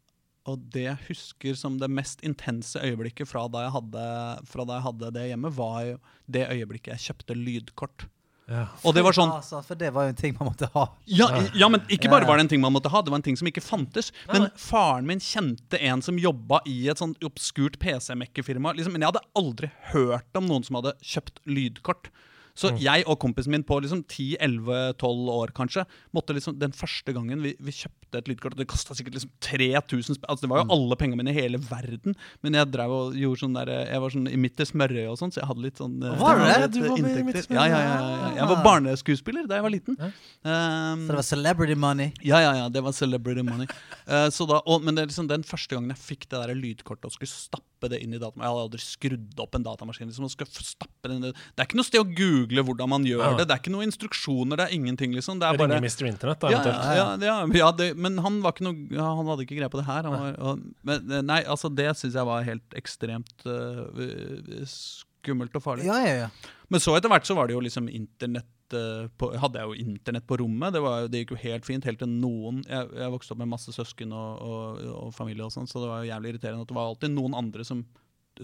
[0.52, 4.08] og det jeg husker som det mest intense øyeblikket fra da jeg hadde,
[4.50, 6.00] fra da jeg hadde det hjemme, var jo
[6.34, 8.06] det øyeblikket jeg kjøpte lydkort.
[8.50, 8.64] Ja.
[8.82, 10.82] Og det var sånn Altså, for det var jo en ting man måtte ha.
[11.06, 13.26] ja, ja, men ikke bare var det en ting man måtte ha, det var en
[13.26, 14.10] ting som ikke fantes.
[14.32, 18.74] Men faren min kjente en som jobba i et sånt obskurt PC-mekkefirma.
[18.76, 22.10] Liksom, men jeg hadde aldri hørt om noen som hadde kjøpt lydkort.
[22.54, 22.78] Så Mm.
[22.80, 25.84] jeg og kompisen min på liksom 10-11-12 år kanskje
[26.14, 29.30] måtte liksom Den første gangen vi, vi kjøpte et lydkort og Det kosta sikkert liksom
[29.40, 30.28] 3000 spenn.
[30.28, 30.70] Altså, det var jo Mm.
[30.76, 32.14] alle pengene mine i hele verden.
[32.42, 35.18] Men jeg drev og gjorde sånn der, jeg var sånn i midt i smørøyet og
[35.18, 36.72] sånn, så jeg hadde litt sånn eh, Var det?
[36.72, 37.24] Du var med.
[37.24, 37.56] Midt i Smørøyet.
[37.56, 38.34] Ja, ja, ja, ja.
[38.36, 39.96] Jeg var barneskuespiller da jeg var liten.
[40.44, 42.12] Um, Så det var celebrity money.
[42.22, 43.66] ja, ja, ja, det var celebrity money.
[44.06, 47.04] Uh, så da, og, men det liksom den første gangen jeg fikk det der lydkortet
[47.06, 50.06] og skulle stappe det inn i datamaskinen Jeg hadde aldri skrudd opp en datamaskin.
[50.08, 52.88] Liksom, og skulle stappe det, inn i- det er ikke noe sted å google hvordan
[52.88, 53.36] man gjør Ja.
[53.38, 53.48] det.
[53.48, 55.12] Det er ikke noen instruksjoner, det er ingenting.
[55.14, 56.06] liksom Det er bare, Ringer Mr.
[56.10, 56.82] Internett, da, ja, eventuelt.
[56.84, 59.78] ja, ja, ja, det, men han var ikke noe ja, Han hadde ikke greie på
[59.78, 60.02] det her.
[60.02, 65.54] Han var, og, men, eh, nei, altså det syns jeg var helt ekstremt uh, skummelt
[65.56, 65.86] og farlig.
[65.86, 66.28] Ja, ja, ja.
[66.72, 70.24] Men så etter hvert så var det jo liksom internett på, Hadde jeg jo internett
[70.24, 70.72] på rommet.
[70.72, 71.84] Det, var, det gikk jo helt fint.
[71.84, 75.52] Helt til noen Jeg, jeg vokste opp med masse søsken og, og, og familie, og
[75.52, 77.82] sånn, så det var jo jævlig irriterende at det var alltid noen andre som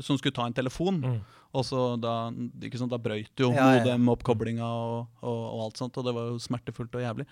[0.01, 1.01] som skulle ta en telefon.
[1.03, 1.21] Mm.
[1.57, 2.29] Og så da
[2.65, 3.79] ikke sant, da brøyt jo Ja, ja.
[3.81, 5.97] modem-oppkoblinga og, og, og alt sånt.
[5.97, 7.29] Og det var jo smertefullt og jævlig.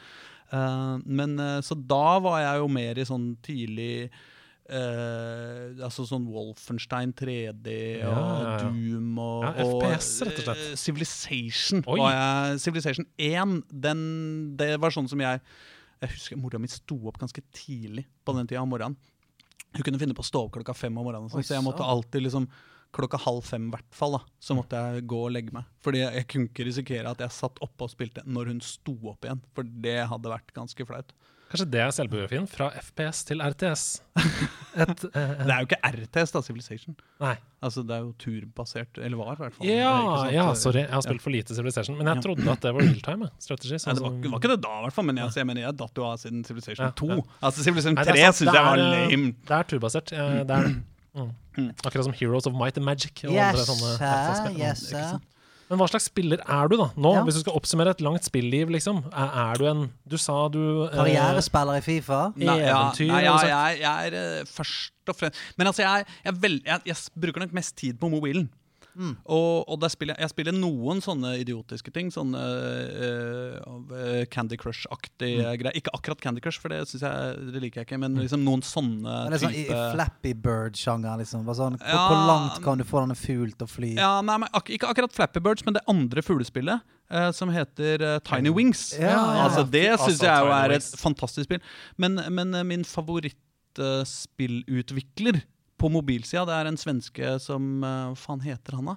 [0.53, 4.09] Uh, men uh, Så da var jeg jo mer i sånn tidlig
[4.71, 7.75] uh, altså sånn Wolfenstein 3D
[8.07, 8.57] og Ja, ja.
[8.63, 10.67] Doom og, Ja, og, FPS, rett og slett.
[10.81, 11.85] Civilization.
[11.85, 11.99] Oi.
[12.01, 14.07] Var jeg, Civilization 1, den,
[14.61, 15.43] det var sånn som jeg
[16.01, 18.97] Jeg husker mora mi sto opp ganske tidlig på den tida om morgenen.
[19.77, 21.66] Hun kunne finne på å stå opp klokka fem om morgenen, sånn, Oi, så jeg
[21.66, 22.49] måtte alltid liksom
[22.97, 25.66] Klokka halv fem, hvert fall, da, så måtte jeg gå og legge meg.
[25.85, 28.95] Fordi jeg, jeg kunne ikke risikere at jeg satt oppe og spilte når hun sto
[29.11, 29.43] opp igjen.
[29.59, 31.12] For det hadde vært ganske flaut.
[31.47, 32.47] Kanskje det er selvbiografien?
[32.51, 33.82] Fra FPS til RTS.
[34.82, 36.97] Et, uh, Det er jo ikke RTS, da, Civilization.
[37.22, 37.36] nei.
[37.62, 39.66] Altså, Det er jo turbasert, eller var i hvert fall.
[39.70, 39.92] Ja,
[40.34, 40.82] ja, sorry.
[40.82, 41.97] Jeg har spilt for lite Civilization.
[41.97, 42.24] Men jeg Ja.
[42.26, 43.72] trodde at det var realtime strategi.
[43.72, 45.05] Nei, Sånn det var, var ikke det da, i hvert fall.
[45.07, 47.09] Men jeg, jeg mener, jeg datt jo av siden Civilization Ja, 2.
[47.14, 47.22] ja.
[47.42, 49.32] Altså, Civilization 3 det er syns jeg var Det eh, lame.
[49.47, 50.12] Det er turbasert.
[50.12, 50.76] eh, Det er det.
[51.57, 51.70] Mm.
[51.88, 53.24] Akkurat som Heroes of Might and Magic.
[53.24, 54.05] Og andre sånne sir.
[54.05, 54.59] RTS-spill.
[54.61, 55.14] Yes, sir.
[55.71, 56.89] Men hva slags spiller er du, da?
[56.95, 57.23] Nå, Ja.
[57.27, 59.01] Hvis du skal oppsummere et langt spilliv, liksom.
[59.11, 62.21] Er, er du en Du sa du eh, Karrierespiller i Fifa.
[62.37, 66.07] Nei, ja, Eventyr, nei, ja, jeg, jeg er eh, først og fremst Men altså, jeg,
[66.25, 68.47] jeg, vel- jeg, jeg bruker nok mest tid på mobilen.
[68.97, 69.11] Mm.
[69.28, 72.09] Og, og spiller jeg, spiller noen sånne idiotiske ting.
[72.14, 75.57] Sånne eh, Candy Crush-aktige Mm.
[75.61, 75.76] greier.
[75.76, 77.99] Ikke akkurat Candy Crush, for det, jeg, det liker jeg ikke.
[78.01, 81.44] Men liksom noen sånne Men det er sånn i, i Flappy Bird-sjangeren, liksom.
[81.55, 82.07] Sånn, Ja.
[82.09, 83.90] hvor langt kan du få denne fuglen til å fly?
[83.97, 88.03] Ja, nei, men ak Ikke akkurat Flappy Birds, men det andre fuglespillet Uh, som heter
[88.03, 88.90] uh, Tiny Wings.
[88.99, 91.62] Ja, ja, Altså, det Altså, syns jeg jo er et fantastisk spill.
[92.03, 95.38] Men, men min favorittspillutvikler
[95.79, 98.97] på mobilsida, det er en svenske som eh, Hva faen heter han, da?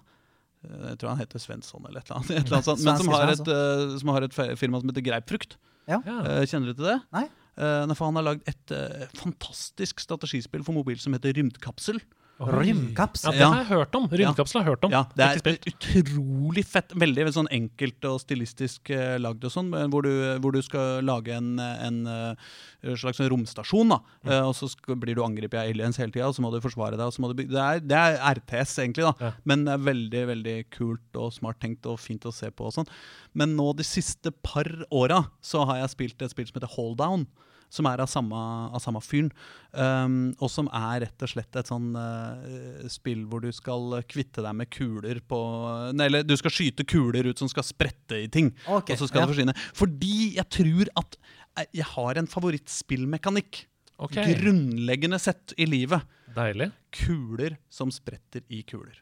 [0.67, 2.31] Eh, Jeg tror han heter Svensson eller et eller annet.
[2.31, 5.05] Et eller annet sånt, men som har, et, eh, som har et firma som heter
[5.09, 5.57] Greipfrukt.
[5.89, 5.99] Ja.
[6.05, 6.99] Eh, Kjenner du til det?
[7.15, 7.25] Nei.
[7.59, 11.99] Eh, nei, for han har lagd et eh, fantastisk strategispill for mobil som heter Rymdkapsel.
[12.39, 12.51] Oi.
[13.35, 14.05] Ja, det har jeg hørt om.
[14.07, 14.93] Rymdkapsel har jeg hørt om.
[14.95, 16.93] Ja, det er utrolig fett.
[16.95, 21.35] Veldig sånn enkelt og stilistisk eh, lagd og sånn, hvor du, hvor du skal lage
[21.35, 23.99] en, en eh, slags romstasjon, da.
[24.23, 24.31] Mm.
[24.31, 26.61] Eh, og så skal, blir du angrepet av aliens hele tida, og så må du
[26.63, 27.11] forsvare deg.
[27.11, 27.51] Og så må du bygge.
[27.57, 29.13] Det, er, det er RTS, egentlig, da.
[29.27, 29.33] Ja.
[29.51, 32.71] Men det er veldig veldig kult og smart tenkt og fint å se på.
[32.71, 32.87] og sånn.
[33.35, 37.01] Men nå de siste par åra så har jeg spilt et spill som heter Hold
[37.03, 37.27] Down.
[37.69, 38.37] Som er av samme,
[38.73, 39.29] av samme fyren.
[39.71, 44.41] Um, og som er rett og slett et sånn uh, spill hvor du skal kvitte
[44.41, 45.39] deg med kuler på
[45.93, 48.49] Nei, eller du skal skyte kuler ut som skal sprette i ting.
[48.65, 49.27] okay, Og så skal ja.
[49.27, 49.57] det forsvinne.
[49.77, 51.19] Fordi jeg tror at
[51.59, 53.63] eh, jeg har en favorittspillmekanikk.
[53.99, 54.33] Okay.
[54.39, 56.07] Grunnleggende sett i livet.
[56.35, 56.71] Deilig.
[56.95, 58.97] Kuler som spretter i kuler.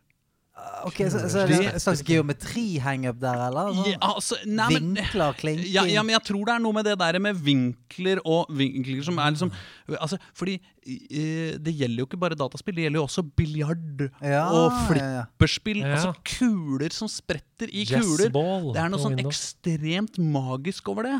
[0.87, 3.73] Ok, så, så er det en slags geometri-hangup der, eller?
[3.73, 6.77] Sånn, Ja, altså, nei, men, Vinkler, klinking ja, ja, men jeg tror det er noe
[6.77, 9.51] med det der med vinkler og vinkler som er liksom
[9.97, 14.45] altså, Fordi eh, det gjelder jo ikke bare dataspill, det gjelder jo også biljard Ja,
[14.53, 15.81] og flipperspill.
[15.83, 15.95] Ja.
[15.97, 18.29] Altså kuler som spretter i kuler.
[18.33, 21.15] Ball, Det er noe sånn ekstremt magisk over det.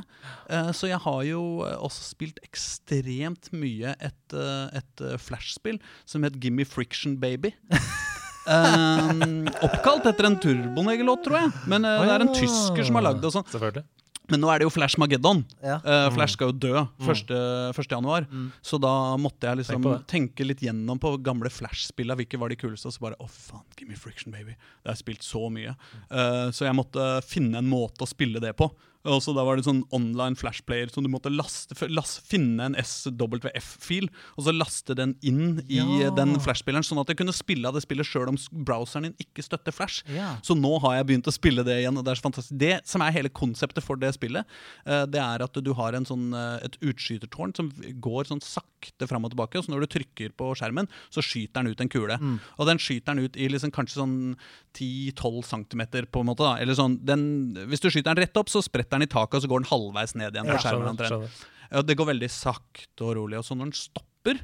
[0.54, 5.82] Eh, så jeg har jo eh, også spilt ekstremt mye et, eh, et eh, flashspill
[6.06, 7.56] som het Gimme Friction Baby.
[8.48, 11.54] Eh, oppkalt etter en Turboneger-låt, tror jeg.
[11.68, 12.36] Men uh, det er en Ah.
[12.38, 13.30] tysker som har lagd det.
[13.30, 13.48] og sånn.
[13.52, 13.86] Selvfølgelig.
[14.28, 15.46] Men nå er det jo Flash Mageddon.
[15.64, 15.78] Ja.
[15.86, 17.30] Uh, Flash skal jo dø 1.
[17.72, 17.88] 1.
[17.94, 18.26] januar.
[18.62, 22.18] Så da måtte jeg liksom Tenk tenke litt gjennom på gamle Flash-spilla.
[22.20, 22.90] Hvilke var de kuleste?
[22.92, 24.58] Og så bare å oh, faen, me Friction Baby.
[24.84, 25.78] Det har jeg spilt så mye.
[26.12, 28.68] Uh, så jeg måtte finne en måte å spille det på.
[29.08, 32.76] Og så Da var det sånn online flashplayer, så du måtte laste, f- finne en
[32.76, 36.10] SWF-fil, og så laste den inn i Ja.
[36.12, 39.44] den flashspilleren, sånn at jeg kunne spille av det spillet sjøl om browseren din ikke
[39.46, 40.04] støtter flash.
[40.12, 40.36] Ja.
[40.42, 42.58] Så nå har jeg begynt å spille det igjen, og det er så fantastisk.
[42.58, 44.46] Det som er hele konseptet for det spillet,
[44.86, 49.08] eh, det er at du har en sånn, eh, et utskytertårn som går sånn sakte
[49.08, 51.90] fram og tilbake, og så når du trykker på skjermen, så skyter den ut en
[51.90, 52.18] kule.
[52.60, 54.36] Og den skyter den ut i liksom kanskje sånn
[54.74, 56.38] 10-12 cm, på en måte.
[56.46, 56.56] da.
[56.62, 59.46] Eller sånn, den, hvis du skyter den rett opp, så spretter den i taket, og
[59.46, 60.50] så går den halvveis ned igjen.
[60.50, 61.48] Ja, på skjermen Skjønner, skjønner.
[61.72, 63.40] Ja, det går veldig sakte og rolig.
[63.40, 64.44] Og så når den stopper,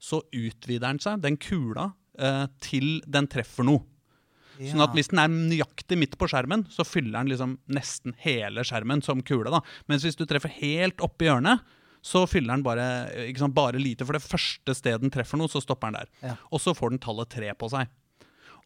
[0.00, 3.84] så utvider den seg, den kula, eh, til den treffer noe.
[4.60, 8.64] Sånn at hvis den er nøyaktig midt på skjermen, så fyller den liksom nesten hele
[8.66, 9.48] skjermen som kule.
[9.52, 9.62] da.
[9.88, 11.64] Mens hvis du treffer helt oppi hjørnet,
[12.04, 12.84] så fyller den bare,
[13.28, 14.04] ikke sant, bare lite.
[14.08, 16.12] For det første stedet den treffer noe, så stopper den der.
[16.32, 16.36] Ja.
[16.52, 17.88] Og så får den tallet tre på seg.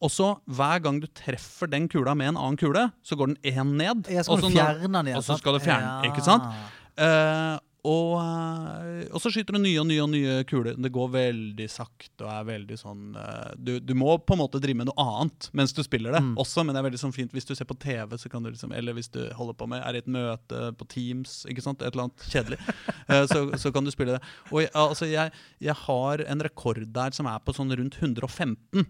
[0.02, 3.38] Og så hver gang du treffer den kula med en annen kule, så går den
[3.54, 4.08] én ned.
[4.10, 6.50] Ja, og så skal du fjerne den, ikke sant?
[6.98, 10.72] Uh, og, eh, og så skyter du nye og nye og nye kuler.
[10.80, 14.56] Det går veldig sakte og er veldig sånn eh, du, du må på en måte
[14.62, 16.30] drive med noe annet mens du spiller det Mm.
[16.40, 18.48] også, men det er veldig sånn fint hvis du ser på TV, så kan du
[18.48, 21.82] liksom, eller hvis du holder på med er i et møte på Teams, ikke sant,
[21.84, 22.58] et eller annet kjedelig,
[23.34, 24.22] så, så kan du spille det.
[24.48, 28.86] Og jeg, altså, jeg, jeg har en rekord der som er på sånn rundt 115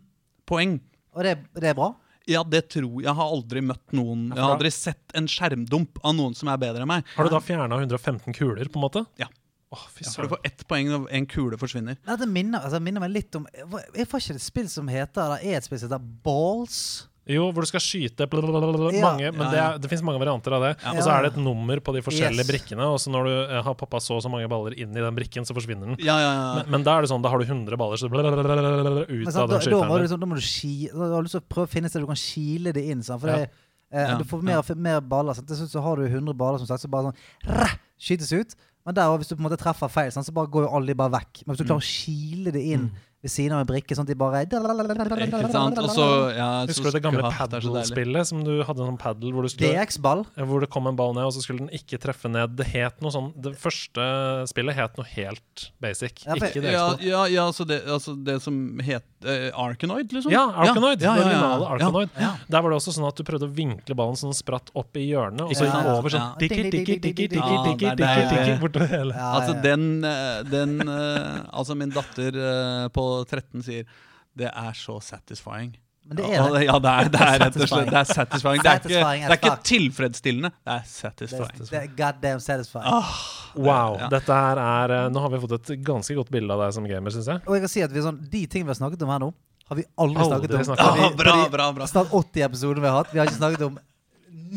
[0.46, 0.78] poeng.
[1.14, 1.92] Og det, det er bra?
[2.30, 3.04] Ja, det tror jeg.
[3.04, 6.60] Jeg har aldri møtt noen Jeg har aldri sett en skjermdump av noen som er
[6.62, 7.04] bedre enn meg.
[7.16, 9.02] Har du da fjerna 115 kuler, på en måte?
[9.20, 9.28] Ja.
[9.74, 10.30] Oh, fy Ja, for du søren.
[10.34, 11.98] får ett poeng når en kule forsvinner.
[12.06, 15.50] Dette minner, altså, minner meg litt om Jeg får ikke et spill som heter Det
[15.50, 16.78] er et spill som heter Balls?
[17.26, 19.00] Jo, hvor du skal skyte blablabla, Ja.
[19.00, 19.68] mange, Men Ja, det, ja.
[19.72, 20.72] det, det finnes mange varianter av det.
[20.92, 22.50] Og så er det et nummer på de forskjellige Yes.
[22.50, 25.00] brikkene, og så når du eh, har poppa så og så mange baller inn i
[25.00, 25.96] den brikken, så forsvinner den.
[26.04, 26.54] Ja, ja, ja.
[26.60, 29.32] Men, men da er det sånn, da har du 100 baller, så ut Men, av
[29.32, 30.08] sant, den da, da, må du, skyteren.
[30.12, 31.92] sånn- da må du ski, da har du lyst til å prøve å finne et
[31.94, 33.02] sted du kan kile det inn.
[33.02, 33.20] Sant?
[33.20, 33.36] For Ja.
[33.36, 33.50] det,
[33.92, 35.34] eh, Ja, du får mer, mer baller.
[35.34, 35.48] Sant?
[35.48, 37.16] Så har du 100 baller som sagt, så bare sånn
[37.48, 38.54] rah, skytes ut.
[38.84, 40.86] Men der, hvis du på en måte treffer feil, sant, så bare går jo alle
[40.86, 41.46] de bare vekk.
[41.46, 42.90] Men hvis du klarer å kile det inn
[43.24, 45.78] ved siden av en brikke, sånn at de bare Ikke sant?
[45.80, 48.28] Og så, ja, Husker du det gamle paddle-spillet?
[48.28, 50.24] Som du hadde en sånn paddle hvor, du skulle, DX-ball.
[50.44, 52.56] hvor det kom en ball ned, og så skulle den ikke treffe ned.
[52.58, 54.04] Det het noe sånn Det første
[54.50, 56.26] spillet het noe helt basic.
[56.26, 60.12] Ja, for- ikke det Ja, ja, ja altså, det, altså det som het uh, Arkanoid,
[60.12, 60.32] liksom?
[60.32, 61.02] Ja, Arkanoid.
[61.02, 61.40] Ja, ja, ja, ja.
[61.40, 62.16] originale Arkanoid.
[62.20, 62.30] Ja.
[62.48, 65.06] Der var det også sånn at du prøvde å vinkle ballen sånn spratt opp i
[65.08, 68.56] hjørnet, og så gikk den over sånn tikki, tikki, tikki, tikki, tikki, er tikki, tikki,
[68.62, 69.20] bortover hele.
[69.34, 73.88] Altså, den, eh, den uh, Altså, min datter uh, på 13 sier
[74.34, 75.74] det er så satisfying.
[76.04, 76.64] Men det er det.
[76.66, 78.58] Ja, det er, det er rett og slett det er satisfying.
[78.60, 81.62] Det er ikke, det er ikke tilfredsstillende, det er satisfying.
[81.70, 82.90] det er goddamn satisfying.
[82.92, 83.14] Oh,
[83.54, 83.96] Wow.
[84.00, 84.08] Ja.
[84.10, 86.86] Dette her er eh, Nå har vi fått et ganske godt bilde av deg som
[86.90, 87.40] gamer, syns jeg.
[87.46, 89.22] Og jeg kan si at vi er sånn, De tingene vi har snakket om her
[89.22, 89.28] nå,
[89.70, 90.64] har vi aldri, snakket om.
[90.72, 91.86] snakket Ah, bra, bra, bra.
[91.88, 93.12] Snart 80 episoder vi har hatt.
[93.14, 93.78] Vi har ikke snakket om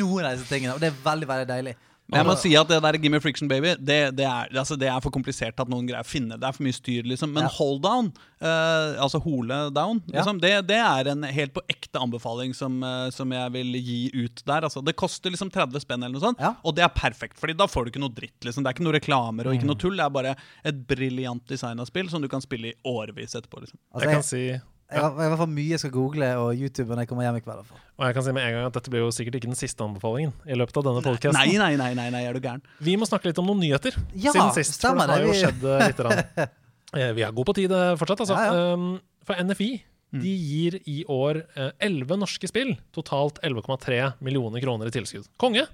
[0.01, 0.73] noen av disse tingene.
[0.73, 1.75] Og det er veldig, veldig deilig.
[2.07, 4.87] Men jeg må si at det der Gimme Friction Baby, det, det, er, altså det
[4.87, 6.37] er for komplisert at noen greier å finne.
[6.39, 7.33] Det er for mye styr, liksom.
[7.35, 7.49] Men Ja.
[7.57, 10.21] hold down, uh, altså hole down, Ja.
[10.21, 13.99] liksom, det, det er en helt på ekte anbefaling som, uh, som jeg vil gi
[14.23, 14.61] ut der.
[14.69, 16.53] Altså, det koster liksom 30 spenn eller noe sånt, Ja.
[16.63, 17.35] og det er perfekt.
[17.43, 18.39] Fordi da får du ikke noe dritt.
[18.39, 19.97] liksom Det er ikke noe reklamer og ikke noe tull.
[19.99, 23.59] Det er bare et briljant designa spill som du kan spille i årevis etterpå.
[23.65, 26.51] liksom Altså, jeg, kan si jeg, har, i hvert fall mye jeg skal google og
[26.55, 27.71] YouTube når jeg kommer hjem i kveld.
[27.97, 29.83] Og jeg kan si med en gang at dette blir jo sikkert ikke den siste
[29.83, 31.57] anbefalingen i løpet av denne Nei, podcasten.
[31.59, 32.63] nei, nei, nei, nei, er du gæren?
[32.83, 34.79] Vi må snakke litt om noen nyheter Ja, siden sist.
[34.79, 36.01] For det har jo skjedd eh, litt.
[36.07, 36.23] Rann.
[36.95, 38.35] Eh, Vi er gode på tid eh, fortsatt, altså.
[38.39, 38.75] Ja, ja.
[38.79, 39.67] Um, For NFI
[40.15, 41.41] de gir i år
[41.83, 45.27] elleve 11 norske spill totalt 11,3 millioner kroner i tilskudd.
[45.35, 45.65] Konge!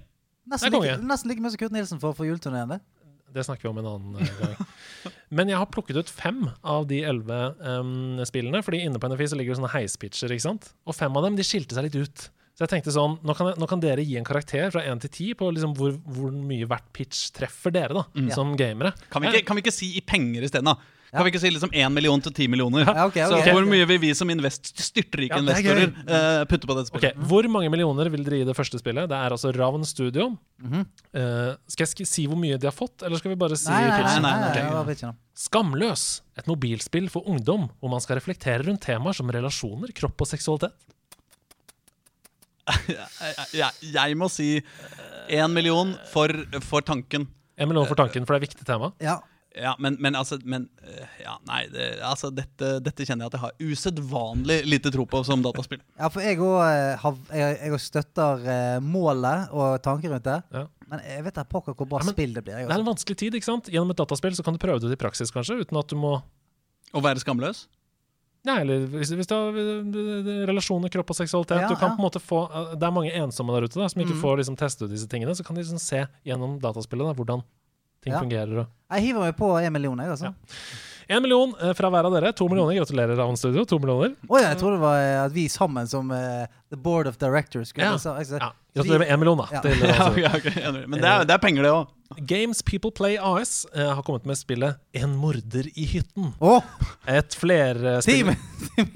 [0.50, 2.80] Nesten, Det er like, nesten like mye som Kurt Nilsen får for juleturneen.
[3.36, 3.46] Det.
[3.46, 4.54] Snakker vi om en annen eh, gang.
[5.36, 8.62] Men jeg har plukket ut fem av de elleve um, spillene.
[8.64, 10.72] Fordi inne på NFI så ligger det sånne heispitcher, ikke sant?
[10.88, 12.26] Og fem av dem de skilte seg litt ut.
[12.54, 15.00] Så jeg tenkte sånn, nå kan, jeg, nå kan dere gi en karakter fra 1
[15.02, 18.92] til 10 på liksom hvor, hvor mye hvert pitch treffer dere, da, som gamere.
[19.10, 20.76] Kan vi, ikke, kan vi ikke si i penger isteden, da?
[21.14, 22.88] Kan vi ikke si liksom 1 million til 10 millioner?
[22.88, 26.70] Ja, ok, Så hvor mye vil vi som invest, styrtrike Ja, er investorer uh, putte
[26.70, 27.26] på dette Ok, Okay.
[27.28, 29.10] Hvor mange millioner vil dere gi det første spillet?
[29.10, 30.30] Det er altså Ravn Studio.
[30.62, 30.84] Mm -hmm.
[31.20, 33.82] uh, skal jeg si hvor mye de har fått, eller skal vi bare si Nei,
[33.82, 34.02] nei, nei.
[34.02, 34.22] pitchen?
[34.22, 35.12] nei, nei.
[35.34, 36.22] Skamløs.
[36.38, 40.72] Et mobilspill for ungdom hvor man skal reflektere rundt temaer som relasjoner, kropp og seksualitet.
[42.88, 44.62] Jeg, jeg, jeg må si
[45.28, 46.28] 1 million for,
[46.64, 47.28] for tanken.
[47.58, 48.90] En million for tanken, for det er et viktig tema.
[49.00, 49.20] Ja.
[49.54, 53.36] Ja, men, men altså men, eh, ja, Nei, det, altså dette, dette kjenner jeg at
[53.38, 55.78] jeg har usedvanlig lite tro på som dataspill.
[55.98, 56.56] ja, for jeg òg
[57.30, 60.40] jeg, jeg støtter eh, målet og tanken rundt det.
[60.56, 60.64] Ja.
[60.90, 62.58] Men jeg vet da pokker hvor bra Ja, men spill det blir.
[62.58, 63.70] Jeg Det er en vanskelig tid, ikke sant?
[63.72, 66.16] Gjennom et dataspill så kan du prøve det i praksis, kanskje, uten at du må
[66.94, 67.64] Å være skamløs?
[68.44, 71.96] Nei, eller hvis, hvis du har eh, relasjoner, kropp og seksualitet Ja, Du kan ja.
[71.96, 74.20] på en måte få eh, Det er mange ensomme der ute da som ikke Mm.
[74.26, 75.32] får liksom teste ut disse tingene.
[75.38, 77.40] Så kan de liksom se gjennom dataspillet da, hvordan
[78.04, 78.20] ting Ja.
[78.22, 78.58] fungerer.
[78.64, 78.66] Og.
[78.94, 80.34] Jeg hiver meg på en million, jeg, altså.
[81.04, 82.30] En million eh, fra hver av dere.
[82.32, 82.78] To millioner.
[82.78, 83.64] Gratulerer, Ravn Studio.
[83.68, 84.14] To millioner.
[84.24, 87.18] Å ja, jeg trodde det var eh, at vi sammen som uh, The Board of
[87.20, 87.96] Directors skulle Ja.
[87.98, 89.48] altså, altså, Ja, Gratulerer med én million, da.
[89.52, 89.60] Ja.
[89.60, 90.30] Til, Ravn Ja, Studio.
[90.30, 90.88] ok, ok.
[90.88, 91.92] Men det er, det er penger, det òg.
[92.30, 96.32] Games People Play AS eh, har kommet med spillet En morder i hytten.
[96.40, 96.62] Oh!
[97.10, 98.32] Et, flerspill,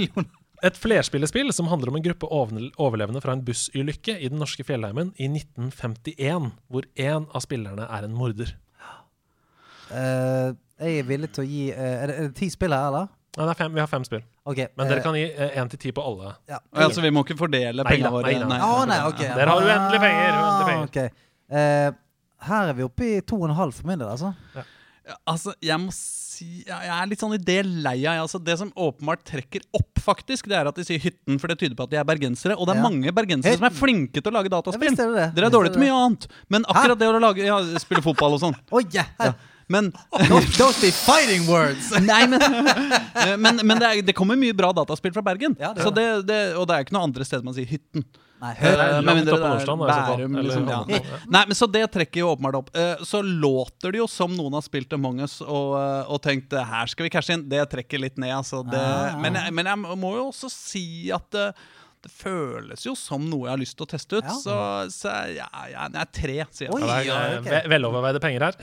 [0.69, 5.13] et flerspillespill som handler om en gruppe overlevende fra en bussulykke i den norske fjellheimen
[5.21, 8.55] i 1951, hvor én av spillerne er en morder.
[9.91, 12.89] Eh, jeg er villig til å gi eh, er, det, er det ti spill her,
[12.91, 13.09] eller?
[13.39, 14.23] Nei, det er fem, vi har fem spill.
[14.49, 15.27] Okay, Men dere eh, kan gi
[15.63, 16.35] én til ti på alle.
[16.51, 16.59] ja.
[16.75, 18.33] Altså, vi må ikke fordele pengene våre.
[18.33, 19.29] nei nei, Å, nei, okay.
[19.37, 20.89] Dere har uendelig penger, uendelig penger.
[20.91, 21.29] Okay.
[21.49, 21.91] Eh,
[22.49, 24.35] her er vi oppe i to og en halv for min del, altså.
[24.57, 24.67] Ja,
[25.25, 28.19] Altså, jeg må si Jeg er litt sånn i det leia.
[28.21, 31.57] Altså, det som åpenbart trekker opp, faktisk, det er at de sier hytten, for det
[31.63, 32.57] tyder på at de er bergensere.
[32.59, 32.85] Og det er Ja.
[32.85, 34.93] mange bergensere som er flinke til å lage dataspill.
[34.93, 35.33] er.
[35.35, 36.29] Dere er dårlige til mye annet.
[36.49, 38.57] Men akkurat det å lage ja, spille fotball og sånn.
[38.71, 39.05] Oi, ja.
[39.69, 39.91] Men,
[40.59, 41.91] Don't, be fighting words!
[42.11, 45.57] nei, men, eh, men, men det, er, det kommer mye bra dataspill fra Bergen.
[45.61, 48.07] Ja, det så det, det, og det er ikke noe andre steder man sier hytten.
[48.39, 49.01] Nei, Eh.
[49.03, 49.75] Med mindre det er så.
[49.81, 51.01] Bærum, liksom, ja.
[51.27, 52.69] Nei, men Så det trekker jo åpenbart opp.
[52.71, 56.55] Eh, Så låter det jo som noen har spilt Among us og, eh, og tenkt
[56.55, 57.43] eh, her skal vi cashe inn.
[57.51, 58.63] Det trekker litt ned, altså.
[58.63, 59.19] Det, Ah.
[59.19, 61.51] men, jeg, men jeg må jo også si at eh,
[62.07, 64.31] det føles jo som noe jeg har lyst til å teste ut.
[64.31, 64.39] Ja.
[64.39, 64.55] Så,
[64.95, 66.79] så ja, ja, er tre, sier jeg.
[66.79, 67.71] Ja, det er ja, ok.
[67.75, 68.61] veloverveide penger her.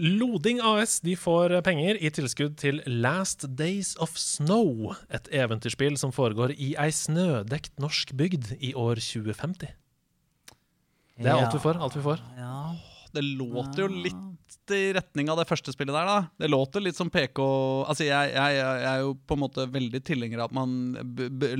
[0.00, 4.94] Loding AS de får penger i tilskudd til Last Days of Snow.
[5.12, 9.68] Et eventyrspill som foregår i ei snødekt norsk bygd i år 2050.
[11.22, 11.76] Det er alt vi får.
[11.76, 12.24] alt vi får
[13.12, 14.28] Det låter jo litt
[14.72, 16.16] i retning av det første spillet der, da.
[16.40, 17.38] Det låter litt som PK
[17.88, 20.74] Altså, jeg, jeg, jeg er jo på en måte veldig tilhenger av at man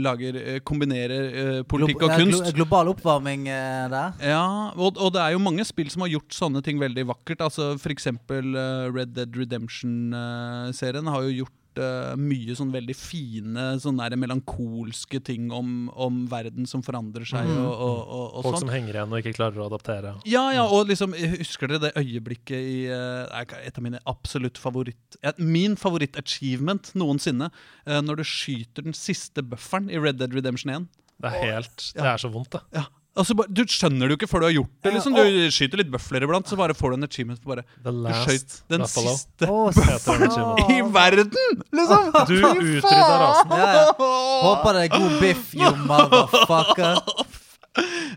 [0.00, 2.38] lager eh, Kombinerer uh, politikk og kunst.
[2.44, 4.12] glo- global oppvarming uh, der.
[4.32, 4.44] Ja,
[4.76, 7.44] og, og det er jo mange spill som har gjort sånne ting veldig vakkert.
[7.48, 13.66] Altså For eksempel eh, Red Dead Redemption-serien har jo gjort eh, mye sånn veldig fine,
[13.82, 18.56] sånn der melankolske ting om, om verden som forandrer seg og, og, og, og Folk
[18.58, 18.64] sånn.
[18.66, 20.14] som henger igjen og ikke klarer å adaptere.
[20.28, 25.20] Ja, ja, og liksom, husker dere det øyeblikket i uh, et av mine absolutt favoritt
[25.38, 27.50] Min favoritt-achievement noensinne.
[27.86, 30.90] Uh, når du skyter den siste bufferen i Red Dead Redemption 1.
[31.22, 32.62] Det er helt Det er så vondt, det.
[32.80, 32.88] Ja,
[33.18, 34.92] altså, Du skjønner det jo ikke før du har gjort det.
[34.96, 37.42] liksom Du skyter litt bøfler iblant, så bare får du en achievement.
[37.42, 39.16] på Bare, The du skjøt den Buffalo.
[39.16, 41.60] siste oh, bøffelen i verden!
[41.72, 42.12] Liksom!
[42.30, 43.56] Du utrydda rasen.
[43.58, 44.12] Ja, ja.
[44.46, 47.00] Håper det er god biff, you motherfucker.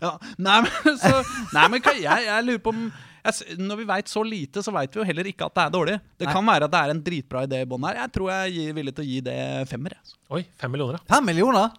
[0.01, 0.09] Ja.
[0.43, 1.21] Nei, men, så,
[1.55, 2.81] nei, men jeg, jeg lurer på om
[3.23, 5.71] jeg, Når vi veit så lite, så veit vi jo heller ikke at det er
[5.71, 5.95] dårlig.
[6.19, 6.33] Det Nei.
[6.35, 8.01] kan være at det er en dritbra idé i bånn her.
[8.03, 9.37] Jeg tror jeg er villig til å gi det
[9.71, 9.95] femmer.
[9.95, 10.19] Altså.
[10.35, 11.07] Oi, fem millioner, ja.
[11.15, 11.71] Fem millioner?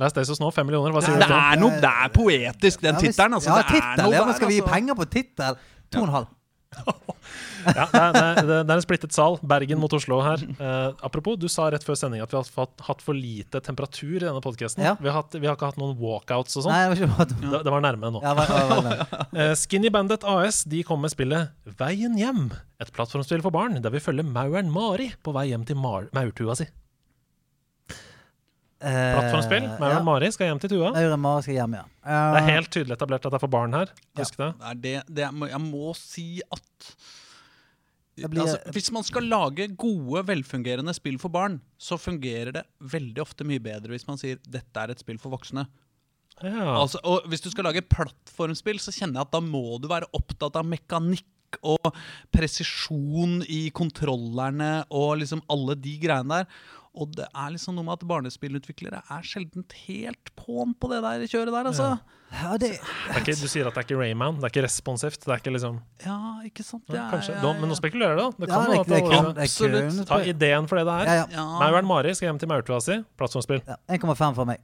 [0.00, 0.94] Last Days of Snow, fem millioner.
[0.96, 1.40] Hva sier Det du det?
[1.52, 3.38] er, noe, det er poetisk, den Ja, tittelen.
[3.38, 4.04] Altså, ja, det er tittel.
[4.06, 4.74] noe Ja, men der, skal vi gi altså.
[4.74, 5.64] penger på tittel?
[5.90, 6.36] To og en halv.
[7.60, 9.34] Ja, det, er, det, er, det er en splittet sal.
[9.44, 10.40] Bergen mot Oslo her.
[10.56, 14.14] Uh, apropos, du sa rett før sending at vi har fått, hatt for lite temperatur
[14.16, 14.80] i denne podkasten.
[14.86, 14.94] Ja.
[14.96, 16.96] Vi, har vi har ikke hatt noen walkouts og sånn.
[16.96, 18.22] Det Det, det var nærme nå.
[18.24, 22.46] ja, var, var, var, hva- Eh, Skinny Bandit AS de kom med spillet Veien hjem.
[22.80, 26.64] Et plattformspill for barn der vi følger mauren Mari på vei hjem til maurtua si.
[28.80, 29.64] Eh, Plattformspill.
[29.76, 30.02] og ja.
[30.02, 30.90] Mari skal hjem til tua.
[30.94, 31.82] Mauren Mari skal hjem, ja.
[32.00, 33.90] Det er helt tydelig etablert at det er for barn her.
[34.16, 34.24] Ja.
[34.24, 34.36] Det.
[34.36, 36.94] Det er det, det er, jeg må si at
[38.20, 43.20] blir- altså, Hvis man skal lage gode, velfungerende spill for barn, så fungerer det veldig
[43.22, 45.66] ofte mye bedre hvis man sier 'dette er et spill for voksne'.
[46.42, 46.80] Ja.
[46.80, 50.08] Altså, og Hvis du skal lage plattformspill, så kjenner jeg at da må du være
[50.14, 51.24] opptatt av mekanikk
[51.62, 51.92] og
[52.32, 56.46] presisjon i kontrollerne og liksom alle de greiene der.
[56.98, 61.22] Og det er liksom noe med at barnespillutviklere er sjelden helt på'n på det der
[61.30, 61.90] kjøret der, altså.
[62.34, 64.36] Ja, det, Det er ikke, du sier at det er ikke Rayman.
[64.40, 65.20] Det er ikke responsivt.
[65.22, 66.16] Det er ikke liksom Ja,
[66.46, 66.84] ikke sant?
[66.90, 68.30] Det er- ja, Da, men nå spekulerer du, da.
[68.30, 70.06] Det ja, kan det, hende det, kunne- det Absolutt.
[70.08, 71.04] Ta ideen for det det er.
[71.06, 71.26] Ja, ja.
[71.30, 71.46] Ja.
[71.62, 72.98] Mauren Mari skal hjem til maurtua si.
[73.18, 73.62] Plattformspill.
[73.66, 73.76] ja.
[73.88, 74.58] 1,5 for meg.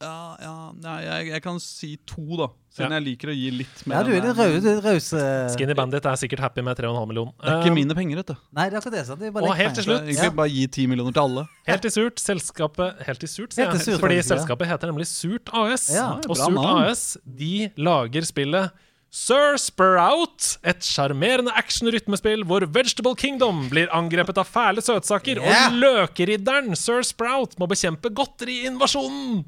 [0.00, 2.46] Ja, ja, jeg, jeg kan si to, da.
[2.70, 2.98] Siden Ja.
[3.00, 3.96] jeg liker å gi litt mer.
[3.96, 4.36] Ja, du er litt det.
[4.38, 4.62] raus.
[4.62, 5.48] du er raus, eh.
[5.56, 7.32] Skinny Bandit er sikkert happy med 3,5 millioner.
[7.42, 8.36] Det er ikke mine penger, vet du.
[8.54, 9.06] Nei, det er akkurat det.
[9.06, 9.18] Sant?
[9.18, 11.48] Det er bare Og helt til slutt- egentlig bare gi 10 millioner til alle.
[11.66, 13.80] Helt til surt, selskapet Helt til surt, sier jeg.
[13.82, 15.88] surt, Fordi selskapet heter nemlig Surt AS.
[15.90, 16.86] Ja, og Surt navn.
[16.86, 18.70] AS de lager spillet
[19.12, 25.66] Sir Sprout, et sjarmerende action-rytmespill hvor Vegetable Kingdom blir angrepet av fæle søtsaker, yeah.
[25.66, 29.44] og løkeridderen Sir Sprout må bekjempe godteriinvasjonen.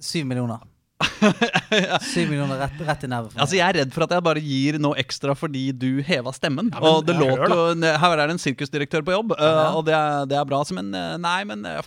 [0.00, 0.60] Syv millioner.
[2.12, 3.32] Syv millioner rett, rett i nerven.
[3.36, 6.70] Altså, Jeg er redd for at jeg bare gir noe ekstra fordi du heva stemmen.
[6.72, 9.72] men og det låter jo Her er det en sirkusdirektør på jobb, Ja.
[9.76, 10.62] og det er, det er bra.
[10.76, 11.82] Men uh, nei, men uh,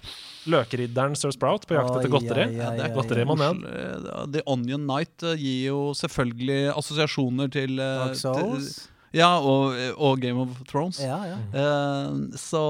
[0.50, 2.46] Løkeridderen Sir Sprout på jakt etter godteri.
[2.58, 8.74] Ja, det er Godteri uh, The Onion Night gir jo selvfølgelig assosiasjoner til, Dark Souls.
[8.76, 11.02] til Ja, og, og Game of Thrones.
[11.02, 11.40] Ja, ja.
[11.50, 12.64] Uh, så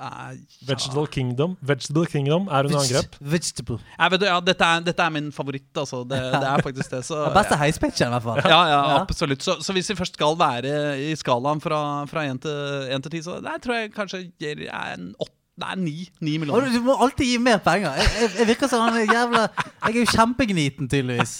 [0.00, 0.30] uh,
[0.66, 3.16] Vegetable Kingdom Vegetable Kingdom er under angrep.
[3.20, 3.78] Vegetable.
[3.98, 6.00] Ja, vet, du, ja, dette, er, dette er min favoritt, altså.
[6.08, 7.02] Det, det er faktisk det.
[7.06, 8.40] Så, Den beste heispitchen, i hvert fall.
[8.48, 9.00] Ja, ja, Ja.
[9.02, 9.42] absolutt.
[9.44, 10.72] Så, så hvis vi først skal være
[11.10, 14.96] i skalaen fra, fra 1 til, til 10, så der tror jeg kanskje gir jeg
[14.98, 15.92] en 8 Nei, 9,
[16.24, 16.70] 9 millioner.
[16.72, 17.92] du, må alltid gi mer penger.
[18.00, 21.34] Jeg, jeg, jeg virker som han er jævla Jeg er jo kjempegniten, tydeligvis.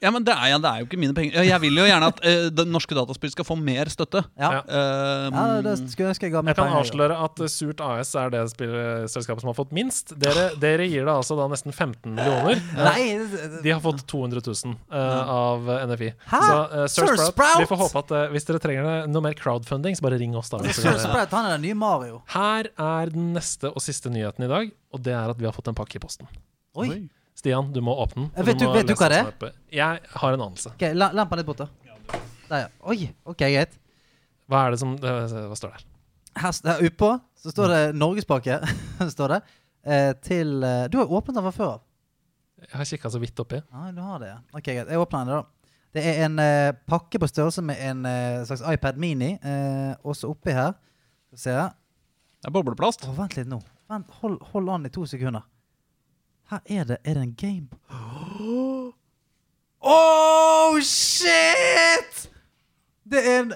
[0.00, 1.42] Ja, men det er, ja, det er jo ikke mine penger.
[1.44, 4.22] Jeg vil jo gjerne at uh, det norske dataspill skal få mer støtte.
[4.40, 4.60] Ja, Ja.
[4.64, 7.82] Um, ja det skulle jeg ønske jeg ga mer Jeg kan avsløre at eh, Surt
[7.84, 10.14] AS er det spillselskapet som har fått minst.
[10.20, 12.62] Dere, dere gir det altså da nesten 15 millioner.
[12.78, 14.96] Nei, De har fått 200 000 uh,
[15.36, 16.10] av eh, NFI.
[16.32, 16.40] Hæ?
[16.40, 17.60] Så uh, Sir, Sir Sprout, Sprout?
[17.60, 20.52] Vi får håpe at uh, hvis dere trenger noe mer crowdfunding, så bare ring oss.
[20.52, 22.22] da Sir Sprout, han er den nye Mario.
[22.32, 25.56] Her er den neste og siste nyheten i dag, og det er at vi har
[25.56, 26.30] fått en pakke i posten.
[26.80, 27.10] Oi.
[27.40, 28.44] Stian, du må åpne den.
[28.46, 29.52] Vet du- du, vet du hva det er?
[29.72, 30.72] Jeg har en anelse.
[30.74, 31.68] Ok, la- Lampa litt bort, da.
[32.50, 32.68] Der, ja.
[32.90, 33.78] Oi, ok, greit.
[34.50, 35.84] Hva er det som det, Hva står der?
[36.40, 37.10] Her, her oppå
[37.40, 38.58] så står det Norgespakke.
[39.16, 39.40] står det.
[39.86, 41.80] Eh, til eh, Du har åpnet den fra før av.
[42.60, 43.62] Jeg har kikka så vidt oppi.
[43.72, 44.38] Ah, du har det, ja.
[44.52, 44.90] Ok, greit.
[44.92, 45.76] Jeg åpner den, da.
[45.96, 49.30] Det er en eh, pakke på størrelse med en eh, slags iPad Mini.
[49.40, 50.74] Eh, også oppi her.
[51.32, 51.54] Skal vi se.
[52.42, 53.06] Det er bobleplast.
[53.16, 53.62] vent litt nå.
[53.90, 55.42] Vent, hold, hold an i to sekunder.
[56.50, 57.68] Her er det Er det en game
[59.82, 62.30] Oh, shit!
[63.10, 63.52] Det er en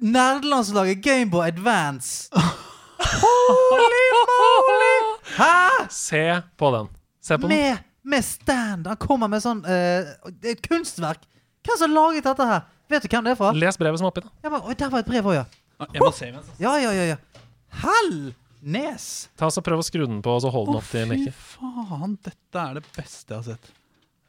[0.00, 2.30] Nerdelandslaget Gameboy Advance.
[3.22, 4.96] Holy moly!
[5.36, 5.86] Hæ?
[5.90, 6.88] Se på den.
[7.22, 7.48] Se på den.
[7.48, 8.86] Med, med stand.
[8.86, 11.22] Han kommer med sånn eh, Det er et kunstverk.
[11.64, 12.66] Hvem som har laget dette her?
[12.90, 13.52] Vet du hvem det er fra?
[13.54, 14.34] Les brevet som er oppi, da.
[14.42, 15.44] Ja, men, oi, der var et brev òg, ja.
[15.86, 16.58] Jeg må se altså.
[16.60, 17.06] Ja, ja, ja.
[17.14, 17.46] ja.
[17.84, 18.34] Hell
[18.66, 19.06] nes!
[19.38, 21.32] Ta oss og Prøv å skru den på og så hold den opp til fy
[21.38, 22.18] faen.
[22.24, 23.72] Dette er det beste jeg har sett.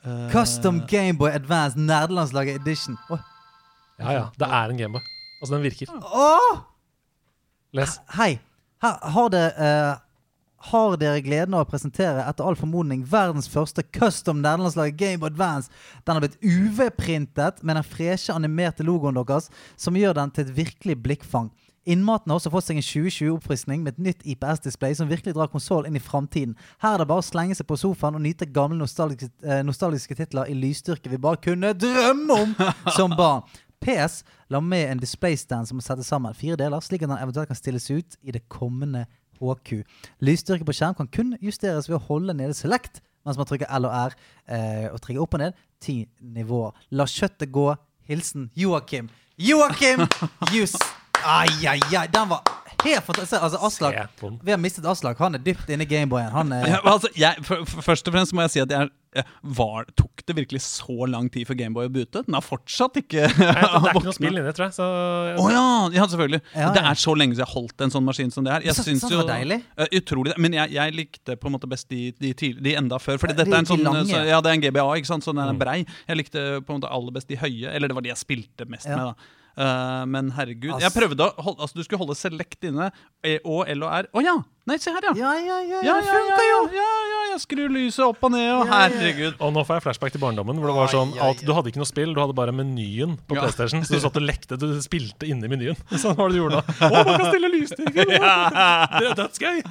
[0.05, 2.97] Uh, Custom Gameboy Advance nerdelandslaget edition.
[3.09, 3.21] Oh.
[3.97, 4.25] Ja, ja.
[4.37, 5.05] Det er en Gameboy.
[5.41, 5.93] Altså, den virker.
[5.95, 6.63] Åh!
[7.75, 7.99] Les.
[8.15, 8.35] Hei.
[8.83, 9.95] Her har det uh,
[10.71, 15.69] har dere gleden av å presentere etter all formodning verdens første custom nederlandslag Game Advance.
[16.05, 20.55] Den har blitt UV-printet med den freshe animerte logoen deres, som gjør den til et
[20.57, 21.51] virkelig blikkfang.
[21.85, 25.85] Innmaten har også fått seg en 2020-oppfriskning med et nytt IPS-display som virkelig drar konsoll
[25.85, 26.55] inn i framtiden.
[26.81, 30.17] Her er det bare å slenge seg på sofaen og nyte gamle nostalgiske, eh, nostalgiske
[30.17, 32.55] titler i lysstyrke vi bare kunne drømme om
[32.97, 33.45] som barn.
[33.85, 37.51] PS la med en displaystand som må settes sammen fire deler, slik at den eventuelt
[37.51, 39.05] kan stilles ut i det kommende
[39.37, 39.83] HQ.
[40.25, 43.87] Lysstyrke på skjerm kan kun justeres ved å holde nede select mens man trykker L
[43.89, 44.17] og R
[44.53, 46.73] eh, og trykker opp og ned ti nivåer.
[46.97, 47.71] La kjøttet gå.
[48.05, 49.09] Hilsen Joakim.
[49.41, 50.05] Joakim
[50.53, 50.77] Jus...
[51.25, 52.07] Ai, ai, ai.
[52.13, 52.41] Den var
[52.85, 53.41] helt fantastisk.
[53.41, 53.95] Altså, Aslak.
[54.45, 55.17] Vi har mistet Aslak.
[55.23, 56.29] Han er dypt inne i Gameboyen.
[56.35, 58.91] Han er Ja, altså, jeg, for, for, først og fremst må jeg si at jeg,
[59.15, 59.25] jeg
[59.57, 62.21] var, tok det virkelig så lang tid for Gameboy å bute?
[62.27, 64.75] Den har fortsatt ikke Nei, det er ikke noe spill spill inni, tror jeg.
[64.77, 64.89] Så
[65.41, 65.63] oh, ja,
[65.97, 66.41] ja, selvfølgelig.
[66.53, 68.67] Ja, Det er så lenge siden jeg holdt en sånn maskin som det her.
[68.69, 69.59] Jeg Så- syns sånn jo var deilig.
[70.01, 70.35] Utrolig.
[70.45, 73.17] Men jeg, jeg likte på en måte best de, de, tidlig- de enda før.
[73.23, 75.25] Fordi dette de- er en sånn så, Ja, det er en GBA, ikke sant?
[75.25, 75.55] så den Mm.
[75.55, 75.79] er brei.
[76.11, 77.71] Jeg likte på en måte aller best de høye.
[77.73, 78.95] Eller det var de jeg spilte mest Ja.
[78.99, 79.41] med, da.
[79.55, 80.73] Eh, men herregud.
[80.75, 80.83] Ass.
[80.83, 82.89] Jeg prøvde å holde Altså, du skulle holde select inne,
[83.23, 84.09] E og L og R.
[84.11, 84.35] Å ja!
[84.65, 85.11] Nei, se her, ja.
[85.13, 85.79] Ja, ja, ja.
[85.79, 86.59] Ja, det ja, ja, funker jo.
[86.73, 88.89] ja, ja, jeg skru lyset opp og ned, og Ja, ja, ja.
[88.95, 89.35] herregud.
[89.45, 90.57] Og nå får jeg flashback til barndommen.
[90.57, 93.35] Hvor det var sånn ai, Du hadde ikke noe spill, du hadde bare menyen på
[93.37, 93.43] Ja.
[93.43, 93.83] PlayStation.
[93.85, 95.77] Så du satt og lekte, du spilte inni menyen.
[96.01, 96.75] Sånn var det du gjorde da.
[96.89, 98.05] Å, man kan stille lysstyrke!
[98.09, 99.61] Det er dødsgøy!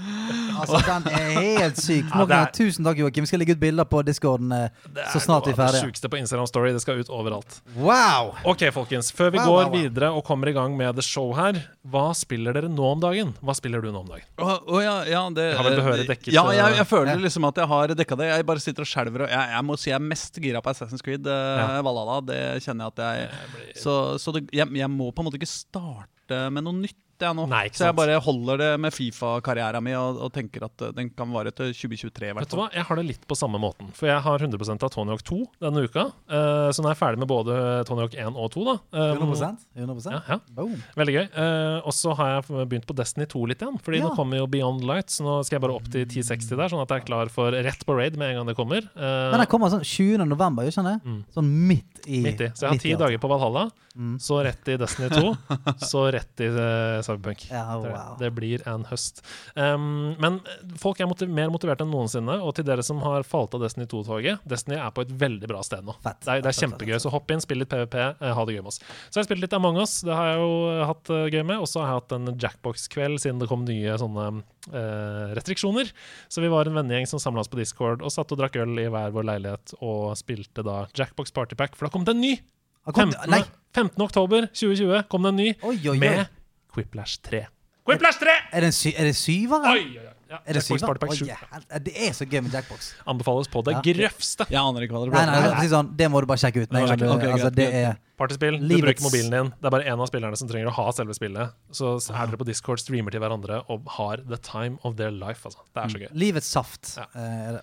[0.61, 1.29] Altså, den er
[1.59, 2.07] helt syk.
[2.15, 3.27] Ja, en er- tusen takk, Joakim.
[3.27, 4.69] Vi skal legge ut bilder på discorden eh,
[5.11, 5.81] så snart vi er ferdige.
[5.81, 6.71] det sjukeste på Instagram Story.
[6.77, 7.59] Det skal ut overalt.
[7.75, 8.35] Wow!
[8.47, 9.11] Ok, folkens.
[9.11, 9.81] Før vi Wow, går wow, wow.
[9.83, 13.35] videre og kommer i gang med the show her, hva spiller dere nå om dagen?
[13.45, 14.25] Hva spiller du nå om dagen?
[14.41, 17.21] Oh, oh ja, ja, det Jeg har vel behørig dekket, Ja, jeg, eh, jeg føler
[17.21, 18.29] liksom at jeg har dekka det.
[18.31, 19.27] Jeg bare sitter og skjelver.
[19.27, 21.29] Og jeg, jeg må si jeg er mest gira på Assassin's Creed.
[21.29, 21.83] uh, Ja.
[21.85, 25.37] Valhalla, det kjenner jeg at jeg Så, så det, jeg, jeg må på en måte
[25.41, 26.97] ikke starte med noe nytt.
[27.21, 27.45] Jeg nå.
[27.49, 30.93] Nei, ikke så jeg bare holder det med Fifa-karrieren min og, og tenker at eh,
[30.97, 32.33] den kan vare til 2023.
[32.35, 32.67] hvert Vet du hva?
[32.75, 33.91] Jeg har det litt på samme måten.
[33.97, 36.07] For jeg har 100% av Tony Hawk 2 denne uka.
[36.31, 37.59] Uh, så nå er jeg ferdig med både
[37.89, 38.65] Tony Hawk 1 og 2.
[38.71, 40.39] da Um, 100% 100 Ja, ja.
[40.55, 40.75] Boom.
[40.99, 41.25] Veldig gøy.
[41.35, 43.79] Uh, og så har jeg begynt på Destiny 2 litt igjen.
[43.83, 44.09] Fordi Ja.
[44.09, 46.83] nå kommer jo Beyond Light, så nå skal jeg bare opp til 1060 der, sånn
[46.85, 48.87] at jeg er klar for rett på raid med en gang det kommer.
[48.97, 50.25] Uh, Men det kommer sånn 20.
[50.29, 51.01] november, ikke den?
[51.05, 51.21] Mm.
[51.35, 52.51] Sånn midt i midt i.
[52.55, 54.17] Så jeg har ti dager på Valhalla, Mm.
[54.19, 55.29] så rett i Destiny 2,
[55.91, 57.45] så rett i eh, Cyberpunk.
[57.51, 58.15] Ja, wow.
[58.21, 59.21] Det blir en høst.
[59.55, 60.41] Um, men
[60.81, 62.39] folk er motiv mer motiverte enn noensinne.
[62.45, 65.63] Og til dere som har falt av Destiny 2-toget Destiny er på et veldig bra
[65.67, 65.95] sted nå.
[66.05, 66.23] Fett.
[66.25, 66.95] Det er, det er Fett, kjempegøy.
[66.97, 68.81] fett, Så hopp inn, spill litt PVP, eh, ha det gøy med oss.
[69.09, 69.99] Så jeg har spilt litt Among us.
[70.07, 71.61] Det har jeg jo hatt eh, gøy med.
[71.63, 74.27] Og så har jeg hatt en Jackbox-kveld siden det kom nye sånne
[74.73, 75.93] uh, restriksjoner.
[76.33, 78.79] Så vi var en vennegjeng som samla oss på Discord og satt og drakk øl
[78.83, 82.25] i hver vår leilighet og spilte da Jackbox Party Pack, for da kom det en
[82.25, 82.35] ny!
[82.85, 83.45] Ah, 15.
[83.75, 84.03] 15.
[84.05, 85.99] oktober 2020 kom det en ny Oi, oi, oi.
[86.03, 86.27] med
[86.75, 87.47] Quiplash 3.
[87.85, 88.35] Quiplash 3!
[88.53, 89.65] Er det, en sy er det syver?
[89.69, 90.11] Oi, oi, oi.
[90.35, 92.89] Ja, Er det syv Oi, ja, det er så gøy med Jackbox.
[93.07, 93.83] Anbefales på det Ja.
[93.85, 94.47] grøvste.
[94.51, 95.43] Jeg aner ikke hva det Nei, blir.
[95.45, 96.73] nei, nei, sånn, det må du bare sjekke ut.
[96.73, 98.57] Nei, okay, okay, altså, det er Partyspill.
[98.59, 99.51] Du Livets- bruker mobilen din.
[99.61, 101.53] Det er bare én av spillerne som trenger å ha selve spillet.
[101.71, 105.45] Så er dere på Discord, streamer til hverandre og har the time of their life.
[105.45, 105.59] Altså.
[105.75, 106.09] Det er så gøy.
[106.15, 106.97] livets saft.
[106.97, 107.07] Ja.
[107.15, 107.61] eh.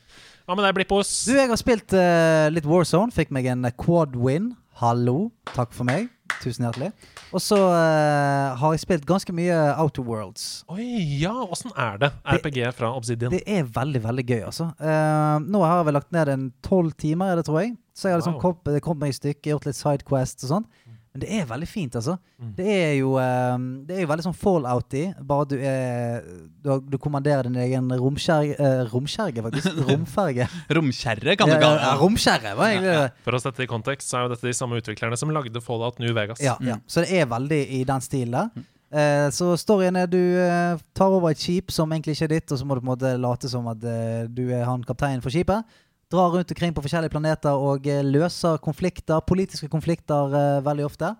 [0.47, 1.25] Hva med deg, Blippos?
[1.25, 3.11] Du, jeg har spilt uh, litt Warzone.
[3.11, 4.55] Fikk meg en eh, quad win.
[4.75, 5.31] Hallo.
[5.45, 6.09] Takk for meg.
[6.41, 6.89] Tusen hjertelig.
[7.31, 10.45] Og så uh, har jeg spilt ganske mye Outer Worlds.
[10.73, 10.87] Oi,
[11.21, 12.09] ja, åssen er det?
[12.25, 13.31] RPG fra Obsidian.
[13.33, 14.71] Det er veldig, veldig gøy, altså.
[14.81, 17.75] Uh, nå har jeg vel lagt ned en tolv timer, er det, tror jeg.
[17.93, 18.41] Så jeg har liksom Wow.
[18.47, 20.65] kommet, kom meg i stykker, gjort litt sidequest og sånn.
[21.11, 22.15] Men det er veldig fint, altså.
[22.39, 22.51] Mm.
[22.55, 25.03] Det er jo um, Det er jo veldig sånn fallout-y.
[25.27, 26.21] Bare du er
[26.63, 29.81] Du, du kommanderer din egen romkjerge uh, Romkjerge, faktisk.
[29.89, 30.47] Romferge.
[30.71, 31.87] Romkjerre, kan du kalle det.
[31.89, 33.09] ja, romkjerre hva egentlig det.
[33.27, 35.63] For å sette det i kontekst, så er jo dette de samme utviklerne som lagde
[35.63, 36.39] Fallout New Vegas.
[36.43, 36.79] Ja, ja.
[36.87, 38.67] Så det er veldig i den stilen der.
[38.91, 42.51] Eh, så storyen er du eh, tar over et skip som egentlig ikke er ditt,
[42.51, 45.23] og så må du på en måte late som at eh, du er han kapteinen
[45.23, 45.63] for skipet.
[46.11, 51.13] Drar rundt omkring på forskjellige planeter og eh, løser konflikter, politiske konflikter eh, veldig ofte.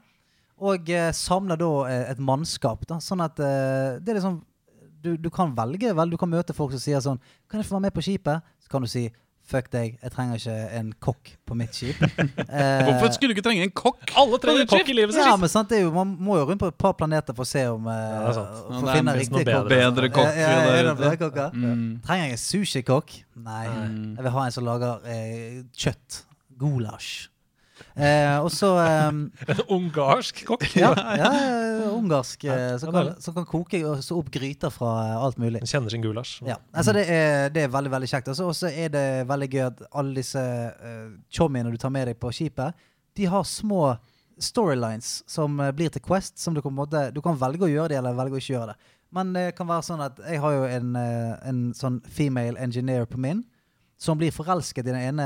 [0.62, 1.70] Og eh, samler da
[2.12, 2.84] et mannskap.
[2.89, 4.42] Da, sånn at det er liksom
[5.02, 7.18] du, du kan velge vel, Du kan møte folk som sier sånn
[7.50, 8.44] Kan jeg få være med på skipet?
[8.62, 9.08] Så kan du si
[9.52, 11.98] Fuck deg, jeg trenger ikke en kokk på mitt skip.
[12.52, 14.12] Eh, Hvorfor skulle du ikke trenge en kokk?
[14.20, 15.24] Alle trenger kokk i livet sitt!
[15.26, 17.44] ja, men sant, det er jo, Man må jo rundt på et par planeter for
[17.44, 18.62] å se om eh, det er sant.
[18.70, 19.68] For å finne riktig kokk.
[19.72, 20.10] bedre.
[20.14, 21.56] Kokk Ja, ja, er det bedre kokker?
[21.58, 21.84] Mm.
[22.06, 23.16] Trenger jeg en sushikokk?
[23.48, 23.66] Nei.
[23.72, 24.08] Mm.
[24.20, 26.22] Jeg vil ha en som lager eh, kjøtt.
[26.62, 27.30] Goulash.
[27.96, 29.10] Eh, og så eh,
[29.78, 30.64] ungarsk kokk.
[30.80, 31.32] Ja, ja
[31.92, 32.46] ungarsk.
[32.46, 35.60] eh, som, kan, som kan koke og så opp gryter fra eh, alt mulig.
[35.64, 36.39] Den kjenner sin gulasj.
[36.48, 38.32] Ja, altså det er, det er veldig veldig kjekt.
[38.32, 42.20] Og så- er det veldig gøy at alle disse uh, chommiene du tar med deg
[42.22, 42.74] på skipet,
[43.18, 43.98] de har små
[44.42, 46.39] storylines som eh, blir til Quest.
[46.39, 48.74] Som du kan, måte, du kan velge å gjøre det, eller velge å ikke gjøre
[48.74, 48.92] det.
[49.12, 53.06] Men det kan være sånn at jeg har jo en, eh, en sånn female engineer
[53.12, 53.44] på min,
[54.02, 55.26] som blir forelsket i den ene,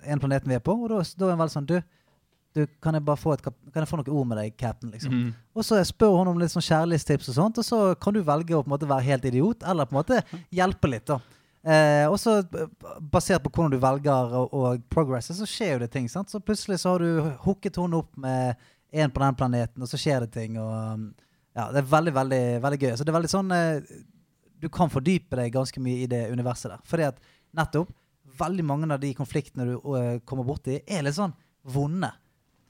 [0.00, 0.72] ene planeten vi er på.
[0.72, 1.76] Og da, da er hun veldig sånn Du,
[2.56, 4.94] du kan, jeg bare få et, kan jeg få noen ord med deg, cap'n?
[4.94, 5.12] Liksom.
[5.12, 5.34] Mm.
[5.54, 8.56] Og så spør hun om litt sånn kjærlighetstips og sånt, og så kan du velge
[8.56, 10.22] å på en måte være helt idiot, eller på en måte
[10.56, 11.20] hjelpe litt, da.
[11.60, 12.38] Eh, og så
[13.12, 16.08] basert på hvordan du velger å, og progresse, så skjer jo det ting.
[16.08, 16.32] sant?
[16.32, 18.56] Så plutselig så har du hooket hun opp med
[18.90, 20.56] en på den planeten, og så skjer det ting.
[20.58, 21.10] og um,
[21.54, 22.94] ja, Det er veldig, veldig veldig gøy.
[22.96, 24.00] Så det er veldig sånn eh,
[24.60, 26.82] Du kan fordype deg ganske mye i det universet der.
[26.88, 27.20] Fordi at
[27.56, 27.90] nettopp
[28.40, 31.32] veldig mange av de konfliktene du uh, kommer borti, er litt sånn
[31.74, 32.08] vonde.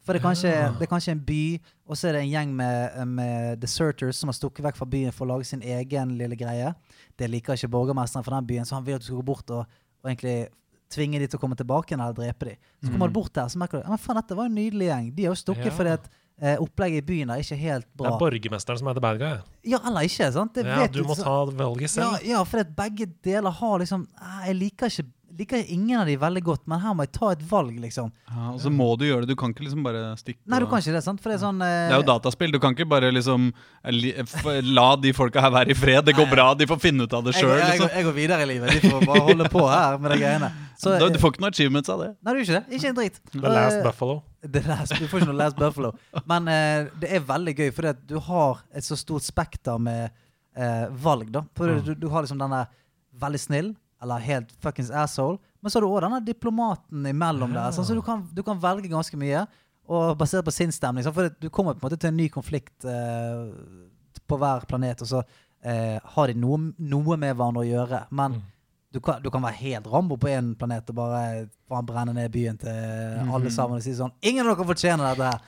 [0.02, 0.70] For det er, kanskje, Ja.
[0.72, 1.42] det er kanskje en by,
[1.86, 5.12] og så er det en gjeng med, med deserters som har stukket vekk fra byen
[5.12, 6.72] for å lage sin egen lille greie.
[7.20, 9.52] Det liker ikke borgermesteren fra den byen, så han vil at du skal gå bort
[9.54, 9.66] og,
[10.00, 10.48] og egentlig
[10.90, 12.56] tvinge de til å komme tilbake igjen eller drepe de.
[12.82, 14.88] Så kommer du bort der, så merker du ja, men faen, dette var en nydelig
[14.88, 15.12] gjeng.
[15.14, 15.76] De har jo stukket Ja.
[15.76, 16.08] fordi at
[16.40, 18.08] eh, opplegget i byen er ikke helt bra.
[18.08, 19.38] Det er borgermesteren som er the bad guy.
[19.68, 20.54] Ja, eller ikke, sant?
[20.54, 22.20] Det Ja, vet du må ta valget selv.
[22.26, 24.06] ja, for at begge deler har liksom
[24.46, 25.08] Jeg liker ikke
[25.40, 28.12] liker ingen av de veldig godt, men her må jeg ta et valg, liksom.
[28.30, 29.32] Ja, og så må du gjøre det.
[29.34, 31.20] Du kan ikke liksom bare stikke Nei, du kan ikke det, sant?
[31.24, 32.52] For det er sånn eh, Det er jo dataspill.
[32.54, 33.50] Du kan ikke bare liksom
[34.70, 36.04] La de folka her være i fred.
[36.06, 37.50] Det går bra, de får finne ut av det sjøl.
[37.56, 37.88] jeg, jeg, Liksom.
[37.88, 38.70] går- jeg går videre i livet.
[38.80, 40.50] De får bare holde på her med de greiene.
[40.80, 42.10] Så, Du, eh, du får ikke noe achievements av det.
[42.24, 42.76] Nei, du gjør ikke det.
[42.78, 43.20] Ikke en dritt.
[43.32, 44.22] The Last Eh, Buffalo.
[44.56, 45.92] The last, du får ikke noe Last Buffalo.
[46.26, 50.10] Men eh, det er veldig gøy, fordi at du har et så stort spekter med
[50.56, 51.30] eh, valg.
[51.32, 51.84] da For Mm.
[51.84, 52.66] du, du har liksom denne
[53.20, 55.38] veldig snill, eller helt fuckings asshole.
[55.62, 57.70] Men så har du òg denne diplomaten imellom der.
[57.76, 59.42] Sånn, så du kan, du kan velge ganske mye.
[59.90, 61.02] Og basert på sinnsstemning.
[61.04, 63.50] sånn, For du kommer på en måte til en ny konflikt eh,
[64.30, 65.22] på hver planet, og så
[65.64, 68.04] eh, har de noe, noe med hverandre å gjøre.
[68.10, 68.42] Men Mm.
[68.92, 72.56] du kan, du kan være helt Rambo på én planet og bare brenne ned byen
[72.58, 72.70] til
[73.30, 75.40] alle sammen og si sånn Ingen av dere fortjener dette her!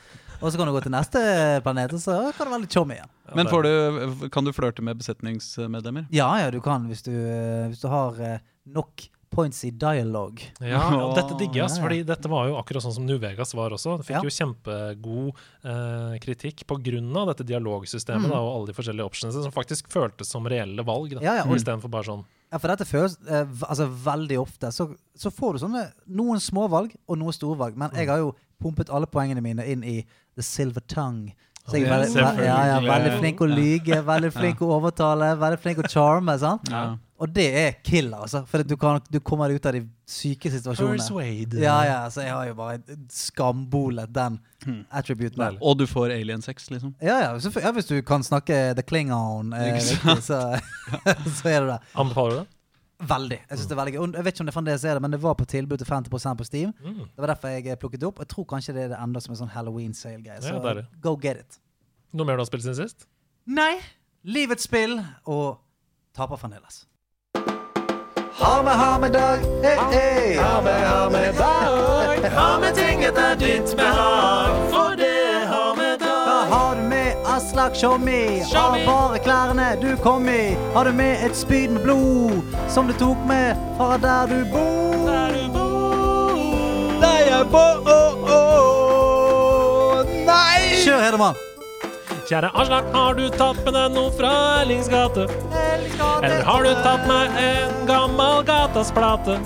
[0.42, 1.20] Og så kan du gå til neste
[1.62, 3.10] planet, og så kan du være litt chommy igjen.
[3.38, 6.08] Men får du, kan du flørte med besetningsmedlemmer?
[6.12, 8.38] Ja, ja, du kan hvis du, eh, hvis du har eh,
[8.74, 10.44] nok points i dialogue.
[10.60, 13.72] Ja, og dette digger jeg, fordi dette var jo akkurat sånn som New Vegas var
[13.72, 13.94] også.
[14.02, 14.26] Det fikk Ja.
[14.26, 15.30] jo kjempegod
[15.64, 17.24] eh, kritikk pga.
[17.30, 18.30] dette dialogsystemet Mm.
[18.34, 21.14] da, og alle de forskjellige optionene som faktisk føltes som reelle valg.
[21.16, 24.68] Da, Ja, ja, og- Istedenfor bare sånn Ja, for dette føles eh, altså veldig ofte.
[24.68, 27.74] Så, så får du sånne noen små valg og noen store valg.
[27.80, 29.98] Men jeg har jo pumpet alle poengene mine inn i
[30.36, 31.34] the silver tongue.
[31.68, 34.70] Så jeg er Ja, veldig, ve- ja, ja, veldig flink å lyge, veldig flink å
[34.80, 36.34] overtale, veldig flink å charme.
[36.42, 36.70] Sant?
[36.72, 36.96] Ja.
[37.22, 38.40] Og det er killer, altså.
[38.50, 40.98] For du, kan, du kommer deg ut av de syke situasjonene.
[41.62, 42.80] Ja, ja, så jeg har jo bare
[43.32, 44.84] skambolet den Hmm.
[44.94, 45.56] attributen.
[45.60, 46.94] Og du får alien sex, liksom.
[47.02, 50.38] Ja, ja, så, ja, hvis du kan snakke the Klingon, eh, riktig, så,
[51.38, 51.78] så er det det.
[51.98, 52.46] Anbefaler du det?
[53.08, 53.38] Veldig.
[53.50, 54.00] Jeg synes det er veldig gøy.
[54.02, 55.86] Og jeg vet ikke om det fremdeles er det, men det var på tilbud til
[55.86, 56.72] 50 på Steam.
[56.84, 57.00] Mm.
[57.08, 58.18] Det var derfor jeg eh, plukket det opp.
[58.22, 60.40] Jeg tror kanskje det er det enda som en sånn Halloween-sale-greie.
[60.42, 60.84] Så Ja, deilig.
[61.02, 61.58] go get it.
[62.12, 63.06] Noe mer du har spilt siden sist?
[63.46, 63.74] Nei!
[64.22, 65.58] Livets spill og
[66.14, 66.84] taper fremdeles.
[68.32, 69.42] Ha med, ha med dag.
[69.64, 70.36] Hey, hey.
[70.38, 72.30] Ha med, ha med dag.
[72.32, 74.54] Ha med ting etter ditt behag.
[74.72, 74.94] For
[77.62, 78.42] Aslak Tjommi?
[78.54, 80.56] Har bare klærne du kom i.
[80.74, 85.06] Har du med et spyd med blod som du tok med fra der du bor?
[85.06, 86.34] Der du bor.
[87.00, 87.82] Der jeg bor!
[90.26, 90.74] Nei!
[90.82, 91.34] Kjør, Hedemann.
[92.26, 95.28] Kjære Aslak, har du tatt med deg noe fra Erlings gate?
[96.22, 99.38] Eller har du tatt meg en gammel Gatas plate?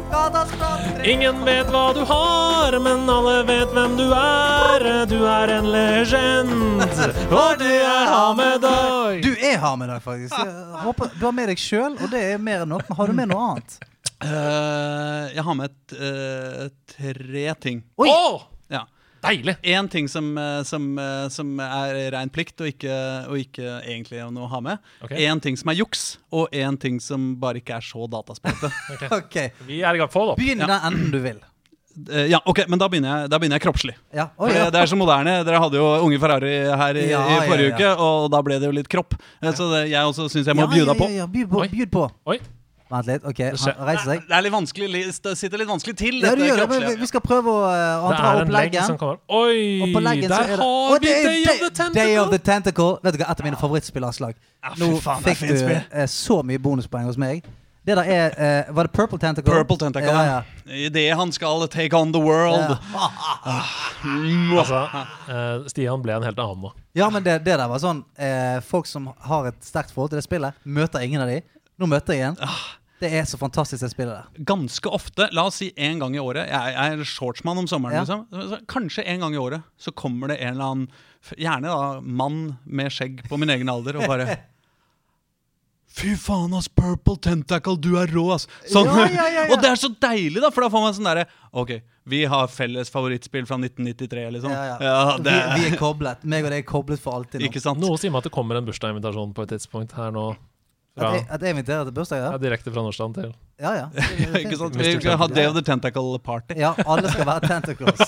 [1.07, 4.87] Ingen vet hva du har, men alle vet hvem du er.
[5.11, 6.82] Du er en legend,
[7.30, 9.22] og det er har med deg.
[9.24, 10.34] Du er har med deg, faktisk.
[10.37, 12.89] Jeg håper, du har med deg sjøl, og det er mer enn nok.
[12.89, 13.78] Men har du med noe annet?
[14.16, 17.82] Uh, jeg har med et, uh, tre ting.
[18.01, 18.09] Oi!
[18.11, 18.47] Oh!
[18.72, 18.87] Ja.
[19.27, 19.57] Deilig!
[19.62, 22.95] Én ting som, eh, som, eh, som er rein plikt, og ikke,
[23.31, 24.87] og ikke egentlig noe å ha med.
[25.07, 25.43] Én okay.
[25.49, 28.72] ting som er juks, og én ting som bare ikke er så dataspilte.
[28.95, 29.11] okay.
[29.20, 29.53] okay.
[29.68, 30.12] Vi er i gang.
[30.12, 30.43] Få det opp.
[30.43, 30.70] Begynn ja.
[30.72, 31.45] den enden du vil.
[32.12, 33.95] Eh, ja, ok, Men da begynner jeg, da begynner jeg kroppslig.
[34.14, 34.29] Ja.
[34.37, 34.66] Oh, det, ja.
[34.72, 35.39] det er så moderne.
[35.49, 36.53] Dere hadde jo Unge Ferrari
[36.83, 37.95] her i, Ja, i forrige ja, ja.
[37.95, 39.16] uke, og da ble det jo litt kropp.
[39.47, 41.11] Så det, jeg også syns jeg må ja, bjuda ja, på.
[41.14, 41.64] Ja, ja, på.
[41.64, 41.70] Oi.
[41.72, 42.05] Bjud på.
[42.35, 42.41] Oi.
[42.91, 43.24] Vent litt.
[43.26, 44.20] Ok, han reiser seg.
[44.28, 47.01] Det er litt vanskelig, det sitter litt vanskelig til, Ja, du gjør det, men vi-
[47.01, 48.99] vi skal prøve å uh, Det dra er opp en legg som leggen.
[48.99, 49.18] kommer.
[49.28, 52.03] Oi, leggen der er det har vi det er Day of the Tentacle!
[52.05, 52.91] Day of the Tentacle!
[53.03, 54.34] Vet du hva, Et av mine favorittspillerslag.
[54.62, 57.43] Ja, Nå faen, fikk du eh, så mye bonuspoeng hos meg.
[57.87, 58.30] Det der er
[58.68, 59.53] uh, Var det Purple Tentacle?
[59.53, 60.11] Purple Tentacle.
[60.11, 60.43] Ja, ja.
[60.87, 62.78] Idet han skal take on the world.
[64.59, 64.80] Altså,
[65.30, 66.72] uh, Stian ble en helt annen nå.
[66.99, 70.20] Ja, men det, det der var sånn uh, Folk som har et sterkt forhold til
[70.20, 71.41] det spillet, møter ingen av de.
[71.77, 72.41] Nå møter jeg igjen.
[72.97, 74.45] Det er så fantastisk, det spillet der.
[74.49, 77.99] Ganske ofte, la oss si en gang i året Jeg, jeg er shortsmann om sommeren.
[77.99, 78.05] Ja.
[78.07, 78.64] Liksom.
[78.72, 80.87] Kanskje en gang i året så kommer det en eller annen,
[81.37, 84.31] gjerne da mann med skjegg på min egen alder, og bare
[85.97, 88.45] Fy faen, ass, Purple Tentacle, du er rå, ass!
[88.68, 88.89] Sånn.
[88.89, 89.45] Ja, ja, ja, ja.
[89.53, 91.72] og det er så deilig, da, for da får man sånn derre Ok,
[92.12, 94.53] vi har felles favorittspill fra 1993, liksom.
[94.53, 94.99] Ja, ja.
[95.20, 96.27] det, vi, vi er koblet.
[96.29, 97.49] Meg og deg er koblet for alltid nå.
[97.49, 97.81] Ikke sant?
[97.81, 100.31] Noe sier meg at det kommer en bursdagsinvitasjon på et tidspunkt her nå.
[100.97, 102.36] Fra, At jeg, at jeg inviterer til bursdag, ja, ja?
[102.40, 103.84] direkte fra Nordstrand til Ja, ja.
[104.40, 104.74] Ikke sant?
[104.80, 105.26] Vi skal ha.
[105.28, 106.55] Day of the Tentacle Party.
[106.57, 108.01] Ja, alle skal være tentacles.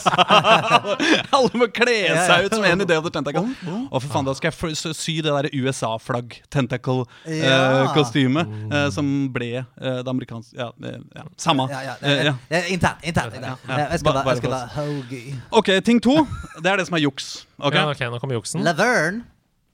[1.37, 2.25] Alle må kle Ja, ja.
[2.29, 3.45] seg ut som en i Day of the Tentacle.
[3.91, 6.49] Og for faen, da skal jeg sy- det der USA-flagg, Ja.
[6.59, 8.45] tentacle-kostyme,
[8.93, 11.25] som ble uh, det amerikanske Ja, eh, ja.
[11.37, 11.69] samme.
[11.73, 12.73] Ja, ja, Eh.
[12.73, 13.05] Internt.
[13.05, 13.59] internt, internt.
[13.69, 15.35] Jeg skal være, hoagie.
[15.51, 16.27] Ok, ting to.
[16.63, 17.47] Det er det som er juks.
[17.59, 17.79] Okay?
[17.79, 18.63] Ja, ok, nå kommer juksen.
[18.65, 19.25] Laverne.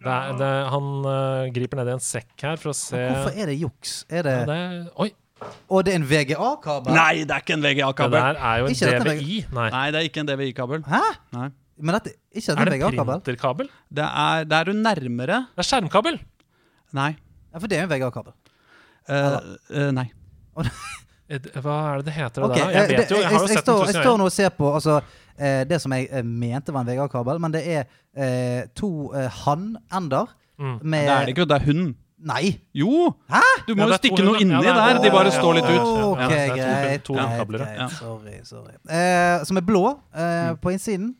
[0.05, 3.39] Det er, det, han uh, griper ned i en sekk her for å se Hvorfor
[3.41, 3.95] er det juks?
[4.13, 5.11] Er det ja, det er, Oi!
[5.69, 6.95] Og det er en VGA-kabel?
[6.95, 8.15] Nei, det er ikke en VGA-kabel.
[8.17, 9.39] der er jo en Ikke DVI.
[9.59, 9.67] Nei.
[9.75, 10.85] Nei, det er ikke en DVI-kabel.
[10.89, 11.01] Hæ?
[11.37, 11.49] Nei.
[11.85, 13.21] Men dette, ikke dette Er det en VGA-kabel?
[13.27, 13.69] printerkabel?
[13.99, 15.41] Det er, det er du nærmere.
[15.57, 16.21] Det er skjermkabel!
[16.97, 17.11] Nei.
[17.53, 18.37] Ja, for det er jo en VGA-kabel.
[19.05, 19.41] Uh,
[19.75, 20.07] uh, nei.
[21.29, 22.45] Eh, Hva er det det heter?
[22.47, 22.71] Okay, det der?
[22.71, 23.93] eh, Jeg vet jo, jeg har jo jeg, sett står, ganger.
[23.97, 25.24] jeg står nå og ser på altså, eh,
[25.69, 27.85] det som jeg eh, mente var en Vegard-kabel, men det er
[28.17, 30.77] eh, to eh, hann-ender Mm.
[30.87, 31.45] med Det er det ikke.
[31.51, 31.97] Det er hun.
[32.31, 32.61] Nei!
[32.79, 33.09] Jo!
[33.29, 33.41] Hæ?
[33.67, 35.01] Du må Ja, jo stikke noe inni Ja, er der.
[35.03, 35.89] De bare står litt ut.
[36.13, 37.49] Ok, Ja, det er to- greit.
[37.49, 37.79] greit, greit.
[37.81, 37.89] ja.
[37.89, 38.75] Sorry, sorry.
[38.89, 39.83] Eh, som er blå
[40.15, 41.17] eh, på innsiden.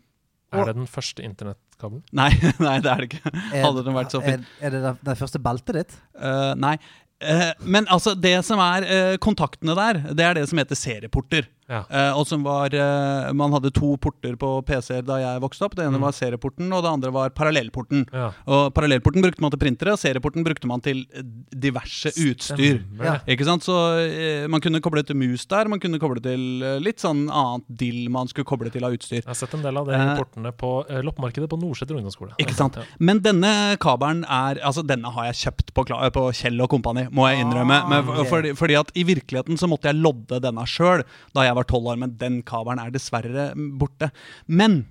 [0.55, 2.05] Er det den første internettkabelen?
[2.13, 2.31] Nei,
[2.63, 3.33] nei, det er det ikke.
[3.35, 4.47] Er, Hadde den vært så fin.
[4.63, 5.97] er, er det det, det første beltet ditt?
[6.15, 6.77] Uh, nei.
[7.25, 11.51] Uh, men altså, det som er uh, kontaktene der, det er det som heter serieporter.
[11.71, 11.83] Ja.
[11.89, 15.75] Eh, og som var eh, Man hadde to porter på PC-er da jeg vokste opp.
[15.79, 16.03] Det ene Mm.
[16.05, 18.03] var serieporten, og det andre var parallellporten.
[18.13, 18.33] Ja.
[18.47, 21.23] Og Parallellporten brukte man til printere, og serieporten brukte man til eh,
[21.55, 22.83] diverse utstyr.
[23.01, 23.19] Ja.
[23.31, 23.63] Ikke sant?
[23.65, 27.29] Så eh, Man kunne koble til mus der, man kunne koble til eh, litt sånn
[27.31, 29.23] annet dill man skulle koble til av utstyr.
[29.23, 30.17] Jeg har sett en del av det i Eh.
[30.19, 30.73] portene på
[31.05, 32.35] loppemarkedet på Nordseter ungdomsskole.
[32.43, 32.77] Ikke sant?
[32.99, 37.29] Men denne kabelen er Altså denne har jeg kjøpt på, på Kjell og Kompani, må
[37.31, 37.79] jeg innrømme.
[37.89, 38.27] Men, ok.
[38.29, 41.03] fordi, fordi at I virkeligheten så måtte jeg lodde denne sjøl
[41.35, 44.11] da jeg var tolv år, men den kabelen er dessverre borte.
[44.47, 44.85] Men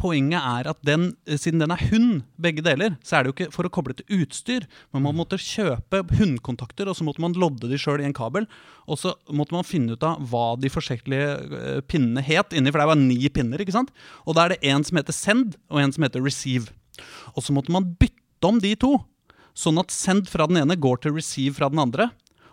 [0.00, 3.54] poenget er at den, siden den er hund, begge deler, så er det jo ikke
[3.54, 4.66] for å koble til utstyr.
[4.94, 8.48] Men man måtte kjøpe hundkontakter, og så måtte man lodde de sjøl i en kabel.
[8.86, 12.82] Og så måtte man finne ut av hva de forskjellige eh, pinnene het inni, for
[12.82, 13.62] det var ni pinner.
[13.62, 13.92] ikke sant?
[14.26, 16.72] Og da er det en som heter send, og en som heter receive.
[17.36, 18.96] Og så måtte man bytte om de to,
[19.54, 22.10] sånn at send fra den ene går til receive fra den andre.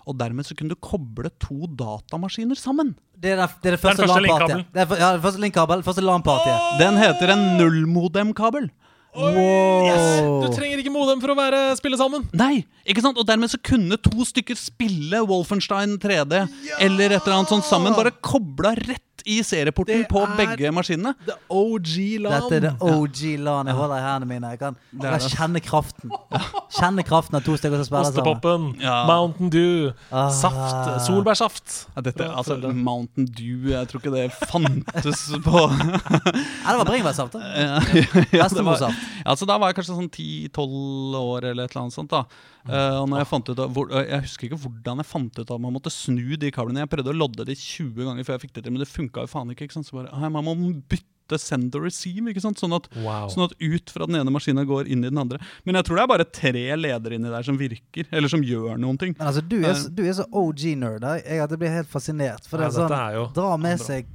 [0.10, 2.96] Og dermed så kunne du koble to datamaskiner sammen.
[3.14, 4.68] Det er det, det, er det er den første LAN-partiet.
[4.74, 5.84] Det Ja, det første linkkabel.
[5.86, 6.70] Første LAN-partiet.
[6.82, 8.72] Den heter en nullmodem-kabel.
[9.18, 10.44] Wow.
[10.46, 12.28] Du trenger ikke modem for å være, spille sammen!
[12.38, 13.18] Nei, ikke sant?
[13.18, 16.44] Og dermed så kunne to stykker spille Wolfenstein 3D
[16.78, 17.96] eller et eller annet sånt sammen.
[17.98, 21.14] Bare kobla rett i serieporten på er- begge maskinene.
[21.26, 22.32] The OG LAN.
[22.42, 24.50] Dette er det OG LAN jeg holder i hendene mine.
[24.54, 26.12] Jeg kan, jeg er kan kjenne kraften.
[26.80, 28.20] Kjenne kraften av to stykker som spiller sammen.
[28.20, 29.06] Ostepopen, Ja.
[29.06, 30.30] Mountain Dew, Ah.
[30.30, 31.88] saft, solbærsaft.
[31.96, 32.58] Ja, dette, altså.
[32.74, 37.34] Mountain Dew, jeg tror ikke det fantes på Nei, det var bringebærsaft.
[37.34, 37.40] da.
[37.40, 37.80] Ja,
[38.40, 38.94] ja, det var-
[39.26, 42.10] Altså, da var jeg kanskje sånn 10-12 år eller et eller annet sånt.
[42.10, 42.24] da
[42.68, 45.40] Eh, og når jeg, fant ut av, hvor, eh, jeg husker ikke hvordan jeg fant
[45.40, 46.84] ut at man måtte snu de kablene.
[46.84, 49.24] Jeg prøvde å lodde de 20 ganger før jeg fikk det til, men det funka
[49.24, 49.64] jo faen ikke.
[49.70, 49.88] ikke sant?
[49.88, 50.56] Så bare, «Nei, Man må
[50.90, 52.58] bytte send og receive, ikke sant?
[52.58, 53.30] Sånn at, Wow.
[53.30, 55.38] sånn at ut fra den ene maskinen går inn i den andre.
[55.64, 58.78] Men jeg tror det er bare tre ledere inni der som virker, eller som gjør
[58.82, 59.16] noen ting.
[59.18, 61.02] Men altså, du er, så- du er så OG-nerd.
[61.24, 62.46] Jeg, Jeg blir helt fascinert.
[62.50, 64.06] For det er sånn, er Dra med seg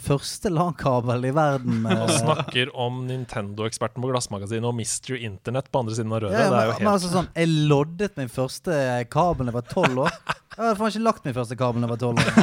[0.00, 1.86] første LAN-kabel i verden.
[1.90, 2.02] eh.
[2.04, 6.36] Og snakker om Nintendo-eksperten på Glassmagasinet og Mystery Internett på andre siden av røret.
[6.38, 8.72] Ja, det er jo men, men altså sånn, Jeg loddet min første
[9.12, 10.12] kabel da jeg var tolv år.
[10.58, 12.26] Jeg hadde faen ikke lagt min første kabel da jeg var tolv år.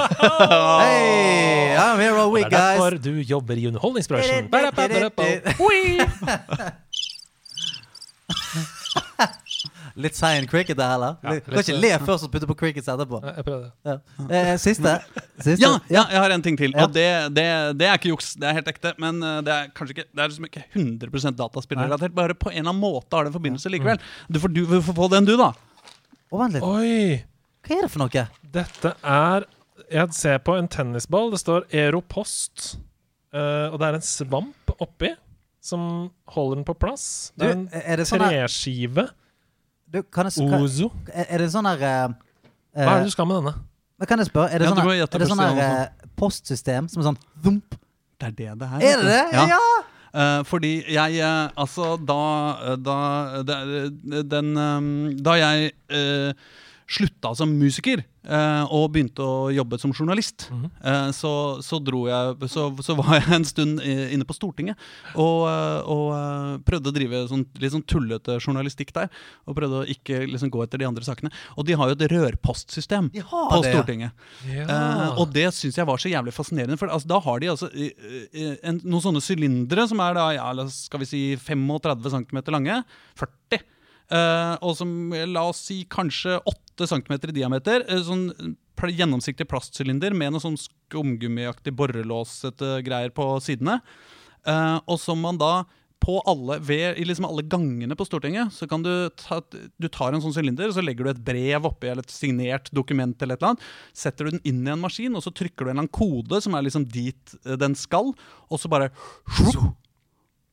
[0.86, 2.54] Hey, I'm here all week, guys.
[2.54, 4.50] Det er derfor du jobber i underholdningsbransjen.
[4.54, 5.26] Ba-da-ba-ba-ba.
[5.60, 5.82] Oi!
[9.96, 11.14] Litt sein cricket der, heller.
[11.24, 13.22] Ja, kan ikke le først og putte på crickets etterpå.
[13.24, 13.70] Jeg prøvde.
[13.88, 13.94] Ja.
[14.28, 14.96] Eh, siste.
[15.46, 15.62] siste.
[15.64, 16.76] Ja, ja, jeg har en ting til.
[16.76, 16.84] Ja.
[16.84, 17.46] Og det, det,
[17.80, 18.92] det er ikke juks, det er helt ekte.
[19.00, 22.16] Men eh, det er kanskje ikke Det er liksom ikke 100% dataspillrelatert.
[22.18, 24.04] Bare på en eller annen måte har det en forbindelse likevel.
[24.28, 25.54] Du får, du får få den, du, da.
[26.28, 26.68] Oh, vent litt.
[26.68, 27.24] Oi!
[27.66, 28.28] Hva er det for noe?
[28.56, 29.48] Dette er
[29.96, 31.32] Jeg ser på en tennisball.
[31.32, 32.74] Det står Aeropost.
[33.36, 35.16] Uh, og det er en svamp oppi
[35.66, 37.32] som holder den på plass.
[37.36, 39.08] Du, Det er en er det sånn her treskive.
[39.92, 40.92] Du, kan jeg, kan, Ozo.
[41.14, 42.14] Er er det sånn her eh,
[42.76, 43.56] Hva er eh, det du skal med denne?
[44.00, 45.60] Men kan jeg spørre, er det Ja, sånn må her- gjette er det sånn her
[45.66, 47.78] eh, postsystem som er sånn thump?
[48.20, 48.82] Det er det det er.
[48.82, 49.24] Er det det?
[49.36, 49.46] Ja.
[49.56, 49.64] Ja!
[50.16, 52.98] Eh, fordi jeg eh, Altså, da, da
[53.44, 53.58] da
[54.24, 56.32] Den eh, Da jeg eh,
[56.86, 60.48] slutta som musiker eh, og begynte å jobbe som journalist,
[60.86, 61.32] eh, så,
[61.66, 64.78] så jeg så, så var jeg en stund inne på Stortinget
[65.16, 69.10] og, eh, og eh, prøvde å drive sånn, litt sånn tullete journalistikk der.
[69.50, 71.34] Og prøvde å ikke liksom gå etter de andre sakene.
[71.58, 73.76] Og de har jo et rørpostsystem har på det, ja.
[73.76, 74.26] Stortinget.
[74.46, 76.78] Eh, og det syns jeg var så jævlig fascinerende.
[76.82, 81.02] For altså, da har de altså en, noen sånne sylindere som er da, ja, skal
[81.02, 82.84] vi si 35 cm lange.
[83.20, 83.66] 40.
[84.14, 87.86] Eh, og som, la oss si, kanskje 8 cm i diameter.
[87.88, 88.30] eh, sånn
[88.76, 93.80] gjennomsiktig plastsylinder med noe sånn skumgummiaktig borrelåsete greier på sidene.
[94.46, 95.66] Eh, og som man da
[96.06, 99.40] på alle, ved, I liksom alle gangene på Stortinget så kan du ta,
[99.82, 103.16] du tar en sånn sylinder så legger du et brev oppi eller et signert dokument.
[103.22, 103.64] eller et eller annet,
[103.96, 106.44] Setter du den inn i en maskin, og så trykker du en eller annen kode
[106.46, 108.14] som er liksom dit den skal,
[108.52, 108.92] og så bare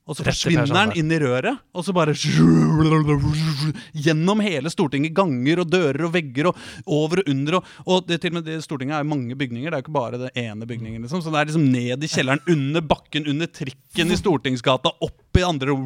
[0.03, 2.15] og så forsvinner den inn i røret, og så bare
[4.05, 5.15] Gjennom hele Stortinget.
[5.15, 6.59] Ganger og dører og vegger og
[6.91, 7.59] over og under.
[7.61, 9.95] Og, og det, til og med det Stortinget er mange bygninger, det er jo ikke
[9.95, 11.05] bare den ene bygningen.
[11.05, 11.23] Liksom.
[11.23, 15.47] Så det er liksom ned i kjelleren, under bakken, under trikken i Stortingsgata, opp i
[15.47, 15.77] andre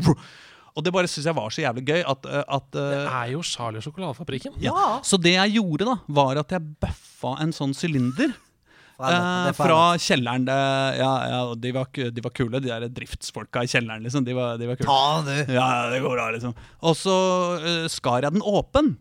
[0.76, 2.26] Og det bare syns jeg var så jævlig gøy at,
[2.56, 4.56] at Det eh, er jo Charlie og sjokoladefabrikken.
[4.64, 4.98] ja.
[5.04, 8.32] Så det jeg gjorde, da, var at jeg bøffa en sånn sylinder.
[8.96, 10.44] Fra det Eh, fra kjelleren.
[10.48, 10.58] Det,
[10.98, 14.04] ja, ja, de, var, de var kule, de der driftsfolka i kjelleren.
[14.06, 14.88] liksom De var, de var kule.
[14.88, 15.52] Ta du!
[15.52, 16.54] Ja, det går bra, liksom.
[16.80, 17.16] Og så
[17.60, 18.96] uh, skar jeg den åpen.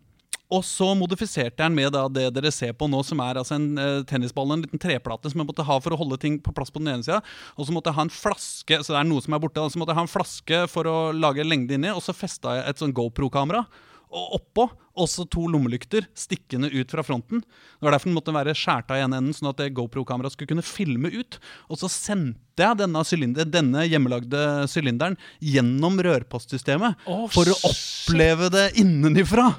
[0.52, 3.56] Og så modifiserte jeg den med da, det dere ser på nå, som er altså
[3.56, 6.54] en uh, tennisball en liten treplate som jeg måtte ha for å holde ting på
[6.54, 7.18] plass på den ene sida.
[7.56, 9.80] Og så måtte jeg ha en flaske så det er noe som er borte, så
[9.80, 12.82] måtte jeg ha en flaske for å lage lengde inni, og så festa jeg et
[12.84, 13.64] sånn GoPro-kamera.
[14.06, 17.42] Oppå også to lommelykter stikkende ut fra fronten.
[17.44, 20.36] Det var derfor den måtte være skjært av i ene enden, sånn at det GoPro-kameraet
[20.36, 21.38] skulle kunne filme ut.
[21.70, 24.38] Og så sendte jeg denne, sylinder, denne hjemmelagde
[24.72, 28.06] sylinderen gjennom rørpostsystemet oh, for å shit.
[28.08, 29.50] oppleve det innenifra.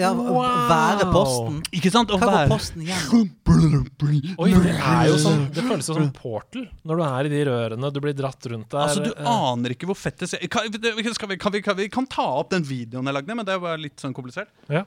[0.00, 0.66] Ja, Wow.
[0.70, 1.58] Være posten.
[1.76, 2.10] Ikke sant?
[2.10, 3.28] Og Hva går posten igjen?
[4.42, 7.42] Oi, det er jo sånn Det føles jo som portal når du er i de
[7.48, 8.88] rørene, du blir dratt rundt der.
[8.88, 11.78] Altså, Du aner ikke hvor fett det ser kan, vi, kan, vi, kan, vi, kan
[11.78, 14.52] vi kan ta opp den videoen jeg lagde, men det var litt sånn komplisert.
[14.72, 14.85] ja.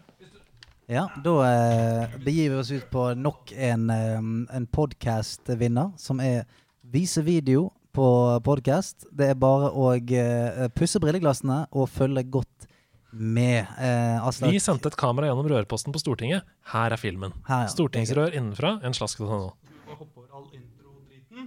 [0.90, 6.48] Ja, da eh, begir vi oss ut på nok en, eh, en podkast-vinner, som er
[6.82, 8.08] vise video på
[8.42, 9.06] podkast.
[9.14, 12.66] Det er bare å eh, pusse brilleglassene og følge godt
[13.14, 13.70] med.
[13.78, 16.50] Eh, Aslak, Vi sendte et kamera gjennom rørposten på Stortinget.
[16.74, 17.38] Her er filmen.
[17.46, 17.74] Her, ja.
[17.76, 19.54] Stortingsrør innenfra, en slask.no.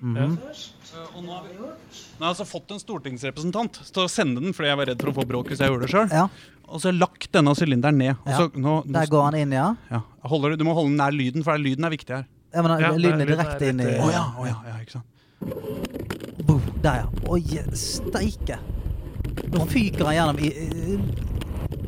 [0.03, 0.17] Mhm.
[0.17, 4.41] Eh, og nå har vi nå har jeg altså fått en stortingsrepresentant til å sende
[4.43, 6.15] den fordi jeg var redd for å få bråk hvis jeg gjorde det sjøl.
[6.15, 6.25] Ja,
[6.73, 8.15] Og så har jeg lagt denne sylinderen ned.
[8.25, 8.37] Og Ja.
[8.39, 9.67] så, nå, nå, der går han inn, ja.
[9.93, 10.01] ja,
[10.33, 12.25] holder, du må holde den nær lyden, for lyden er viktig her.
[12.55, 14.99] ja men Ja, lyden er direkte inn i Å oh, ja, oh, ja, ja, ikke
[14.99, 15.07] sant.
[16.47, 17.07] Boom, Der, ja.
[17.29, 17.43] Oi,
[17.77, 18.59] steike.
[19.53, 21.32] Nå fyker han gjennom i, i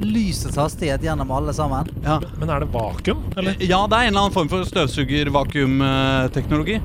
[0.01, 1.89] lysets hastighet gjennom alle sammen.
[2.05, 2.21] Ja.
[2.41, 3.53] Men er det vakuum, eller?
[3.61, 6.81] ja, det er en eller annen form for støvsugervakuumteknologi.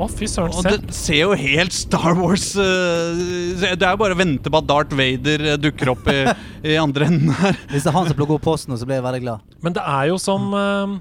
[0.00, 3.12] Å, fy søren, Og det ser jo helt Star Wars uh,
[3.60, 6.24] Det er jo bare å vente på at Darth Vader eh, dukker opp i,
[6.72, 7.52] i andre enden her.
[7.68, 9.38] Hvis det er han som plukker opp posten, så blir jeg veldig glad.
[9.60, 10.96] Men det er jo som eh,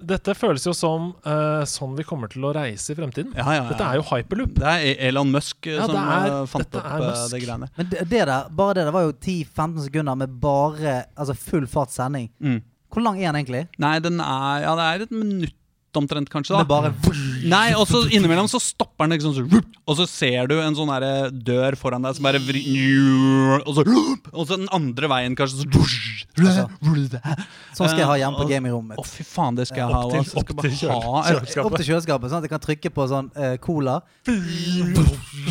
[0.00, 3.34] Dette føles jo som uh, sånn vi kommer til å reise i fremtiden.
[3.36, 3.68] Ja, ja, ja.
[3.68, 4.54] Dette er jo hyperloop.
[4.56, 7.34] Det er Elon Musk eh, Ja, som er- eh, fant opp er Musk.
[7.34, 7.68] det greiene.
[7.76, 11.66] Men det, det der, bare det der var jo 10-15 sekunder med bare altså full
[11.68, 12.30] fart sending.
[12.40, 12.62] Mm.
[12.90, 13.66] Hvor lang er den egentlig?
[13.78, 15.54] Nei, den er Ja, det er et minutt
[15.96, 16.54] omtrent, kanskje.
[16.54, 16.92] da da bare
[17.50, 20.90] Nei, og så innimellom så stopper den, så, og så ser du en sånn
[21.44, 22.62] dør foran deg som bare vri,
[23.64, 23.84] og, så,
[24.34, 25.64] og så den andre veien, kanskje.
[25.64, 26.68] Så,
[27.74, 30.00] Sånn skal jeg ha hjemme på Eh, gamingrommet Å, fy faen, det skal jeg ha.
[30.04, 30.38] Opp til- altså.
[30.40, 31.66] Opp til kjøle- et- kjøleskapet.
[31.66, 34.00] Opp til kjøleskapet, sånn at jeg kan trykke på sånn uh, cola.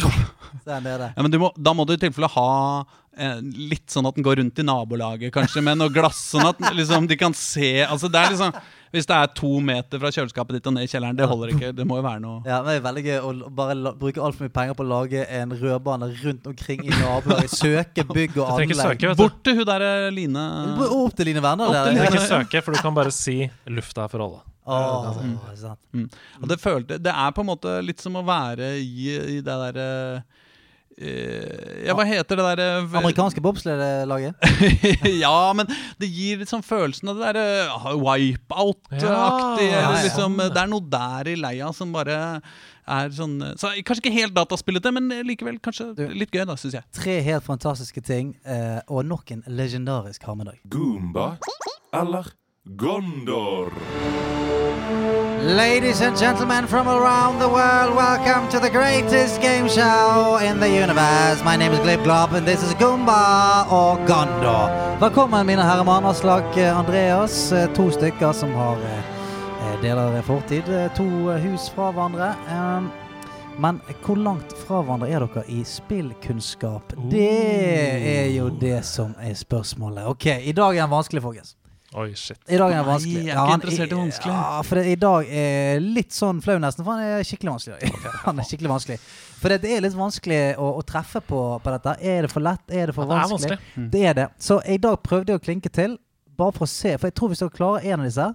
[0.66, 1.14] Så er.
[1.16, 2.86] Ja, men du må, Da må du i tilfelle ha
[3.18, 6.57] eh, litt sånn at den går rundt i nabolaget, kanskje, med noe glass, sånn at
[6.76, 8.56] liksom, de kan se altså det er liksom,
[8.91, 11.72] Hvis det er to meter fra kjøleskapet ditt og ned i kjelleren, det holder ikke.
[11.78, 14.48] Det må jo være noe Ja, men Det er veldig gøy å bare bruke altfor
[14.48, 17.53] mye penger på å lage en rødbane rundt omkring i nabolaget.
[17.64, 18.76] Søke bygg og anlegg.
[18.80, 19.14] søke.
[19.20, 20.45] Bort til hun derre Line
[20.90, 21.70] Opp til Line Werner.
[21.76, 21.91] Der.
[21.91, 23.38] Du trenger ikke søke, for du kan bare si
[23.68, 24.41] 'lufta er for alle'.
[24.70, 25.38] Åh, Mm.
[25.94, 26.10] mm.
[26.44, 29.45] Og det, følte, det er på en måte litt som å være i, i det
[29.45, 29.86] derre
[30.18, 30.22] eh,
[30.99, 34.35] Ja, hva heter det der Amerikanske bobsledelaget.
[35.23, 35.69] ja, men
[36.01, 37.45] det gir sånn følelsen av det derre
[38.03, 39.69] wipeout-aktige.
[39.71, 39.93] Ja, ja.
[40.03, 42.17] liksom, det er noe der i leia som bare
[42.89, 46.73] er sånn Så Kanskje ikke helt dataspillete, men likevel kanskje Du- litt gøy, da, syns
[46.80, 46.84] jeg.
[46.99, 50.59] Tre helt fantastiske ting, eh, og nok en legendarisk harmedag.
[50.67, 51.38] Goomba
[51.93, 52.34] eller
[52.76, 53.71] Gondor?
[55.41, 60.68] Ladies and gentlemen from around the world, welcome to the greatest game show in the
[60.70, 61.41] universe.
[61.45, 64.68] My name is Glib Glob, and this is Goomba og Gondo.
[64.99, 67.52] Velkommen, mine herrer Aslak eh, Andreas.
[67.52, 70.64] eh, To stykker som har eh, deler fortid.
[70.98, 71.03] To
[71.40, 72.34] hus fra hverandre.
[73.60, 76.94] Men hvor langt fra hverandre er dere i spillkunnskap?
[77.11, 77.32] Det
[78.20, 80.06] er jo det som er spørsmålet.
[80.07, 81.56] Ok, i dag er den vanskelig, folkens.
[81.98, 82.38] Oi, shit.
[82.45, 83.16] I dag er han vanskelig.
[83.16, 84.34] Nei, jeg er ikke han- interessert i vanskelig.
[84.36, 87.94] Ja, for det, i dag er litt sånn flau nesten, for han er skikkelig vanskelig.
[88.28, 88.99] han er skikkelig vanskelig.
[89.40, 91.95] For det er litt vanskelig å, å treffe på, på dette.
[92.06, 92.61] Er det for lett?
[92.70, 93.57] Er det for Ja, det er vanskelig?
[93.74, 93.90] Mm.
[93.95, 94.28] Det er det.
[94.38, 95.98] Så i dag prøvde jeg å klinke til,
[96.38, 96.94] bare for å se.
[96.99, 98.30] For jeg tror hvis dere klarer en av disse,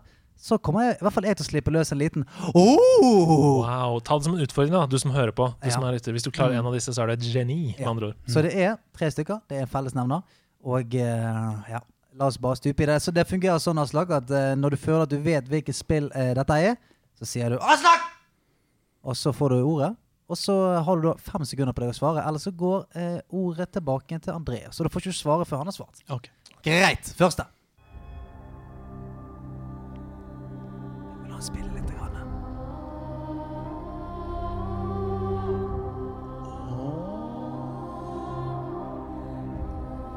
[0.45, 2.25] så kommer jeg, i hvert fall jeg til å slippe løs en liten
[2.59, 3.63] oh!
[3.63, 4.01] Wow.
[4.05, 5.47] Ta det som en utfordring, da, du som hører på.
[5.63, 5.77] Du Ja.
[5.79, 6.11] som er ute.
[6.13, 7.77] Hvis du klarer en av disse, så er du et geni.
[7.79, 7.91] med Ja.
[7.95, 8.17] andre ord.
[8.27, 9.41] Så det er tre stykker.
[9.49, 10.23] Det er en fellesnevner.
[10.65, 11.81] Og eh, ja,
[12.15, 13.01] la oss bare stupe i det.
[13.03, 16.11] Så det fungerer sånn, Aslak, at eh, når du føler at du vet hvilket spill
[16.15, 16.77] eh, dette er,
[17.19, 18.11] så sier du 'Aslak!'
[19.05, 19.93] Og så får du ordet.
[20.29, 23.19] Og så har du da fem sekunder på deg å svare, eller så går eh,
[23.29, 24.77] ordet tilbake til Andreas.
[24.77, 26.01] Så da får ikke svare før han har svart.
[26.09, 26.31] Ok.
[26.65, 27.13] Greit.
[27.19, 27.45] Første.
[31.21, 31.93] Jeg vil ha spille litt.
[31.93, 32.17] Grann.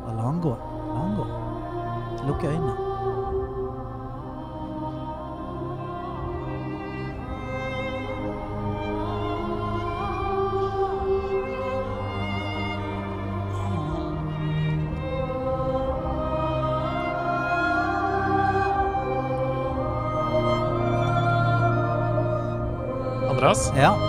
[0.07, 0.76] Og La han gå.
[2.27, 2.73] Lukk øynene.
[23.29, 24.06] Andreas, Ja.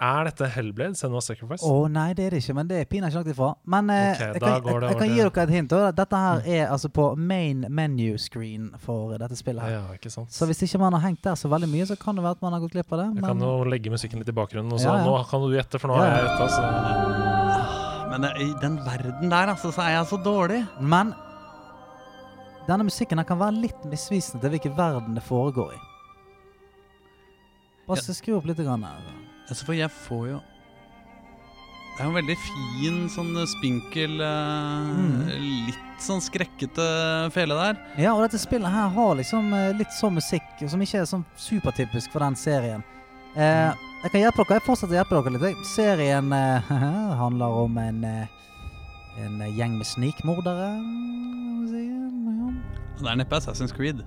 [0.00, 0.94] Er dette Hellblade?
[0.98, 1.64] Senua Sacrifice?
[1.64, 3.48] Å nei, det er det ikke, men det er pinadø ikke langt ifra.
[3.64, 5.72] Men eh, okay, jeg, kan, jeg, jeg kan gi dere et hint.
[5.72, 5.92] Også.
[5.96, 9.62] Dette her er altså på main menu screen for dette spillet.
[9.64, 9.76] her.
[9.78, 10.32] Ja, ikke sant.
[10.36, 12.44] Så hvis ikke man har hengt der så veldig mye, så kan det være at
[12.44, 13.08] man har gått glipp av det.
[13.14, 15.04] Jeg Men kan jo legge musikken litt i bakgrunnen, og så Ja, ja.
[15.08, 16.48] nå kan du gjette, for nå har jeg gjetta.
[16.50, 18.08] Altså.
[18.12, 20.60] Men eh, i den verden der, altså, så er jeg så dårlig.
[20.80, 21.14] Men
[22.68, 25.80] denne musikken her kan være litt misvisende til hvilken verden det foregår i.
[27.86, 28.12] Bare Ja.
[28.12, 28.58] skru opp litt.
[28.58, 29.25] Grann, her.
[29.46, 30.38] Altså, for jeg får jo
[31.96, 35.28] Det er jo en veldig fin, sånn eh, spinkel eh, Mm.
[35.68, 36.84] Litt sånn skrekkete
[37.32, 37.78] fele der.
[37.96, 41.24] Ja, og dette spillet her har liksom eh, litt sånn musikk som ikke er sånn
[41.40, 42.84] supertypisk for den serien.
[43.36, 44.58] Eh, jeg kan hjelpe dere.
[44.58, 45.64] Jeg fortsetter å hjelpe dere litt.
[45.72, 46.68] Serien eh,
[47.22, 50.68] handler om en, eh, en gjeng med snikmordere.
[52.96, 54.04] Det er neppe Assassin's Creed.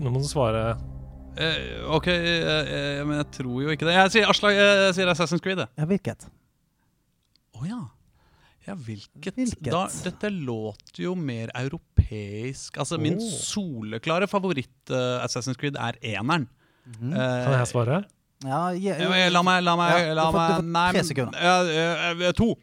[0.00, 0.76] Nå må du svare
[1.36, 3.94] Eh, ok, eh, eh, men jeg tror jo ikke det.
[3.96, 5.58] Jeg sier, Aslak, jeg sier Assassin's Creed.
[5.62, 5.68] jeg.
[5.78, 6.26] Ja, hvilket?
[7.60, 7.80] Å ja.
[8.66, 9.34] Ja, hvilket?
[9.38, 9.70] Hvilket?
[9.72, 12.76] Da, dette låter jo mer europeisk.
[12.82, 16.48] Altså, Min soleklare favoritt eh, Assassin's Creed er eneren.
[16.90, 17.12] Mhm.
[17.14, 18.02] Eh, Kan jeg svare?
[18.44, 20.64] Ja, ja, ja, men La meg, la meg, Ja, la du får- du meg får
[20.72, 21.40] Nei, tre men- sekunder.
[21.42, 22.54] Ja, eh, eh, to.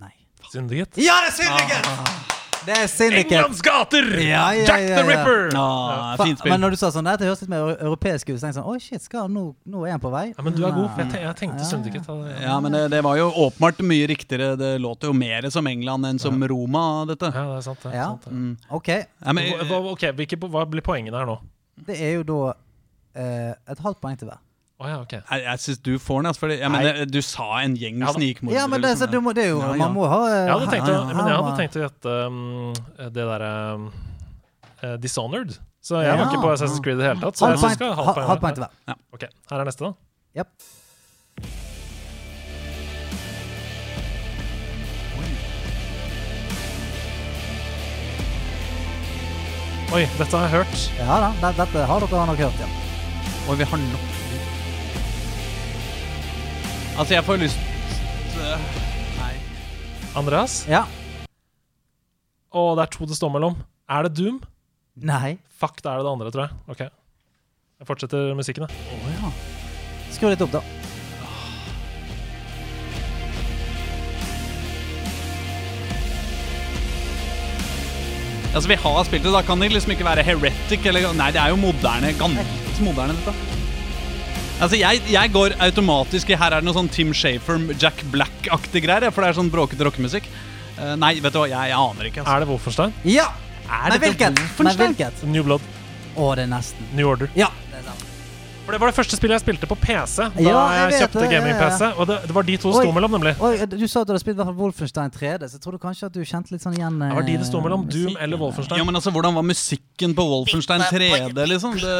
[0.00, 0.14] Nei.
[0.52, 0.96] Syndiket?
[0.98, 2.36] Ja, det er Syndicate!
[2.66, 3.34] Det er Syndicate.
[3.38, 4.04] Englands gater!
[4.20, 5.04] Ja, ja, Jack ja, the.
[5.08, 5.46] Ripper!
[5.56, 6.52] Ah, Fa- fint spill.
[6.52, 8.56] Men når du sa sånn, dette høres litt mer eu- europeisk ut, så tenkte jeg
[8.58, 10.26] sånn Oi, shit, skal, nå, nå er han på vei.
[10.36, 12.02] Ja, men du er god, for jeg, te jeg tenkte Syndicate.
[12.04, 12.08] ja.
[12.10, 12.42] Syndiket.
[12.42, 14.50] Ja, Ja, men det, det var jo åpenbart mye riktigere.
[14.60, 17.32] Det låter jo mer som England enn som Roma, dette.
[17.32, 17.80] ja, det er sant.
[17.82, 18.08] Det, er Ja.
[18.12, 18.32] sant det.
[18.32, 18.56] Mm.
[18.70, 21.38] Ok, Ja, men, Hva, hva- ok, hvilke, hva blir poengene her nå?
[21.86, 22.52] det er jo da
[23.16, 24.38] eh, et halvt poeng til hver.
[24.80, 25.10] Å ja, ok.
[25.12, 26.26] jeg, jeg syns du får den.
[26.30, 28.56] Altså, fordi, jeg mener, du sa en gjeng Ja snikmordere.
[28.56, 29.12] Ja, men det, så liksom.
[29.12, 29.80] du må, det er jo Ja, ja.
[29.82, 32.38] Man må ha eh, Jeg hadde tenkt, å, men jeg hadde tenkt å gjette um,
[32.96, 33.84] det derre um,
[34.80, 35.52] uh, Dishonored.
[35.84, 37.36] Så jeg var ikke på Assassin's Creed i det hele tatt.
[37.36, 38.56] Så Halvt jeg skal ha ha- halvt halvt poeng.
[38.56, 39.02] til hver.
[39.12, 39.92] Ok, Her er neste, da.
[40.40, 40.54] Japp.
[49.90, 50.88] Oi, dette har jeg hørt.
[51.02, 52.72] Ja da, dette har dere nok hørt, ja.
[53.50, 54.19] Oi, vi har nok
[56.98, 57.58] Altså, jeg får lyst
[59.18, 59.34] Nei.
[60.18, 60.62] Andreas?
[60.70, 60.84] Ja.
[62.50, 63.58] Å, det er to det står mellom.
[63.90, 64.40] Er det Doom?
[65.06, 65.38] Nei.
[65.60, 66.58] Fuck, da er det det andre, tror jeg.
[66.72, 66.82] Ok.
[67.80, 68.86] Jeg fortsetter musikken, jeg.
[68.92, 69.32] Oh, ja.
[70.12, 70.64] Skru litt opp, da.
[78.50, 81.38] Altså, vi har spilt det, da kan det liksom ikke være heretic eller Nei, det
[81.38, 82.10] er jo moderne.
[82.18, 83.59] Ganske moderne, dette.
[84.60, 88.82] Altså, jeg, jeg går automatisk i Her er det noe sånn Tim Shafer, Jack Black-aktig
[88.84, 89.08] greier.
[89.08, 90.26] For det er sånn bråkete rockemusikk.
[90.76, 92.20] Uh, nei, vet du hva, jeg, jeg aner ikke.
[92.20, 92.34] Altså.
[92.34, 92.92] Er det Wolfenstein?
[93.08, 93.30] Ja!
[93.70, 95.22] Er Nei, hvilket?
[95.30, 95.64] New Blood?
[96.18, 96.90] Å, det er nesten.
[96.98, 97.30] New Order?
[97.38, 97.48] Ja.
[98.70, 98.78] Det.
[98.78, 101.20] For det var det første spillet jeg spilte på PC da Ja, jeg jeg, kjøpte
[101.20, 101.90] det, ja, ja, gaming-PC.
[102.00, 103.34] Og det, det var de to det sto mellom, nemlig.
[103.40, 105.80] Oi, du sa at du hadde spilt i hvert fall Wolfenstein 3D, så jeg trodde
[105.82, 107.86] kanskje at du kjente litt sånn igjen Det var de det sto eh, mellom.
[107.90, 108.80] Doom eller Wolfenstein.
[108.80, 111.76] Ja, men altså, Hvordan var musikken på Wolfenstein 3D, liksom?
[111.80, 111.96] Det,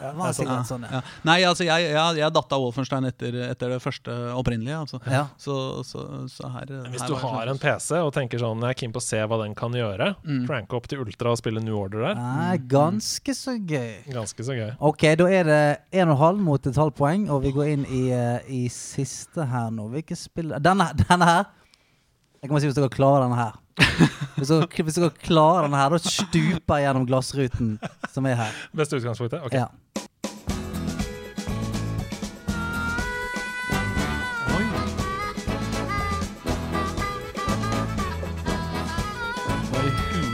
[0.00, 0.32] Ja,
[0.64, 0.90] sånn, ja.
[0.98, 1.00] ja.
[1.26, 4.78] Nei, altså, jeg, jeg, jeg datt av Wolfenstein etter, etter det første opprinnelige.
[4.84, 5.00] Altså.
[5.10, 5.26] Ja.
[5.40, 5.56] Så,
[5.86, 7.52] så, så her Hvis her du har sånn.
[7.54, 10.14] en PC og tenker sånn Jeg er keen på å se hva den kan gjøre,
[10.20, 10.42] Mm.
[10.46, 12.18] cranke opp til Ultra og spille New Order der.
[12.18, 14.02] Nei, ganske så gøy.
[14.12, 14.70] Ganske så gøy.
[14.80, 15.62] Ok, da er det
[15.92, 19.90] 1,5 mot et halvt poeng, og vi går inn i, eh, i siste her nå.
[19.92, 21.44] Hvilke spill Denne, denne her
[22.40, 23.58] Jeg kan bare si hvis dere klarer denne her.
[24.38, 27.74] Hvis dere, hvis dere klarer denne her, da stuper jeg gjennom glassruten
[28.08, 28.56] som er her.
[28.72, 29.44] Beste utgangspunktet?
[29.44, 29.52] Ok.
[29.52, 29.68] Ja.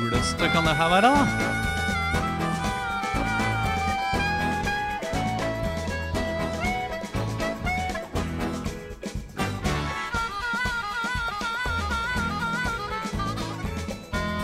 [0.07, 1.66] Huleste kan det her være, da?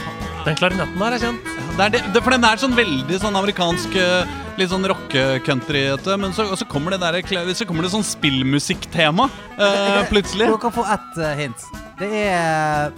[0.44, 1.52] Den klarinetten der er kjent.
[1.74, 5.80] Det er det, det, for den er sånn veldig sånn amerikansk eh, Litt sånn rocke-country.
[6.22, 7.16] Men så, og så kommer det der
[7.58, 9.26] Så kommer det sånn spillmusikktema
[9.58, 10.46] eh, plutselig.
[10.46, 11.64] Dere kan få ett eh, hint.
[11.98, 12.92] Det er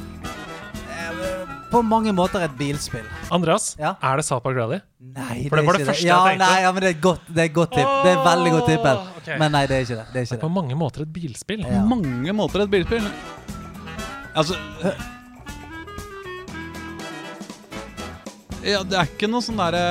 [0.92, 3.06] eh, på mange måter et bilspill.
[3.32, 3.94] Andreas, Ja?
[4.02, 4.82] er det Sapa Grally?
[5.00, 6.44] Nei, For det var er det første jeg ja, tenkte.
[6.44, 7.96] Nei, ja, men det er godt, det er godt tipp.
[8.04, 8.86] Det er veldig godt tipp.
[9.22, 9.40] Okay.
[9.40, 10.06] Men nei, det er ikke det.
[10.12, 10.56] det, er ikke På det.
[10.60, 11.64] mange måter et bilspill.
[11.64, 11.80] Ja.
[11.80, 13.08] På mange måter et bilspill.
[14.36, 14.60] Altså
[18.66, 19.82] Ja, det er ikke noe sånn derre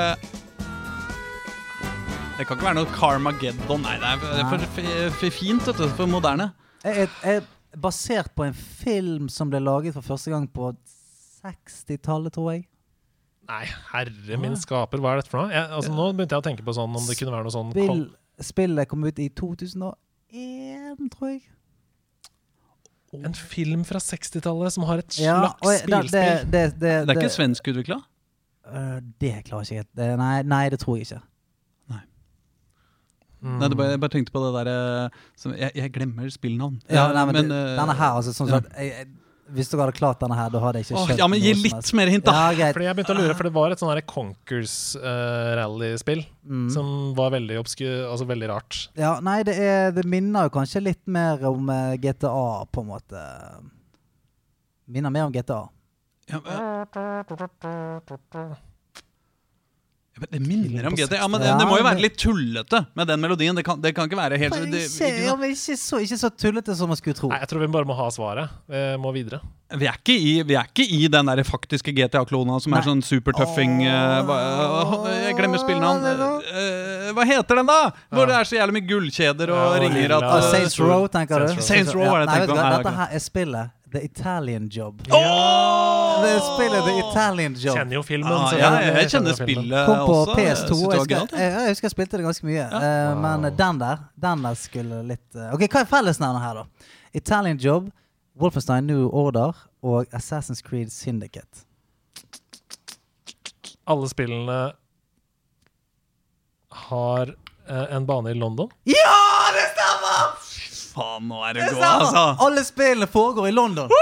[2.35, 3.83] Det kan ikke være noe Carmageddon.
[3.85, 5.85] Nei, det er for, det er for, for, for fint, vet du.
[5.95, 6.49] For moderne.
[6.83, 10.73] Jeg, jeg, jeg basert på en film som ble laget for første gang på
[11.45, 12.65] 60-tallet, tror jeg.
[13.47, 13.61] Nei,
[13.93, 15.53] herre min skaper, hva er dette for noe?
[15.53, 17.71] Jeg, altså, nå begynte jeg å tenke på sånn om det kunne være noe sånn
[17.75, 17.99] Spill,
[18.41, 21.43] spillet kom ut i 2001, tror jeg.
[23.21, 25.37] En film fra 60-tallet som har et slags ja,
[25.71, 27.99] jeg- da- det, det, det, Det er ikke svenskutvikla?
[28.65, 29.89] Øh, det klarer jeg ikke.
[29.95, 31.21] Det- Nei, nei, det tror jeg ikke.
[33.45, 33.59] Mm.
[33.59, 36.79] Nei, det bare, jeg bare tenkte på det derre som- jeg, jeg glemmer spillnavn.
[36.89, 38.55] Ja, Eh, nei, men, det, eh, denne her, altså, sånn ja.
[38.57, 39.07] at jeg, jeg,
[39.53, 41.49] Hvis dere hadde klart denne her, da hadde jeg ikke åh, skjønt Ja, men gi
[41.51, 41.93] noe som litt helst.
[41.93, 42.31] mer hint, da!
[42.33, 42.73] Ja, greit.
[42.73, 46.69] Fordi jeg begynte å lure, for det var et sånn her Conkers-rallyspill Mm.
[46.71, 48.87] som var veldig obsku, altså veldig rart.
[48.97, 52.87] Ja, nei, det, er, det minner jo kanskje litt mer om eh, GTA, på en
[52.89, 53.61] måte.
[54.87, 55.69] Minner mer om GTA.
[56.31, 56.85] Ja, men-
[60.15, 62.79] Ja, men det minner om GTA, Ja, men det, det må jo være litt tullete
[62.95, 63.57] med den melodien.
[63.57, 66.29] Det kan, det kan ikke være helt det, ikke, ja, men ikke, så, ikke så
[66.31, 67.27] tullete som man skulle tro.
[67.33, 68.53] Nei, jeg tror vi bare må ha svaret.
[68.71, 69.41] Vi må videre.
[69.75, 73.03] vi, er ikke i, vi er ikke i den der faktiske GTA-klona som er sånn
[73.03, 74.31] supertøffing oh.
[74.31, 76.07] uh, Jeg glemmer spillnavn.
[76.07, 77.81] Uh, hva heter den, da?
[78.15, 81.43] Hvor det er så jævlig mye gullkjeder og Ja, ringer at eh, Saints Row, tenker
[81.43, 81.51] du?
[81.51, 81.71] Saints Row.
[81.73, 82.77] Saints Row var det jeg Nei, vet du.
[82.79, 85.01] Dette her er spillet The Italian Job.
[85.11, 86.21] Åh!
[86.23, 87.75] Det er spillet The Italian Job.
[87.77, 88.31] Kjenner jo filmen.
[88.33, 90.35] Ah, så ja, jeg- jeg, kjenner spillet Kom på også.
[90.35, 90.79] PS2.
[90.79, 91.69] Jeg husker Jeg, skal, jeg.
[91.69, 92.65] husker jeg spilte det ganske mye.
[92.65, 93.21] Eh, Wow.
[93.21, 96.63] Men den der Den der skulle litt uh, Ok, Hva er fellesnevnet her, da?
[97.13, 97.91] Italian Job,
[98.35, 99.53] Wolfenstein New Order
[99.83, 101.63] og Assassin's Creed Syndicate.
[103.87, 104.71] Alle spillene
[106.69, 107.29] har
[107.69, 108.69] uh, en bane i London.
[108.83, 110.33] Ja, det stemmer!
[110.95, 112.23] Faen, nå er Det det gå, altså.
[112.45, 113.89] Alle spillene foregår i London.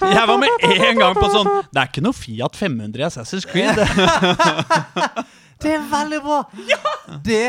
[0.00, 3.46] Jeg var med en gang på sånn Det er ikke noe Fiat 500 i Assassin's
[3.48, 3.80] Creed.
[5.62, 6.38] Det er veldig bra!
[7.24, 7.40] Det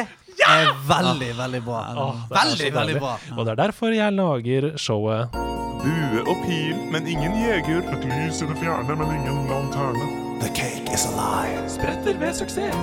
[0.48, 1.82] er veldig, veldig bra.
[2.06, 3.14] Åh, Veldig, veldig bra.
[3.38, 5.38] Og det er derfor jeg lager showet
[5.82, 7.80] Bue og pil, men ingen jeger.
[7.96, 10.10] Et lys i det fjerne, men ingen lanterne.
[10.44, 11.56] The cake is a lie.
[11.72, 12.76] Spretter ved suksess.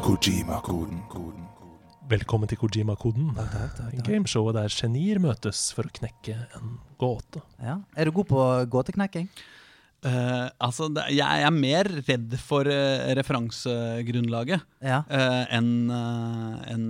[0.00, 1.02] Kojima-koden.
[2.10, 3.36] Velkommen til Kojima-koden.
[4.02, 7.38] Gameshowet der genier møtes for å knekke en gåte.
[7.62, 7.76] Ja.
[7.94, 9.28] Er du god på gåteknekking?
[10.00, 15.02] Eh, altså, det, jeg er mer redd for uh, referansegrunnlaget Ja.
[15.04, 16.86] uh, enn uh, en,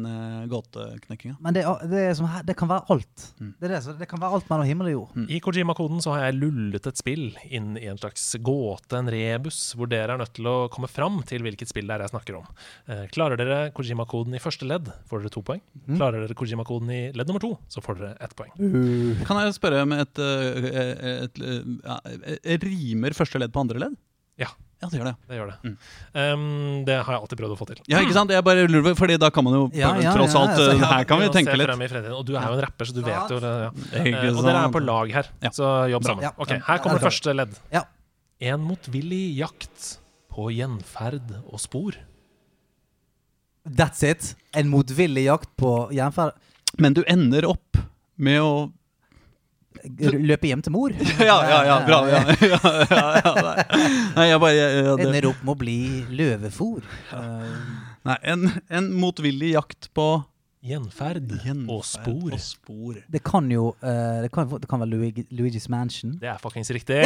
[0.51, 1.39] gåteknekkinga.
[1.43, 3.25] Men det, det, er som det kan være alt.
[3.41, 3.53] Mm.
[3.59, 5.19] Det, er det, så det kan være alt mellom himmel og jord.
[5.31, 9.59] I Kojima-koden så har jeg lullet et spill inn i en slags gåte, en rebus,
[9.79, 12.39] hvor dere er nødt til å komme fram til hvilket spill det er jeg snakker
[12.41, 12.49] om.
[12.91, 15.63] Eh, klarer dere Kojima-koden i første ledd, får dere to poeng.
[15.91, 18.55] Klarer dere Kojima-koden i ledd nummer to, så får dere ett poeng.
[19.27, 21.61] Kan jeg spørre med et, eh, et, eh,
[21.91, 22.61] et, eh,
[23.01, 23.95] Rimer første ledd på andre ledd?
[24.41, 24.51] Ja.
[24.81, 25.15] Ja, det gjør det.
[25.29, 25.57] Det gjør det.
[25.61, 25.73] Mm.
[26.17, 27.81] Um, det har jeg alltid prøvd å få til.
[27.93, 28.31] Ja, ikke sant?
[28.33, 30.89] Jeg bare lurer, Fordi da kan man jo Ja, ja, tross alt altså, eh, ja.
[30.95, 31.69] Her kan vi jo tenke litt.
[31.69, 32.15] frem i fremtiden.
[32.17, 33.53] Og du er jo en rapper, så du vet jo det.
[34.01, 35.53] Eh, og dere er på lag her, Ja.
[35.53, 36.31] så jobb sammen.
[36.41, 37.59] Ok, Her kommer første ledd.
[37.75, 37.85] Ja.
[38.41, 39.99] En motvillig jakt
[40.33, 41.99] på gjenferd og spor.
[43.69, 44.35] That's it.
[44.57, 46.33] En motvillig jakt på gjenferd...
[46.81, 47.77] Men du ender opp
[48.17, 48.53] med å
[50.01, 50.93] Løpe hjem til mor.
[51.31, 52.01] Ja, ja, ja, bra.
[52.11, 52.59] Ja, ja,
[52.91, 53.65] ja, ja, nei.
[54.17, 55.79] nei, jeg bare jeg, Ender opp med å bli
[56.21, 56.83] løvefor.
[58.09, 60.07] Nei, en, en motvillig jakt på
[60.65, 61.31] Gjenferd
[61.73, 62.33] og spor.
[62.33, 62.97] og spor.
[63.09, 66.19] det kan jo eh, det, kan, det kan være Luigi, Luigi's Mansion.
[66.21, 67.01] Det er fuckings riktig.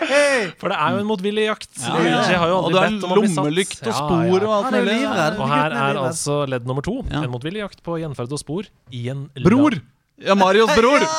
[0.61, 1.71] For det er jo en motvillig jakt.
[1.81, 3.37] Ja, Luigi har jo Og aldri er bedt om å bli satt.
[3.41, 4.47] lommelykt og spor ja.
[4.47, 4.97] og alt er mulig.
[5.07, 6.97] Og her er er altså ledd nummer to.
[7.11, 7.23] Ja.
[7.23, 9.77] En motvillig jakt på gjenferd og spor i en Bror!
[10.17, 11.03] Ja, Marios bror!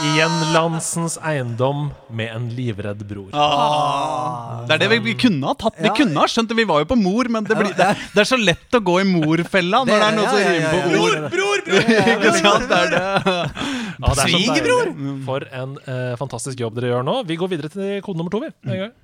[0.00, 3.28] Gjenlandsens eiendom med en livredd bror.
[3.36, 5.76] Ah, det er det vi, vi kunne ha tatt.
[5.78, 5.94] Vi Ja.
[5.94, 6.56] kunne ha skjønt det.
[6.56, 8.80] Vi var jo på mor, men det, blir, det, er, det er så lett å
[8.82, 11.16] gå i morfella når det er noe som Ja, ja, ja, rimer på ord.
[11.18, 11.82] Bror, Bror, bror!
[12.16, 12.68] Ikke sant?
[12.70, 13.02] Det er det.
[14.02, 14.92] Ja, det er Svigerbror!
[15.28, 17.16] For en eh, fantastisk jobb dere gjør nå.
[17.28, 18.40] Vi går videre til kode nummer to.
[18.42, 18.50] Vi.
[18.78, 18.94] en.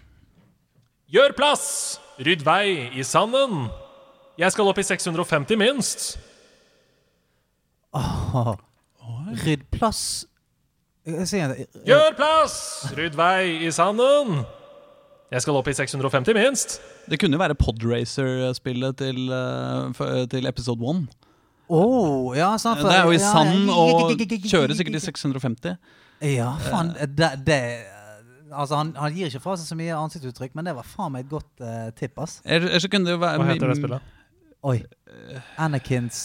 [1.13, 1.67] Gjør plass!
[2.19, 3.69] Rydd vei i sanden.
[4.39, 6.09] Jeg skal opp i 650 minst.
[7.95, 8.57] Oh,
[9.45, 10.27] Rydd plass.
[11.09, 12.57] Gjør plass!
[12.97, 14.43] Rydd vei i sanden.
[15.33, 16.79] Jeg skal opp i 650 minst.
[17.09, 21.07] Det kunne jo være Podracer-spillet til, eh, til episode one.
[21.69, 22.81] Åh, ja, sant.
[22.81, 24.13] Det er jo i sanden sand og
[24.49, 25.77] kjører sikkert i 650.
[26.25, 26.95] Ja, faen.
[26.97, 27.63] Det, det
[28.49, 31.27] Altså, han, han gir ikke fra seg så mye ansiktsuttrykk, men det var faen meg
[31.27, 32.39] et godt uh, tipp, ass.
[32.47, 34.15] Eller eller så kunne det jo være Hva heter det spillet?
[34.65, 34.79] Oi.
[35.61, 36.23] Anakins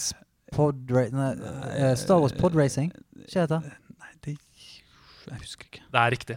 [0.54, 1.04] podra...
[1.12, 1.30] Nei,
[1.74, 2.94] eh, Star Wars podracing?
[3.26, 3.74] Hva heter det
[5.30, 5.82] Jeg husker ikke.
[5.92, 6.36] Det er riktig.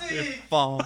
[0.00, 0.80] Fy faen.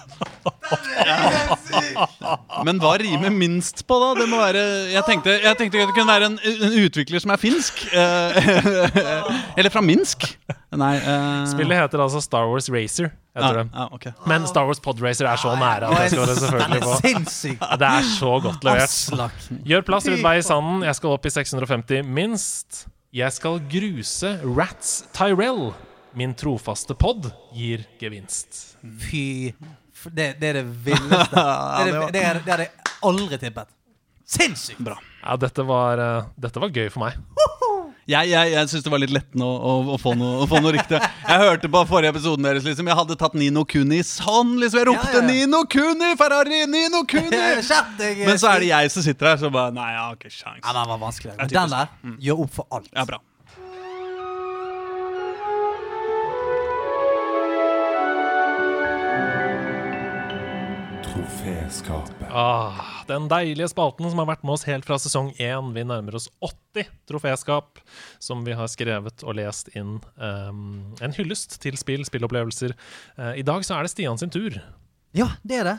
[2.65, 4.11] Men hva rimer minst på, da?
[4.21, 4.61] Det må være
[4.93, 7.81] Jeg tenkte, jeg tenkte at det kunne være en, en utvikler som er finsk.
[7.91, 8.51] eh,
[9.59, 10.27] Eller fra Minsk.
[10.71, 11.43] Nei uh...
[11.51, 13.11] Spillet heter altså Star Wars Racer.
[13.35, 14.05] ja, ja, ok.
[14.27, 17.75] Men Star Wars Podracer er så nære at jeg skal det selvfølgelig på.
[17.81, 19.51] Det er så godt levert.
[19.67, 20.85] Gjør plass rundt vei i sanden.
[20.87, 22.85] Jeg skal opp i 650 minst.
[23.11, 25.73] Jeg skal gruse Rats Tyrell.
[26.15, 28.63] Min trofaste pod gir gevinst.
[29.03, 29.51] Fy
[30.09, 31.41] det, det er det villeste.
[31.81, 32.71] Det, det, det, det hadde jeg
[33.05, 33.69] aldri tippet.
[34.31, 34.79] Sinnssykt!
[34.79, 34.95] Bra.
[35.21, 37.17] Ja, dette var, eh, dette var gøy for meg.
[38.09, 40.57] Jeg, jeg, jeg syns det var litt lettende å, å, å, få noe, å få
[40.63, 40.97] noe riktig.
[40.97, 42.65] Jeg hørte på forrige episoden deres.
[42.65, 44.55] liksom Jeg hadde tatt Nino Kuni sånn.
[44.61, 45.27] liksom Jeg ropte Ja, ja.
[45.27, 46.11] 'Nino Kuni!
[46.17, 46.63] Ferrari!
[46.65, 47.29] Nino Kuni!'
[48.25, 50.63] Men så er det jeg som sitter her, så bare Nei, jeg har ikke sjans.
[50.65, 51.35] Ja, den var vanskelig.
[51.37, 51.93] Men den der
[52.25, 52.89] gjør opp for alt.
[52.95, 53.21] Ja, bra.
[61.05, 62.27] Troféskapet.
[62.31, 65.71] Ah, den deilige spalten som har vært med oss helt fra sesong 1.
[65.75, 67.81] Vi nærmer oss 80 troféskap
[68.23, 72.73] som vi har skrevet og lest inn Um, en hyllest til spill, spillopplevelser.
[73.17, 74.55] Uh, I dag så er det Stian sin tur.
[75.17, 75.77] Ja, det er det.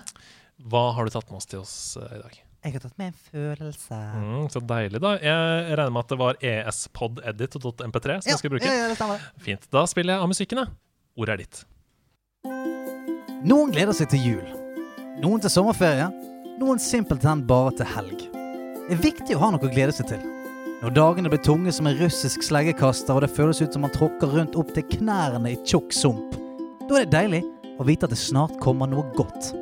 [0.68, 2.40] Hva har du tatt med oss til oss uh, i dag?
[2.62, 3.98] Jeg har tatt med en følelse.
[4.22, 5.14] Mm, så deilig, da.
[5.18, 8.68] Jeg regner med at det var E espodedit.mp3 som jeg skulle bruke.
[8.68, 9.24] ja, ja, det stemmer.
[9.42, 9.66] Fint.
[9.74, 10.74] Da spiller jeg av musikken, jeg.
[11.18, 11.64] Ordet er ditt.
[13.42, 14.44] Noen gleder seg til jul.
[15.22, 16.06] Noen til sommerferie.
[16.60, 18.26] Noen simpelthen bare til helg.
[18.32, 20.22] Det er viktig å ha noe å glede seg til.
[20.82, 24.34] Når dagene blir tunge som en russisk sleggekaster, og det føles ut som man tråkker
[24.34, 26.34] rundt opp til knærne i tjukk sump,
[26.88, 27.42] da er det deilig
[27.80, 29.52] å vite at det snart kommer noe godt.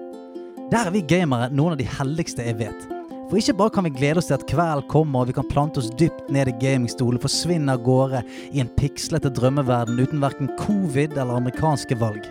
[0.73, 2.89] Der er vi gamere noen av de heldigste jeg vet.
[3.31, 5.79] For ikke bare kan vi glede oss til at kvelden kommer og vi kan plante
[5.79, 11.15] oss dypt ned i gamingstolen forsvinne av gårde i en pikslete drømmeverden uten verken covid
[11.15, 12.27] eller amerikanske valg.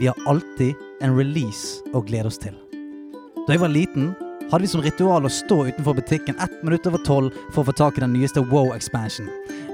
[0.00, 0.72] Vi har alltid
[1.04, 2.56] en release å glede oss til.
[3.44, 4.14] Da jeg var liten,
[4.48, 7.74] hadde vi som ritual å stå utenfor butikken ett minutt over tolv for å få
[7.76, 9.26] tak i den nyeste Wow-expansion.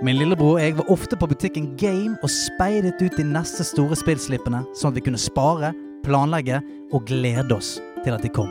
[0.02, 3.94] Min lillebror og jeg var ofte på butikken Game og speidet ut de neste store
[3.94, 5.70] spillslippene, sånn at vi kunne spare,
[6.02, 6.58] planlegge
[6.90, 8.50] og glede oss til at de kom.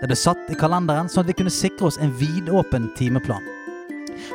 [0.00, 3.46] Det ble satt i kalenderen sånn at vi kunne sikre oss en vidåpen timeplan.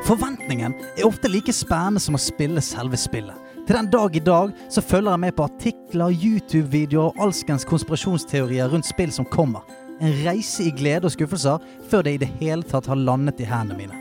[0.07, 3.35] Forventningen er ofte like spennende som å spille selve spillet.
[3.67, 8.71] Til den dag i dag så følger jeg med på artikler, YouTube-videoer og alskens konspirasjonsteorier
[8.71, 9.67] rundt spill som kommer.
[9.99, 13.47] En reise i glede og skuffelser før det i det hele tatt har landet i
[13.47, 13.99] hendene mine.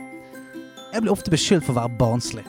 [0.93, 2.45] Jeg blir ofte beskyldt for å være barnslig.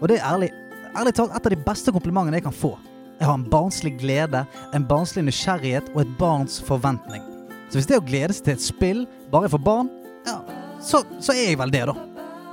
[0.00, 0.48] Og det er ærlig,
[0.96, 2.76] ærlig talt et av de beste komplimentene jeg kan få.
[3.18, 7.22] Jeg har en barnslig glede, en barnslig nysgjerrighet og et barns forventning.
[7.70, 9.90] Så hvis det å glede seg til et spill bare er for barn,
[10.26, 10.38] ja,
[10.82, 11.94] så, så er jeg vel det, da.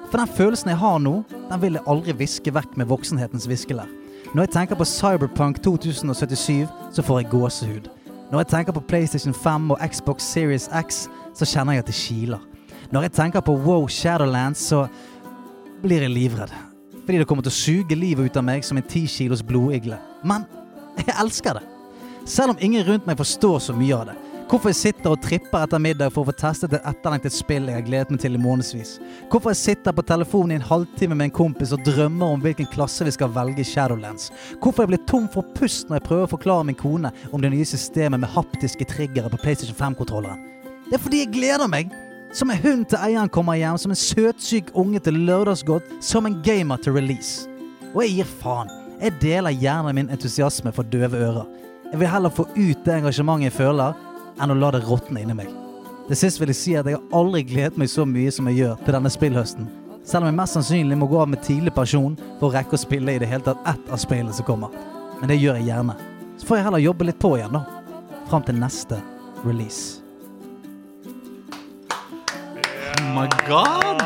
[0.10, 1.16] For den følelsen jeg har nå,
[1.50, 3.90] den vil jeg aldri viske vekk med voksenhetens viskelær.
[4.34, 7.90] Når jeg tenker på Cyberpunk 2077, så får jeg gåsehud.
[8.32, 11.96] Når jeg tenker på PlayStation 5 og Xbox Series X, så kjenner jeg at det
[11.96, 12.44] kiler.
[12.92, 14.88] Når jeg tenker på Wow Shadowlands, så
[15.82, 16.54] blir jeg livredd.
[17.06, 19.98] fordi det kommer til å suge livet ut av meg som en ti kilos blodigle.
[20.24, 20.46] Men
[20.98, 21.64] jeg elsker det.
[22.26, 24.16] Selv om ingen rundt meg forstår så mye av det.
[24.50, 27.78] Hvorfor jeg sitter og tripper etter middag for å få testet et etterlengtet spill jeg
[27.78, 28.96] har gledet meg til i månedsvis.
[29.30, 32.66] Hvorfor jeg sitter på telefonen i en halvtime med en kompis og drømmer om hvilken
[32.74, 34.32] klasse vi skal velge i Shadowlands.
[34.58, 37.54] Hvorfor jeg blir tom for pust når jeg prøver å forklare min kone om det
[37.54, 40.42] nye systemet med haptiske triggere på PlayStation 5-kontrolleren.
[40.90, 41.94] Det er fordi jeg gleder meg.
[42.34, 46.42] Som en hund til eieren kommer hjem, som en søtsyk unge til lørdagsgodt, som en
[46.46, 47.46] gamer til release.
[47.94, 48.74] Og jeg gir faen.
[48.98, 51.46] Jeg deler gjerne min entusiasme for døve ører.
[51.90, 53.98] Jeg vil heller få ut det engasjementet jeg føler,
[54.40, 55.52] enn å la det råtne inni meg.
[56.10, 58.64] Til sist vil jeg si at jeg har aldri gledet meg så mye som jeg
[58.64, 59.68] gjør til denne spillhøsten.
[60.10, 62.82] Selv om jeg mest sannsynlig må gå av med tidlig pensjon for å rekke å
[62.82, 64.74] spille i det hele tatt ett av spillene som kommer.
[65.20, 65.94] Men det gjør jeg gjerne.
[66.40, 67.62] Så får jeg heller jobbe litt på igjen, da.
[68.32, 68.98] Fram til neste
[69.44, 70.00] release.
[73.00, 74.02] Oh my god!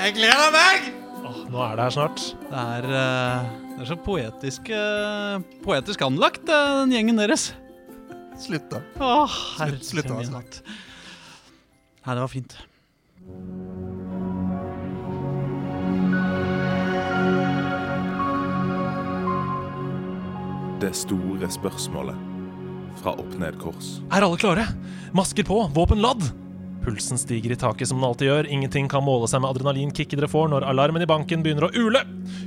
[0.00, 0.88] Jeg gleder meg!
[1.22, 2.24] Oh, nå er det her snart.
[2.48, 7.52] Det er, uh, det er så poetisk, uh, poetisk anlagt, uh, den gjengen deres.
[8.38, 8.82] Slutt, da.
[9.00, 10.62] Åh, herre Slutt, slutt, min hatt.
[12.06, 12.56] Nei, det var fint.
[20.80, 22.24] Det store spørsmålet
[23.00, 23.96] fra opp ned kors.
[24.12, 24.66] Er alle klare?
[25.16, 26.22] Masker på, våpen ladd!
[26.86, 28.46] Pulsen stiger i taket som den alltid gjør.
[28.46, 32.04] Ingenting kan måle seg med adrenalinkicket dere får når alarmen i banken begynner å ule.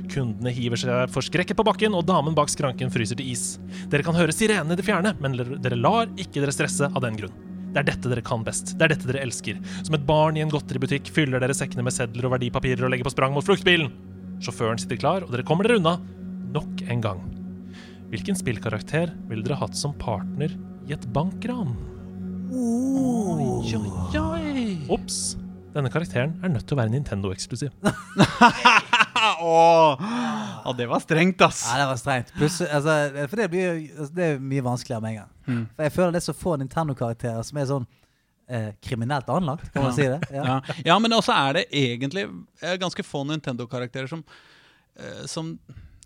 [0.08, 3.58] Kundene hiver seg forskrekket på bakken, og damen bak skranken fryser til is.
[3.92, 7.20] Dere kan høre sirenene i det fjerne, men dere lar ikke dere stresse av den
[7.20, 7.36] grunn.
[7.70, 8.72] Det er dette dere kan best.
[8.78, 9.60] Det er dette dere elsker.
[9.84, 13.06] Som et barn i en godteributikk fyller dere sekkene med sedler og verdipapirer og legger
[13.06, 13.92] på sprang mot fluktbilen.
[14.40, 15.98] Sjåføren sitter klar, og dere kommer dere unna.
[16.56, 17.22] Nok en gang.
[18.10, 20.56] Hvilken spillkarakter ville dere hatt som partner
[20.88, 21.76] i et bankran?
[22.50, 24.78] Oi, oi, oi.
[24.90, 25.36] Ops!
[25.70, 27.70] Denne karakteren er nødt til å være Nintendo-eksklusiv.
[29.46, 31.60] Åh, ja, det var strengt, ass.
[31.68, 32.32] Ja, det var strengt.
[32.34, 32.96] Plus, altså,
[33.30, 35.30] for det, blir, altså, det er mye vanskeligere med en gang.
[35.46, 35.62] Mm.
[35.76, 37.86] For jeg føler det er så få Nintendo-karakterer som er sånn
[38.50, 40.18] eh, kriminelt anlagt, kan man si det?
[40.34, 40.48] Ja.
[40.48, 40.78] Ja.
[40.90, 42.26] ja, men også er det egentlig
[42.64, 44.26] eh, ganske få Nintendo-karakterer som,
[44.98, 45.54] eh, som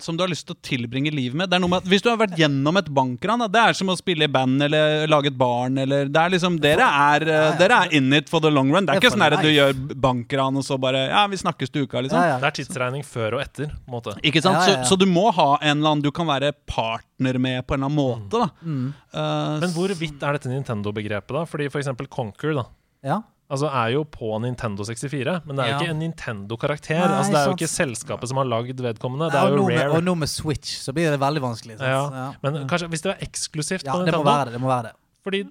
[0.04, 1.50] som du har lyst til å tilbringe livet med.
[1.50, 3.90] Det er noe med at Hvis du har vært gjennom et bankran, det er som
[3.92, 5.78] å spille i band eller lage et barn.
[5.80, 8.86] Eller, det er liksom, dere, er, eh, dere er in it for the long run.
[8.86, 9.72] Det er ikke sånn at du gjør
[10.04, 12.20] bankran og så bare Ja, vi snakkes til uka, liksom.
[12.20, 12.38] Ja, ja.
[12.42, 13.72] Det er tidsregning før og etter.
[13.90, 14.16] måte.
[14.22, 14.60] Ikke sant?
[14.60, 14.84] Ja, ja, ja.
[14.84, 17.82] Så, så du må ha en eller annen du kan være partner med på en
[17.82, 18.44] eller annen måte.
[18.44, 18.92] da Mm.
[19.14, 21.44] Uh, Men hvor vidt er dette Nintendo-begrepet, da?
[21.48, 22.64] Fordi for eksempel Conquer da,
[23.04, 23.20] ja.
[23.50, 25.80] Altså er jo på Nintendo 64, men det er jo Ja.
[25.80, 27.02] ikke en Nintendo-karakter.
[27.04, 29.30] Altså Det er jo ikke selskapet som har lagd vedkommende.
[29.30, 29.90] Det er jo med, rare.
[29.98, 31.78] og nå med Switch så blir det veldig vanskelig.
[32.42, 34.52] Men kanskje hvis det var eksklusivt ja, på det må Nintendo være det.
[34.52, 34.92] det, må være det.
[35.24, 35.44] Fordi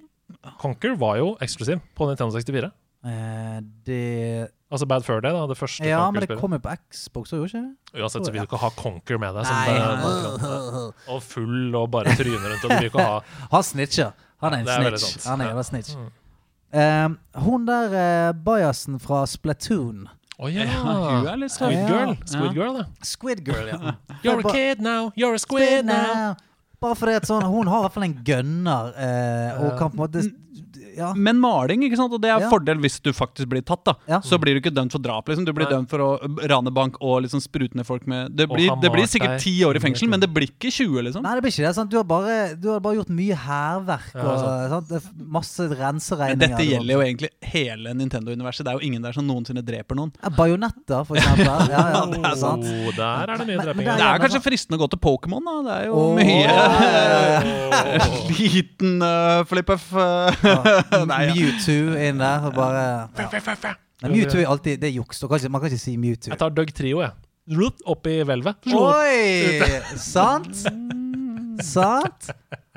[0.60, 2.72] Conquer var jo eksklusiv på Nintendo 64.
[3.06, 5.46] Eh, det Altså Bad Fur Day, da.
[5.46, 7.62] Det første Ja, men det kommer på Xbox òg, ikke?
[7.94, 8.02] det?
[8.02, 9.46] Uansett så vil du ikke ha Conquer med deg.
[9.46, 10.92] Som Nei.
[11.14, 12.64] og full og bare tryner rundt.
[12.64, 13.20] Og du vil ikke ha
[13.54, 14.14] Han snitcher.
[14.42, 15.28] Han er en snitch.
[15.28, 15.94] Han er en snitch.
[15.96, 16.10] Mm.
[16.74, 17.10] Eh,
[17.46, 20.08] hun der eh, bajasen fra Splatoon
[20.42, 20.66] Å ja!
[20.66, 22.16] Hun er litt Squid Girl.
[22.26, 22.80] Squid Girl.
[23.06, 23.94] Squid Girl, ja.
[24.26, 26.34] You're a kid now, you're a squid now.
[26.82, 30.00] Bare fordi at sånn, hun har i hvert fall en gunner eh, og kan på
[30.00, 30.24] en måte
[30.98, 31.14] Ja.
[31.16, 32.14] Men maling, ikke sant?
[32.14, 32.50] og det er Ja.
[32.50, 33.84] fordel hvis du faktisk blir tatt.
[33.86, 34.20] da Ja.
[34.22, 35.26] Så blir du ikke dømt for drap.
[35.28, 35.78] liksom Du blir Nei.
[35.78, 39.06] dømt for å rane bank og liksom sprute ned folk med Det blir, det blir
[39.06, 41.24] sikkert ti år i fengsel, men det blir ikke 20, liksom.
[41.24, 41.76] Nei, det blir ikke det.
[41.76, 41.90] Sant?
[41.90, 44.84] Du, har bare, du har bare gjort mye hærverk Ja, og
[45.18, 46.40] masse Men renseregninger.
[46.40, 48.64] dette gjelder jo egentlig hele Nintendo-universet.
[48.66, 50.12] Det er jo ingen der som noensinne dreper noen.
[50.22, 51.44] Ja, Bajonetter, for eksempel.
[51.74, 52.64] Ja, ja, det er sant.
[52.66, 53.86] Oh, der er det mye Men- men dreping.
[53.86, 55.62] det Det er kanskje fristende å gå til Pokémon, da.
[55.64, 56.16] Det er jo oh.
[56.16, 57.54] mye.
[58.40, 59.92] Liten uh, flipp-off.
[59.94, 60.83] Ja.
[61.12, 61.34] Nei, ja.
[61.36, 62.48] Mewtwo inn der.
[62.50, 63.76] Og bare, ja.
[64.04, 65.22] Men Mewtwo er alltid Det er juks.
[65.24, 66.30] Man kan ikke- Man kan ikke si Mewtwo.
[66.34, 67.12] Jeg tar Doug Trio, jeg.
[67.86, 68.56] Opp i hvelvet.
[68.74, 69.60] Oi!
[70.00, 70.64] Sant?
[71.64, 72.30] Sant?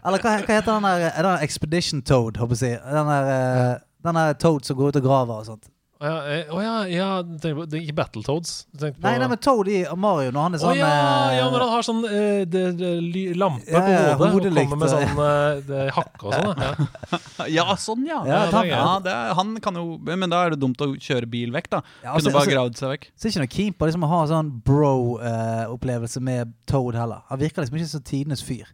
[0.07, 2.93] Eller hva, hva heter den der Er der Expedition Toad, håper jeg å si?
[2.97, 5.69] Den der, eh, den der Toad som går ut og graver og sånt.
[5.97, 8.67] Å ja, eh, å ja, ja på- det er ikke Battletoads.
[8.69, 10.89] Du tenkte på- Nei, nei, men Toad i Mario når han er Å sånn ja,
[11.31, 14.29] eh, ja, når han har sånn eh, det, det, ly- lampe Ja, ja, på hodet
[14.29, 14.99] og hodelykt, kommer med ja.
[15.07, 16.61] sånn eh, det, hakke og sånn.
[16.61, 17.49] Ja.
[17.57, 18.19] Ja, sånn, ja.
[18.29, 20.77] Ja, det er ta- Ja, det er, han kan jo Men da er det dumt
[20.85, 21.81] å kjøre bil vekk, da.
[22.05, 23.09] ja, altså, Kunne bare altså, gravd seg vekk.
[23.17, 27.23] Så er ikke noe keen på liksom, å ha sånn bro-opplevelse med Toad heller.
[27.31, 28.67] Han virker liksom ikke som tidenes fyr.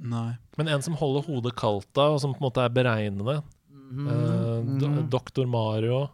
[0.00, 0.30] Nei.
[0.56, 3.42] Men en som holder hodet kaldt da, og som på en måte er beregnende.
[3.90, 4.08] Mhm.
[4.08, 6.06] Eh, do, Doktor Mario.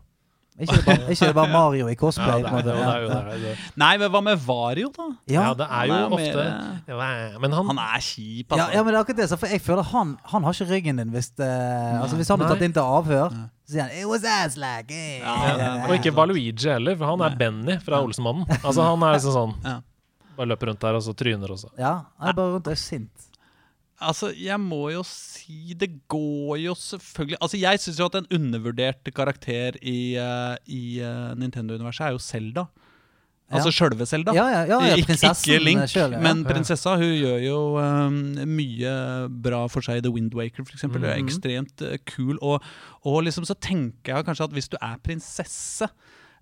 [0.57, 2.43] Ikke det bare, ikke det bare Mario i Ja, cosplay?
[2.43, 2.75] det er det.
[2.77, 3.55] Er jo, det, er jo.
[3.83, 5.07] Nei, men hva med Vario, da?
[5.29, 5.43] ja.
[5.43, 6.95] Ja, det er jo er ofte mer-
[7.35, 8.73] Ja, Men han, Han er kjip, Ja, altså.
[8.73, 9.39] ja, men det er akkurat det.
[9.43, 11.51] For jeg føler han, han har ikke ryggen din hvis, det,
[12.01, 13.37] altså, hvis han blir tatt inn til avhør.
[13.67, 15.21] Så sier han 'It was ass like hey.
[15.21, 18.47] Ja, Og ikke Valuigi heller, for han er Benny fra Olsenmannen.
[18.65, 19.81] Altså Han er liksom sånn Ja.
[20.37, 21.69] Bare løper rundt der og så tryner også.
[21.79, 23.11] Ja, han er bare rundt og er sint.
[23.99, 28.27] Altså, jeg må jo si Det går jo selvfølgelig Altså, jeg syns jo at en
[28.37, 32.67] undervurdert karakter i, uh, i uh, Nintendo-universet er jo Selda.
[33.47, 34.33] Altså sjølve Selda.
[34.35, 36.21] Ja, ja, ja, ja Ik- ikke Link, selv, ja.
[36.21, 38.17] men prinsessa hun gjør jo um,
[38.59, 38.95] mye
[39.31, 41.29] bra for seg i The Wind Waker, Mm eksempel Det er Mhm.
[41.31, 42.37] ekstremt uh, kul.
[42.43, 42.61] Og,
[43.07, 45.87] og liksom så tenker jeg kanskje at hvis du er prinsesse,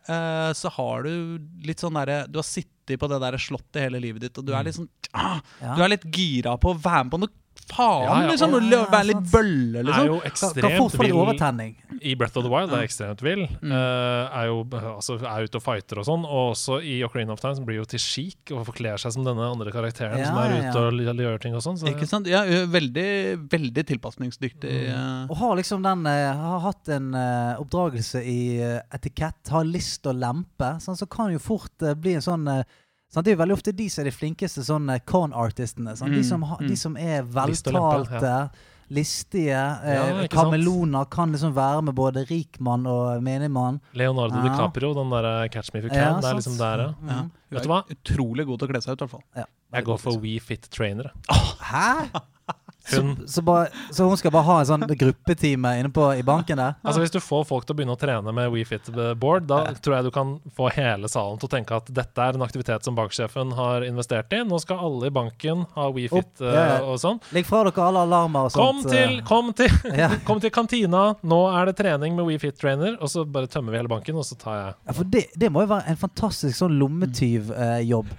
[0.08, 4.00] uh, så har du litt sånn derre Du har sittet på det der slottet hele
[4.00, 5.76] livet ditt, og du er litt sånn ah, Ja.
[5.76, 7.36] Du er litt gira på å være med på noe
[7.70, 8.54] faen, Ja, ja, liksom!
[8.54, 10.04] og- Ja, ja, være litt bølle, liksom.
[10.04, 11.74] Er jo ekstremt vill
[12.04, 12.72] i Breath of the Wild.
[12.72, 13.44] Er ekstremt vill.
[13.44, 16.24] Eh, er jo altså, er ute og fighter og sånn.
[16.24, 19.24] Og også i Ocarina of Time så blir jo til chic og forkler seg som
[19.24, 21.14] denne andre karakteren Ja, som er ute ja.
[21.14, 21.78] og gjør ting og sånn.
[21.80, 22.26] Så Ikke sant?
[22.26, 24.74] Ja, veldig, veldig tilpasningsdyktig.
[24.90, 25.30] Mm.
[25.30, 28.58] Og har liksom den Har hatt en uh, oppdragelse i
[28.92, 32.64] etikett, har list og lempe, sånn, så kan jo fort uh, bli en sånn eh,
[33.14, 33.24] sant?
[33.24, 35.96] Det er jo veldig ofte de som er de flinkeste sånne eh, con-artistene.
[35.96, 36.10] sant?
[36.12, 36.68] De, Mm, som mm.
[36.68, 38.50] de som er veltalte,
[38.94, 43.80] listige, eh, kameloner, kan liksom være med både rikmann og menigmann.
[43.96, 44.42] Leonardo Ja.
[44.50, 46.36] DiCaprio, den der Catch Me If You Can, Ja, det er sant.
[46.42, 46.88] liksom der, ja.
[47.00, 47.08] Mhm.
[47.08, 47.56] Ja.
[47.58, 47.82] Vet du hva?
[47.88, 49.24] utrolig god til å kle seg ut, i hvert fall.
[49.36, 49.44] Ja.
[49.72, 51.10] Jeg går for We Fit Trainer.
[51.30, 52.10] Hæ?
[52.92, 56.22] Hun, Så, så, bare, så hun skal bare ha en sånn gruppetime inne på, i
[56.26, 56.74] banken der?
[56.84, 60.04] altså Hvis du får folk til å begynne å trene med WeFit-board, da tror jeg
[60.04, 63.54] du kan få hele salen til å tenke at dette er en aktivitet som banksjefen
[63.56, 64.42] har investert i.
[64.44, 66.76] Nå skal alle i banken ha WeFit ja, ja.
[66.82, 67.22] eh, og sånn.
[67.32, 68.92] Legg fra dere alle alarmer og Kom sånt.
[68.92, 69.24] til, eh.
[69.32, 69.72] kom, til,
[70.04, 70.10] Ja.
[70.28, 72.98] kom til kantina, nå er det trening med WeFit-trainer.
[73.00, 75.48] Og så bare tømmer vi hele banken, og så tar jeg Ja, for det, det
[75.54, 78.12] må jo være en fantastisk sånn lommetyvjobb.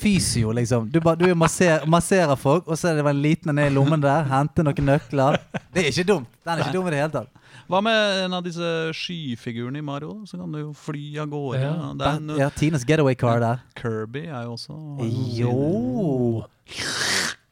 [0.00, 0.88] Fysio, liksom.
[0.92, 4.00] Du, ba, du masser, masserer folk, og så er det en liten ned i lommen
[4.00, 4.24] der.
[4.30, 5.36] Hente noen nøkler.
[5.74, 6.32] Det er ikke dumt.
[6.44, 7.36] Den er ikke dum i det hele tatt.
[7.70, 8.68] Hva med en av disse
[8.98, 10.24] skyfigurene i Mario?
[10.26, 11.60] Så kan du jo fly av gårde.
[11.62, 11.74] Ja.
[11.94, 13.62] Det er en, Ja, Tines getaway car der.
[13.78, 14.74] Kirby er jo også
[15.38, 16.46] Jo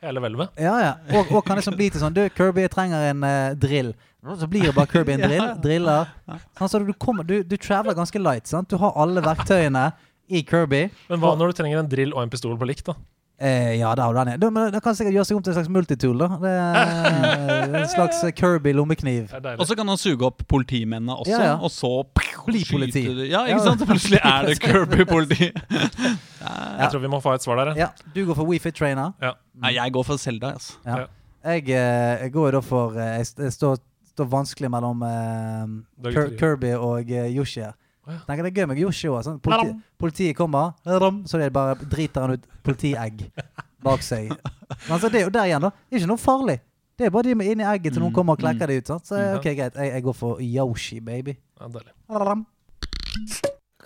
[0.02, 0.58] hele hvelvet.
[0.58, 0.92] Ja, ja.
[1.18, 3.92] Og, og kan liksom bli til sånn Du, Kirby, jeg trenger en uh, drill.
[4.38, 5.46] Så blir det bare Kirby en drill.
[5.62, 6.12] Driller.
[6.58, 8.50] Sånn, så du, kommer, du, du traveler ganske light.
[8.50, 8.70] Sant?
[8.70, 9.88] Du har alle verktøyene
[10.28, 10.90] i Kirby.
[11.08, 12.94] Men hva når du trenger en drill og en pistol på likt, da?
[13.40, 14.40] Eh, ja, der har du den.
[14.42, 14.50] ja.
[14.50, 16.18] Men det kan sikkert gjøre seg om til en slags multitool.
[16.18, 19.28] da Det er En slags Kirby lommekniv.
[19.30, 19.60] Det deilig.
[19.62, 21.56] Og så kan han suge opp politimennene også, Ja, ja.
[21.62, 22.02] og så
[22.48, 23.04] Bli politi.
[23.30, 23.54] Ja, Ja.
[23.54, 23.84] ikke sant?
[23.86, 25.52] Plutselig er det Kirby-politi.
[25.52, 27.74] Jeg tror vi må få et svar der.
[27.76, 27.86] ja.
[27.86, 29.12] Ja, Du går for WeFit Trainer.
[29.54, 30.74] Nei, jeg går for Selda, altså.
[30.86, 30.96] Ja.
[30.98, 31.06] Ja.
[31.52, 33.78] Jeg, eh, jeg går da for eh, Jeg, står,
[34.16, 35.04] står vanskelig mellom
[36.02, 37.60] Det litt- Kirby og uh, Yoshi.
[37.60, 37.72] her.
[38.26, 39.20] Tenker det er gøy med Yoshi òg.
[39.26, 39.40] Sånn.
[39.44, 43.26] Politi, politiet kommer, så det bare driter han ut politiegg
[43.84, 44.32] bak seg.
[44.88, 45.72] Men så det er jo der igjen, da.
[45.86, 46.58] Det er ikke noe farlig.
[46.98, 48.70] Det er bare de med inni egget til noen Mm, kommer og klekker mm.
[48.72, 48.90] det ut.
[48.90, 49.06] Sant?
[49.06, 49.76] Så ok, greit.
[49.78, 51.36] Jeg, jeg går for Yoshi, baby.
[51.60, 52.34] Ja.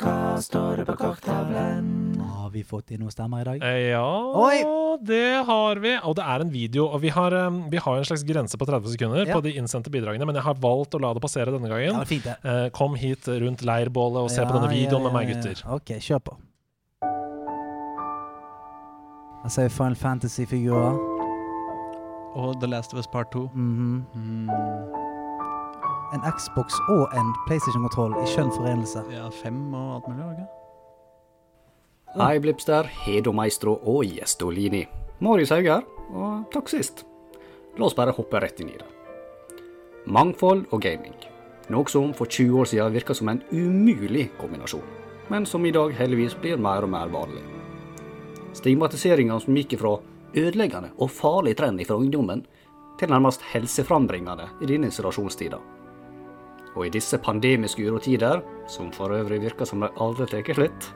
[0.01, 1.89] Hva står det på korktavlen?
[2.33, 3.63] Har vi fått inn noen stemmer i dag?
[3.63, 4.07] Eh, Ja,
[4.41, 4.63] Oi!
[5.05, 5.93] det har vi.
[6.09, 6.87] Og det er en video.
[6.89, 9.35] Og vi har, um, vi har en slags grense på 30 sekunder Ja.
[9.37, 11.93] på de innsendte bidragene, men jeg har valgt å la det passere denne gangen.
[11.93, 12.37] det er fint, det.
[12.45, 15.63] Eh, kom hit rundt leirbålet og se på denne videoen med meg, gutter.
[15.69, 16.37] Ok, kjør på.
[19.45, 20.99] Jeg sier Final Fantasy-figurer.
[22.35, 23.51] Og The Last of Us Part 2.
[23.55, 24.07] Mhm.
[24.17, 24.49] Mm,
[26.13, 29.01] En Xbox og en PlayStation-kontroll i skjønn forenelse.
[29.09, 30.49] ja, fem og alt mulig, ikke?
[32.21, 34.83] Hei, Blipster, Hedo Maestro og Gjestolini.
[35.25, 37.07] Marius Hauger, og takk sist.
[37.79, 38.91] La oss bare hoppe rett inn i det.
[40.05, 41.17] Mangfold og gaming.
[41.73, 44.85] Noe som for 20 år siden virka som en umulig kombinasjon,
[45.33, 47.41] men som i dag heldigvis blir mer og mer vanlig.
[48.53, 49.97] Stigmatiseringa som gikk fra
[50.37, 52.45] ødeleggende og farlig trend fra ungdommen,
[53.01, 55.57] til nærmest helseframbringende i denne isolasjonstida.
[56.73, 58.41] Og i disse pandemiske urotider,
[58.71, 60.89] som for øvrig virker som de aldri tar slutt,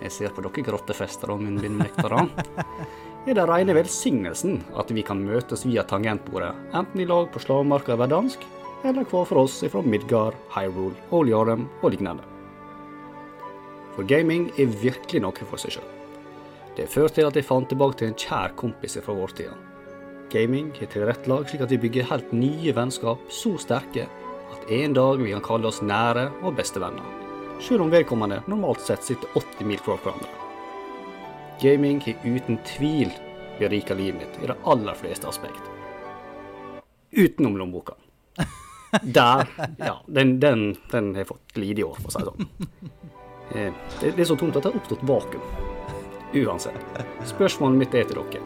[0.00, 2.22] jeg ser på dere grottefester og munnbindnektere,
[3.28, 7.96] er det rene velsignelsen at vi kan møtes via tangentbordet, enten i lag på slagmarka
[7.96, 8.46] i Verdansk,
[8.84, 12.24] eller hver for oss ifra Midgard, Hyrule, Oljarem og lignende.
[13.96, 15.90] For gaming er virkelig noe for seg sjøl.
[16.78, 19.52] Det førte til at jeg fant tilbake til en kjær kompis fra vårtida.
[20.30, 24.06] Gaming er tilrettelagt slik at vi bygger helt nye vennskap så sterke
[24.52, 27.06] at en dag vi kan kalle oss nære og bestevenner,
[27.60, 30.30] selv om vedkommende normalt sett sitter 80 mil fra hverandre.
[31.60, 33.10] Gaming har uten tvil
[33.58, 35.66] berika livet mitt i de aller fleste aspekt.
[37.12, 37.94] Utenom lommeboka.
[39.02, 39.46] Der,
[39.78, 42.70] ja, den, den, den har fått lide i år, for å si det sånn.
[43.54, 45.44] Eh, Det, er så tomt at det har oppstått vakuum.
[46.34, 48.42] Uansett, spørsmålet mitt er til dere.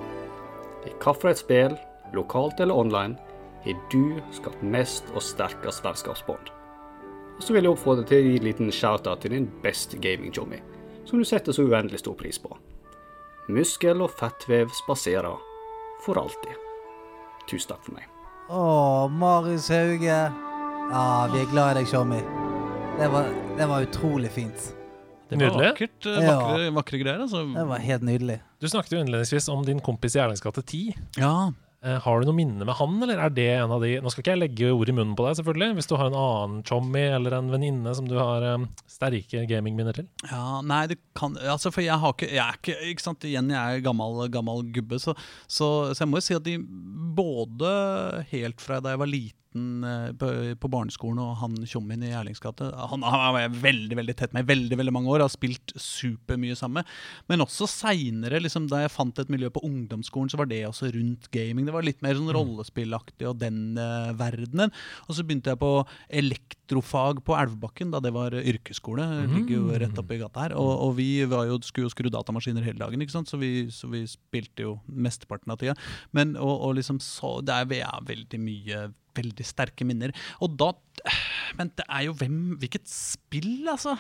[0.85, 1.79] I hvilket spill,
[2.17, 3.17] lokalt eller online,
[3.65, 6.51] har du skapt mest og sterkest vennskapsbånd?
[7.37, 10.61] Og så vil jeg oppfordre til å gi en liten shout-out til din beste gaming-jommy,
[11.09, 12.53] som du setter så uendelig stor pris på.
[13.49, 15.35] Muskel- og fettvev spaserer
[16.05, 16.55] for alltid.
[17.51, 18.07] Tusen takk for meg.
[18.49, 20.21] Å, Marius Hauge.
[20.91, 22.21] Ja, vi er glad i deg, Tjommi.
[23.01, 23.29] Det var,
[23.59, 24.71] det var utrolig fint.
[25.29, 25.69] Det var Nydelig.
[25.73, 26.71] vakkert, Vakre, Ja.
[26.77, 27.21] vakre, greier.
[27.25, 27.41] Altså.
[27.55, 28.41] Det var helt nydelig.
[28.61, 30.95] Du snakket jo innledningsvis om din kompis i Erlingsgate 10.
[31.19, 31.51] Ja.
[31.85, 34.23] Eh, har du noe minne med han, eller er det en av de Nå skal
[34.23, 35.77] ikke jeg legge ord i munnen på deg, selvfølgelig.
[35.77, 39.97] Hvis du har en annen chommy eller en venninne som du har um, sterke gamingminner
[39.99, 40.09] til.
[40.31, 43.53] Ja, nei, det kan Altså, for jeg har ikke Jeg er ikke Ikke sant, igjen,
[43.53, 45.13] jeg er gammel, gammel gubbe, så,
[45.45, 46.57] så, så jeg må jo si at de
[47.15, 47.71] både
[48.33, 50.29] helt fra da jeg var liten eh, på,
[50.61, 54.51] på barneskolen og han tjommien i Erlingsgate Han var jeg veldig veldig tett med i
[54.53, 56.93] veldig veldig mange år, har spilt supermye sammen med.
[57.31, 60.91] Men også seinere, liksom, da jeg fant et miljø på ungdomsskolen, så var det også
[60.95, 61.69] rundt gaming.
[61.69, 64.73] Det var litt mer sånn rollespillaktig og den uh, verdenen.
[65.09, 65.73] Og så begynte jeg på
[66.23, 69.07] elektrofag på Elvebakken, da det var yrkesskole.
[69.23, 70.57] Det ligger jo rett oppi gata her.
[70.59, 73.31] Og, og vi var jo, skulle jo skru datamaskiner hele dagen, ikke sant?
[73.31, 75.79] Så, vi, så vi spilte jo mesteparten av tida.
[76.17, 78.85] Men og, og liksom så Det er, er veldig mye
[79.17, 80.13] veldig sterke minner.
[80.43, 80.73] Og da
[81.59, 83.93] Men det er jo hvem Hvilket spill, altså?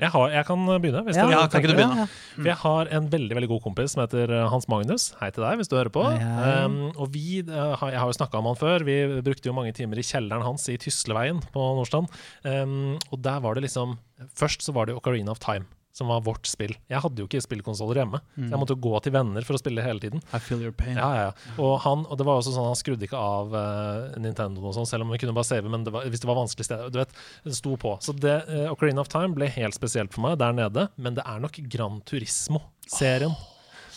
[0.00, 1.02] Jeg, har, jeg kan begynne.
[1.06, 2.02] Hvis Ja, du, ja, kan ikke du begynne?
[2.02, 2.38] Ja, ja.
[2.40, 2.46] Mm.
[2.50, 5.10] jeg har en veldig veldig god kompis som heter eh, Hans Magnus.
[5.20, 6.02] Hei til deg, hvis du hører på.
[6.02, 8.84] Um, og vi, eh, Jeg har jo snakka om han før.
[8.88, 12.10] Vi brukte jo mange timer i kjelleren hans i Tysleveien på Nordstrand.
[12.44, 13.96] Um, og der var det liksom
[14.38, 16.72] Først så var det Ocarina of Time, som var vårt spill.
[16.88, 19.60] Jeg hadde jo ikke spillkonsoller hjemme, så jeg måtte jo gå til venner for å
[19.60, 20.22] spille hele tiden.
[20.32, 20.96] I feel your pain.
[20.96, 21.56] Ja, ja, ja.
[21.58, 24.88] Og, han, og det var også sånn han skrudde ikke av uh, Nintendo og sånn,
[24.88, 26.96] selv om vi kunne bare save, men det var, hvis det var vanskelig sted, du
[27.02, 27.12] vet,
[27.44, 27.92] det sto på.
[28.04, 31.26] Så det, uh, Ocarina of Time ble helt spesielt for meg der nede, men det
[31.28, 33.36] er nok Gran Turismo-serien.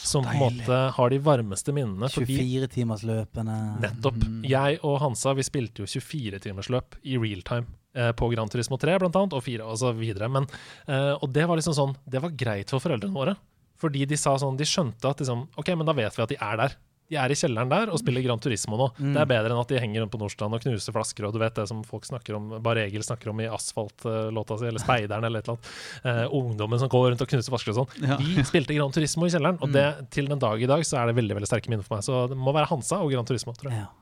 [0.06, 2.12] som på en måte har de varmeste minnene.
[2.14, 3.56] Fordi 24-timersløpene.
[3.88, 4.20] Nettopp.
[4.46, 7.72] Jeg og Hansa vi spilte jo 24-timersløp i real time.
[7.96, 10.28] Eh, på Gran Turismo 3 blant annet, og 4 og så videre.
[10.32, 10.48] Men,
[10.88, 13.38] eh, og det var liksom sånn Det var greit for foreldrene våre.
[13.80, 16.38] Fordi de sa sånn De skjønte at liksom OK, men da vet vi at de
[16.42, 16.76] er der.
[17.06, 18.88] De er i kjelleren der og spiller Gran Turismo nå.
[18.98, 21.38] Det er bedre enn at de henger rundt på Nordstrand og knuser flasker, og du
[21.38, 25.28] vet det som folk snakker om, bare Egil snakker om i Asfalt-låta si, eller Speideren
[25.28, 25.70] eller et eller annet.
[26.02, 28.10] Eh, ungdommen som går rundt og knuser flasker og sånn.
[28.10, 28.18] Ja.
[28.18, 29.86] De spilte Gran Turismo i kjelleren, og det,
[30.18, 32.08] til den dag i dag så er det veldig veldig sterke minner for meg.
[32.10, 33.86] Så det må være Hansa og Gran Turismo, tror jeg.
[33.86, 33.94] Ja.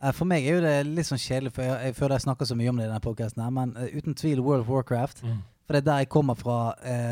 [0.00, 2.48] Eh, For meg er jo det litt sånn kjedelig, for jeg, jeg føler jeg snakker
[2.48, 5.22] så mye om det i denne podcasten men uh, uten tvil World of Warcraft.
[5.24, 5.38] Mm.
[5.66, 6.58] For det er der jeg kommer fra.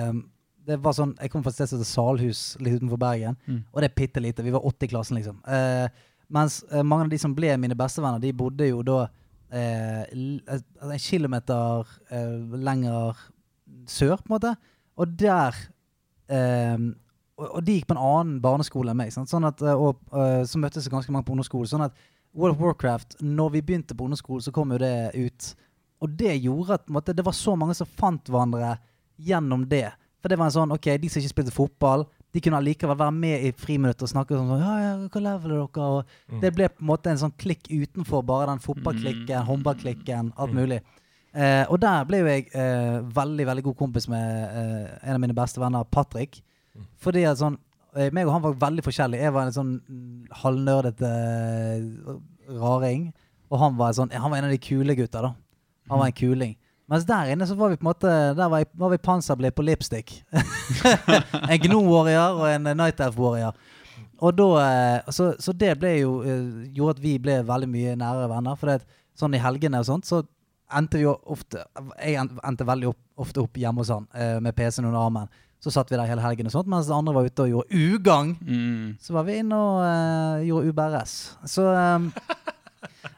[0.08, 0.24] Um,
[0.68, 3.38] det var sånn, Jeg kommer fra et sted som heter Salhus, litt utenfor Bergen.
[3.46, 3.62] Mm.
[3.72, 4.44] Og det er bitte lite.
[4.44, 5.38] Vi var åtte i klassen, liksom.
[5.48, 5.86] Uh,
[6.32, 9.06] mens uh, mange av de som ble mine bestevenner, de bodde jo da
[9.48, 11.86] en kilometer
[12.60, 13.22] lenger
[13.88, 14.50] sør, på en måte.
[15.00, 15.56] Og der
[16.28, 19.14] og, og de gikk på en annen barneskole enn meg.
[19.14, 19.32] Sant?
[19.32, 20.04] Sånn at, og
[20.44, 21.96] så møttes det ganske mange på underskolen, Sånn at
[22.36, 25.48] World of Warcraft, når vi begynte på ungdomsskolen, så kom jo det ut.
[26.04, 28.76] Og det gjorde at måte, det var så mange som fant hverandre
[29.18, 29.88] gjennom det.
[30.22, 33.14] For det var en sånn, ok, De som ikke spilte fotball, de kunne allikevel være
[33.14, 35.86] med i friminutt og snakke sånn ja, ja, hva level er dere?
[35.86, 40.56] Og Det ble på en måte en sånn klikk utenfor bare den fotballklikken, håndballklikken, alt
[40.56, 40.82] mulig.
[41.32, 45.22] Eh, og der ble jo jeg eh, veldig veldig god kompis med eh, en av
[45.22, 46.40] mine beste venner, Patrick.
[47.02, 47.58] Fordi at sånn
[47.96, 49.24] meg og han var veldig forskjellige.
[49.24, 49.74] Jeg var en sånn
[50.42, 52.16] halvnerdete eh,
[52.60, 53.08] raring.
[53.48, 55.32] Og han var, sånn, han var en av de kule gutta, da.
[55.88, 56.56] Han var en kuling.
[56.88, 59.56] Mens der inne så var vi på en måte Der var, jeg, var vi panserblitt
[59.56, 60.14] på lipstick.
[61.50, 63.56] en Gno Warrior og en eh, Night Elf Warrior.
[64.18, 67.96] Og da, eh, så, så det ble jo eh, gjorde at vi ble veldig mye
[67.98, 68.58] nære venner.
[68.58, 70.22] For det, sånn i helgene og sånt, så
[70.78, 71.62] endte vi jo ofte
[72.02, 75.30] Jeg endte veldig opp, ofte opp hjemme hos han eh, med PC-en under armen.
[75.58, 77.80] Så satt vi der hele helgen, og sånt, mens de andre var ute og gjorde
[77.82, 78.36] ugagn.
[78.46, 78.94] Mm.
[79.02, 81.14] Så var vi inne og uh, gjorde UBRS.
[81.50, 82.08] Så, um,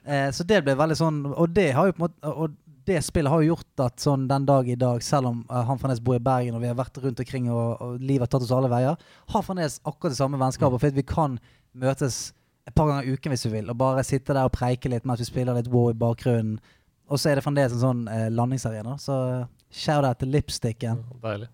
[0.09, 2.57] uh, så det ble veldig sånn Og det har jo på en måte Og
[2.89, 5.79] det spillet har jo gjort at sånn den dag i dag, selv om uh, han
[5.79, 8.47] fremdeles bor i Bergen og vi har vært rundt omkring og, og livet har tatt
[8.47, 8.97] oss alle veier,
[9.35, 10.81] har fremdeles akkurat det samme vennskapet.
[10.81, 11.37] For vi kan
[11.77, 12.31] møtes
[12.67, 15.07] et par ganger i uken hvis vi vil, og bare sitte der og preike litt
[15.09, 16.59] mens vi spiller litt WoW i bakgrunnen.
[17.11, 18.97] Og så er det fremdeles en sånn eh, landingsarena.
[19.03, 19.15] Så
[19.75, 21.03] shout-out til lipsticken.
[21.23, 21.51] Deilig.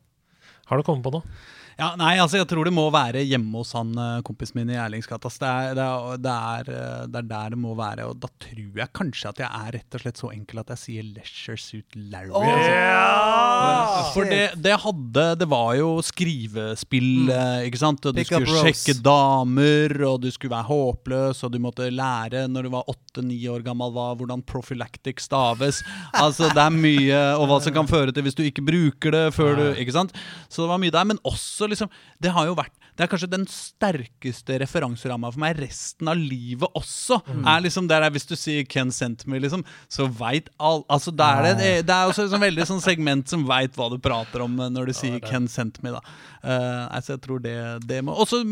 [0.67, 1.37] Har du kommet på noe?
[1.77, 4.79] Ja, nei, altså jeg tror det må være hjemme hos han eh, kompisen min i
[4.81, 5.29] Erlingsgata.
[5.29, 5.89] Det, er- det,
[6.25, 6.37] det,
[6.73, 8.07] eh, det er der det må være.
[8.09, 10.81] Og da tror jeg kanskje at jeg er rett og slett så enkel at jeg
[10.81, 12.33] sier Leisure Suit Larry.
[12.33, 14.15] altså.
[14.15, 17.67] For det, det hadde Det var jo skrivespill, mm.
[17.69, 18.09] ikke sant?
[18.09, 22.47] Og du Pick skulle sjekke damer, og du skulle være håpløs, og du måtte lære
[22.49, 25.83] når du var åtte-ni år gammel hva, hvordan prophylactic staves.
[26.17, 29.25] Altså det er mye Og hva som kan føre til hvis du ikke bruker det
[29.37, 30.13] før du Ikke sant?
[30.49, 31.05] Så det var mye der.
[31.09, 31.91] Men også liksom
[32.23, 36.71] Det har jo vært Det er kanskje den sterkeste referanseramma for meg resten av livet
[36.79, 37.19] også.
[37.45, 41.13] Er liksom der er Hvis du sier 'Ken sent me', liksom, så veit all Altså
[41.13, 43.99] det er, det, det er også et sånn veldig sånn segment som veit hva du
[43.99, 46.01] prater om eh, når du sier 'Ken sent me', da.
[46.45, 47.57] uh, altså jeg tror det,
[47.87, 48.43] det må også,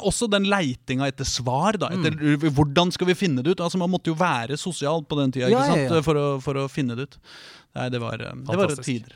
[0.00, 1.90] også den leitinga etter svar, da.
[1.92, 2.16] Etter
[2.50, 3.60] hvordan skal vi finne det ut?
[3.60, 6.02] Altså Man måtte jo være sosial på den tida Ja, ja, ja.
[6.02, 7.18] For, å, for å finne det ut.
[7.76, 9.14] Nei, det var, eh, det var tider.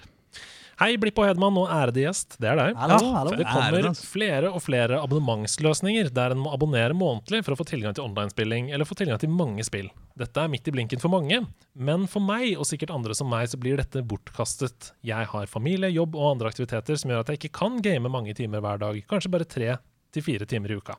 [0.76, 2.34] Hei, Blipp og Hedman og ærede gjest.
[2.36, 2.74] Det er deg.
[2.76, 3.30] Hallo, Ja, hallo.
[3.32, 7.94] Det kommer flere og flere abonnementsløsninger der en må abonnere månedlig for å få tilgang
[7.96, 9.88] til online-spilling eller få tilgang til mange spill.
[10.20, 11.38] Dette er midt i blinken for mange,
[11.72, 14.90] men for meg og sikkert andre som meg så blir dette bortkastet.
[15.00, 18.36] Jeg har familie, jobb og andre aktiviteter som gjør at jeg ikke kan game mange
[18.36, 19.78] timer hver dag, kanskje bare tre
[20.12, 20.98] til fire timer i uka.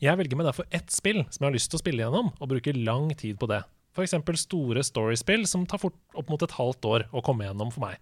[0.00, 2.50] Jeg velger meg derfor ett spill som jeg har lyst til å spille gjennom, og
[2.54, 3.60] bruker lang tid på det.
[3.90, 4.14] F.eks.
[4.44, 7.98] store storiespill som tar fort opp mot et halvt år å komme gjennom for meg.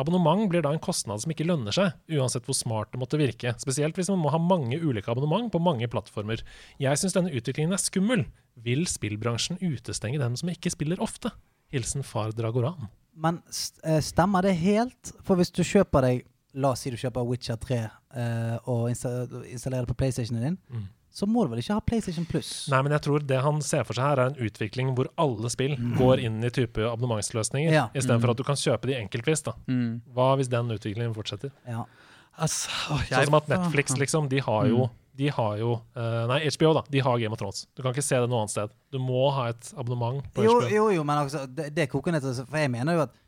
[0.00, 3.52] Abonnement blir da en kostnad som ikke lønner seg, uansett hvor smart det måtte virke.
[3.62, 6.42] Spesielt hvis man må ha mange ulike abonnement på mange plattformer.
[6.82, 8.24] Jeg syns denne utviklingen er skummel.
[8.60, 11.30] Vil spillbransjen utestenge dem som ikke spiller ofte?
[11.70, 12.88] Hilsen far Dragoran.
[13.20, 13.38] Men
[13.84, 15.14] eh, stemmer det helt?
[15.26, 16.26] For hvis du kjøper deg
[16.58, 20.88] La oss si du kjøper Witcher 3 uh, og installerer det på PlayStationen din, Mm.
[21.10, 22.68] Så må du vel ikke ha PlayStation Plus?
[22.70, 25.50] Nei, men jeg tror det han ser for seg her, er en utvikling hvor alle
[25.50, 27.88] spill går inn i type abonnementsløsninger, Ja.
[27.94, 29.42] istedenfor at du kan kjøpe de enkeltvis.
[29.42, 29.56] da.
[29.66, 30.00] Mm.
[30.14, 31.50] Hva hvis den utviklingen fortsetter?
[31.66, 31.84] Ja.
[32.38, 32.70] Altså,
[33.08, 33.10] jeg...
[33.10, 34.88] Sånn som at Netflix, liksom, de har jo
[35.20, 36.82] de har jo uh, Nei, HBO, da.
[36.88, 37.66] De har Game of Thrones.
[37.76, 38.70] Du kan ikke se det noe annet sted.
[38.94, 40.70] Du må ha et abonnement på Jo, HBO.
[40.72, 43.18] jo, jo, men altså, det, det koker ned til For jeg mener jo at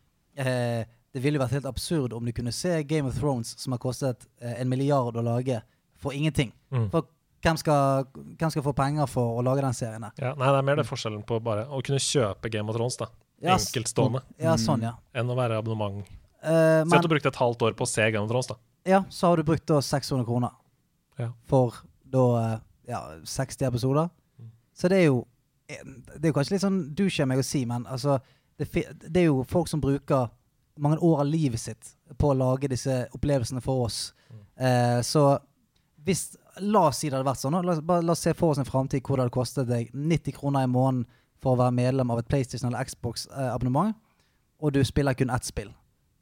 [0.41, 3.83] eh, det ville vært helt absurd om du kunne se Game of Thrones, som har
[3.83, 5.59] kostet eh, en milliard å lage,
[6.01, 6.55] for ingenting.
[6.73, 6.87] Mm.
[6.95, 7.11] For
[7.43, 8.07] hvem skal,
[8.39, 10.05] hvem skal få penger for å lage den serien?
[10.07, 10.13] der?
[10.23, 12.97] Ja, nei, det er mer det forskjellen på bare å kunne kjøpe Game of Thrones,
[13.01, 13.09] da.
[13.43, 14.21] Ja, Enkeltstående.
[14.39, 14.93] Ja, sånn, ja.
[15.19, 16.05] Enn å være abonnement.
[16.43, 18.57] Uh, Si men du brukte et halvt år på å se Game of Thrones, da.
[18.87, 20.55] ja, så har du brukt da 600 kroner
[21.19, 21.33] Ja.
[21.51, 21.81] for
[22.13, 22.59] da eh,
[22.93, 24.09] ja, 60 episoder.
[24.75, 25.21] Så det er jo
[25.69, 25.83] eh,
[26.19, 28.19] Det er jo kanskje litt sånn douche av meg å si, men altså
[28.59, 28.69] det,
[29.09, 30.29] det er jo folk som bruker
[30.83, 34.01] mange år av livet sitt på å lage disse opplevelsene for oss.
[34.61, 35.39] Uh, så
[36.05, 37.57] hvis La oss si det hadde vært sånn.
[37.65, 39.91] La, oss- bare, la oss se for oss en framtid hvor det hadde kostet deg
[39.95, 41.07] 90 kroner i måneden
[41.43, 43.95] for å være medlem av et PlayStation eller Xbox-abonnement,
[44.63, 45.73] og du spiller kun ett spill.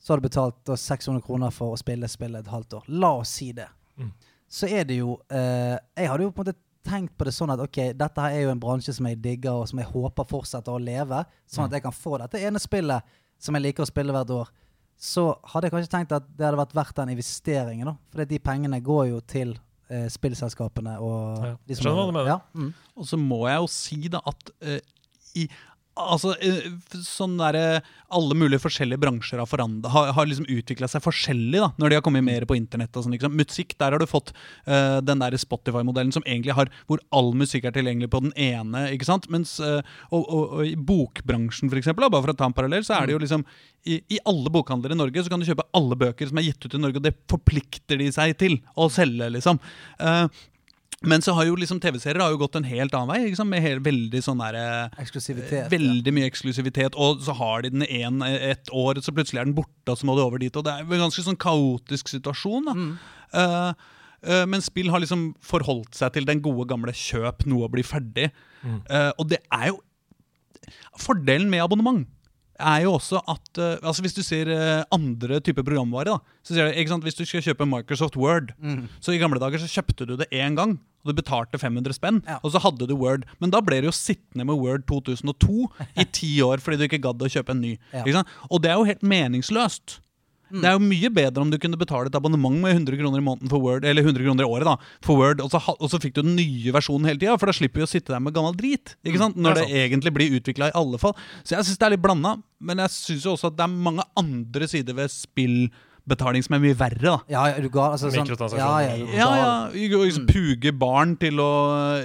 [0.01, 2.85] Så har du betalt 600 kroner for å spille spillet et halvt år.
[2.89, 3.67] La oss si det.
[3.99, 4.13] Mm.
[4.49, 6.57] Så er det jo eh, Jeg hadde jo på en måte
[6.89, 9.53] tenkt på det sånn at ok, dette her er jo en bransje som jeg digger,
[9.61, 13.05] og som jeg håper fortsetter å leve, sånn at jeg kan få dette ene spillet
[13.41, 14.49] som jeg liker å spille hvert år.
[14.97, 17.95] Så hadde jeg kanskje tenkt at det hadde vært verdt den investeringen, da.
[18.13, 19.53] For de pengene går jo til
[19.91, 22.31] eh, spillselskapene og Ja, de som skjønner hva du mener.
[22.31, 22.73] Ja, mm.
[22.97, 24.81] Og så må jeg jo si da at eh,
[25.39, 25.47] i
[26.15, 26.69] Altså, eh,
[27.05, 31.69] sånn der, Alle mulige forskjellige bransjer har, forandre, har, har liksom utvikla seg forskjellig da
[31.79, 32.95] når de har kommet mer på internett.
[32.97, 33.37] og sånn, liksom.
[33.39, 34.33] Musikk, der har du fått
[34.67, 38.89] uh, den der Spotify-modellen som egentlig har hvor all musikk er tilgjengelig på den ene.
[38.97, 39.29] ikke sant?
[39.31, 39.79] Mens, uh,
[40.11, 42.99] og, og, og i bokbransjen, for eksempel, da, bare for å ta en parallell, så
[42.99, 43.47] er det jo liksom
[43.89, 46.67] i, I alle bokhandler i Norge så kan du kjøpe alle bøker som er gitt
[46.67, 49.61] ut i Norge, og det forplikter de seg til å selge, liksom.
[50.01, 50.25] Eh,
[51.01, 53.21] men så har jo liksom TV-serier har jo gått en helt annen vei.
[53.31, 53.49] Liksom.
[53.49, 55.71] Med helt, veldig sånn der, eh, Eksklusivitet.
[55.73, 56.99] Veldig mye eksklusivitet.
[57.01, 60.05] Og så har de den en, et år, så plutselig er den borte, og så
[60.05, 60.53] må du over dit.
[60.53, 62.69] Og det er en ganske sånn kaotisk situasjon.
[62.69, 62.77] da.
[63.33, 63.73] Eh,
[64.29, 67.87] uh, men spill har liksom forholdt seg til den gode gamle kjøp noe og bli
[67.87, 68.29] ferdig.
[68.61, 69.81] Eh, og det er jo
[71.01, 72.05] Fordelen med abonnement
[72.61, 74.51] er jo også at altså Hvis du ser
[74.93, 78.53] andre typer programvare, da, så sier du, sant, hvis du skal kjøpe Microsoft Word
[79.01, 82.21] Så i gamle dager så kjøpte du det én gang, og du betalte 500 spenn.
[82.29, 82.39] Ja.
[82.45, 83.25] Og så hadde du Word.
[83.41, 85.67] Men da ble du jo sittende med Word 2002
[86.01, 87.75] i ti år fordi du ikke gadd å kjøpe en ny.
[87.95, 88.25] Ja.
[88.51, 90.01] Og det er jo helt meningsløst.
[90.51, 93.25] Det er jo mye bedre om du kunne betale et abonnement med 100 kroner i
[93.25, 94.75] måneden for Word, eller 100 kroner i året da,
[95.07, 97.55] for Word, og så, og så fikk du den nye versjonen hele tida, for da
[97.55, 98.97] slipper vi å sitte der med gammel drit.
[99.07, 99.39] Ikke sant?
[99.39, 101.15] Når det det, egentlig blir utvikla i alle fall.
[101.45, 103.79] Så jeg syns det er litt blanda, men jeg syns jo også at det er
[103.89, 105.15] mange andre sider ved
[106.11, 107.15] betaling som er mye verre, da.
[107.33, 108.29] Ja, ja, du ga altså sånn.
[108.59, 111.49] Ja, ja, du Ja, ja, ikke liksom Puge barn til å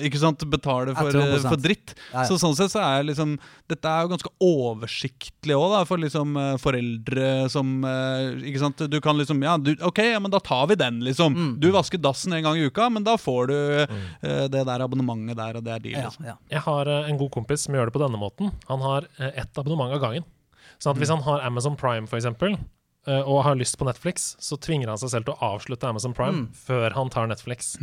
[0.05, 1.49] ikke sant, betale for, 100%.
[1.49, 1.95] for dritt.
[2.13, 2.25] Ja, ja.
[2.29, 3.35] Så sånn sett så er liksom
[3.67, 8.83] Dette er jo ganske oversiktlig òg, for liksom eh, foreldre som eh, Ikke sant.
[8.91, 11.33] Du kan liksom Ja, du, OK, ja, men da tar vi den, liksom.
[11.35, 11.51] Mm.
[11.63, 15.37] Du vasker dassen en gang i uka, men da får du eh, det der abonnementet
[15.39, 15.97] der, og det er deal.
[15.99, 16.25] ja, Liksom.
[16.29, 16.37] ja.
[16.53, 18.51] Jeg har eh, en god kompis som gjør det på denne måten.
[18.69, 20.25] Han har eh, ett abonnement av gangen.
[20.81, 21.21] Sånn at hvis Mm.
[21.21, 22.63] han har Amazon Prime, for eksempel, eh,
[23.07, 26.45] og har lyst på Netflix, så tvinger han seg selv til å avslutte Amazon Prime
[26.45, 26.47] Mm.
[26.53, 27.75] før han tar Netflix.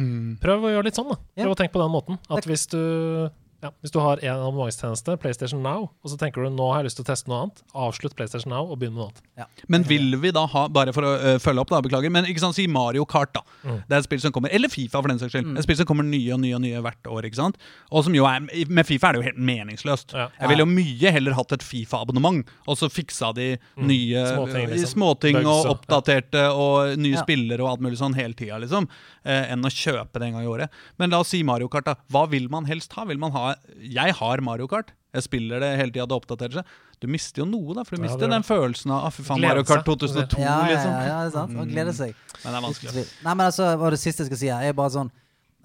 [0.43, 1.17] Prøv å gjøre litt sånn, da.
[1.45, 2.19] Prøv å tenke på den måten.
[2.31, 3.31] At hvis du,
[3.63, 6.89] ja, hvis du har en abonnementstjeneste, PlayStation Now, og så tenker du nå har jeg
[6.91, 9.63] lyst til å teste noe annet, avslutt PlayStation Now og begynn med noe annet.
[9.71, 12.11] Men vil vi da ha Bare for å uh, følge opp, da, beklager.
[12.13, 13.43] Men ikke sant, si Mario Kart, da.
[13.63, 13.79] Mm.
[13.89, 15.47] Det er et spill som kommer Eller Fifa, for den saks skyld.
[15.53, 15.57] Mm.
[15.61, 17.27] Et spill som kommer nye og nye og nye hvert år.
[17.29, 17.59] ikke sant?
[17.91, 20.15] Og som jo er Med Fifa er det jo helt meningsløst.
[20.17, 20.29] Ja.
[20.41, 23.49] Jeg ville jo mye heller hatt et Fifa-abonnement, og så fiksa de
[23.79, 24.33] nye Mm.
[24.33, 24.93] Småting, øh, liksom.
[24.97, 27.23] småting og oppdaterte og nye Ja.
[27.23, 28.89] spillere og alt mulig sånn hele tida, liksom.
[29.27, 30.69] uh, enn å kjøpe det en gang i året.
[30.99, 31.95] Men la oss si Mario Kart, da.
[32.11, 33.05] Hva vil man helst ha?
[33.05, 33.52] Vil man ha
[33.83, 34.93] Jeg har Mario Kart.
[35.13, 36.77] Jeg spiller det hele tida, det oppdaterer seg.
[37.03, 39.25] Du mister jo noe, da, for du Ja, mister det den følelsen av ah, fy
[39.27, 40.93] faen, Mario Kart 2002, Ja, ja, liksom.
[40.93, 41.57] ja, ja, det er sant.
[41.59, 42.15] Og gleder seg.
[42.45, 43.05] Men det er vanskelig.
[43.27, 45.11] Nei, men altså, hva det siste jeg skal si her, er bare sånn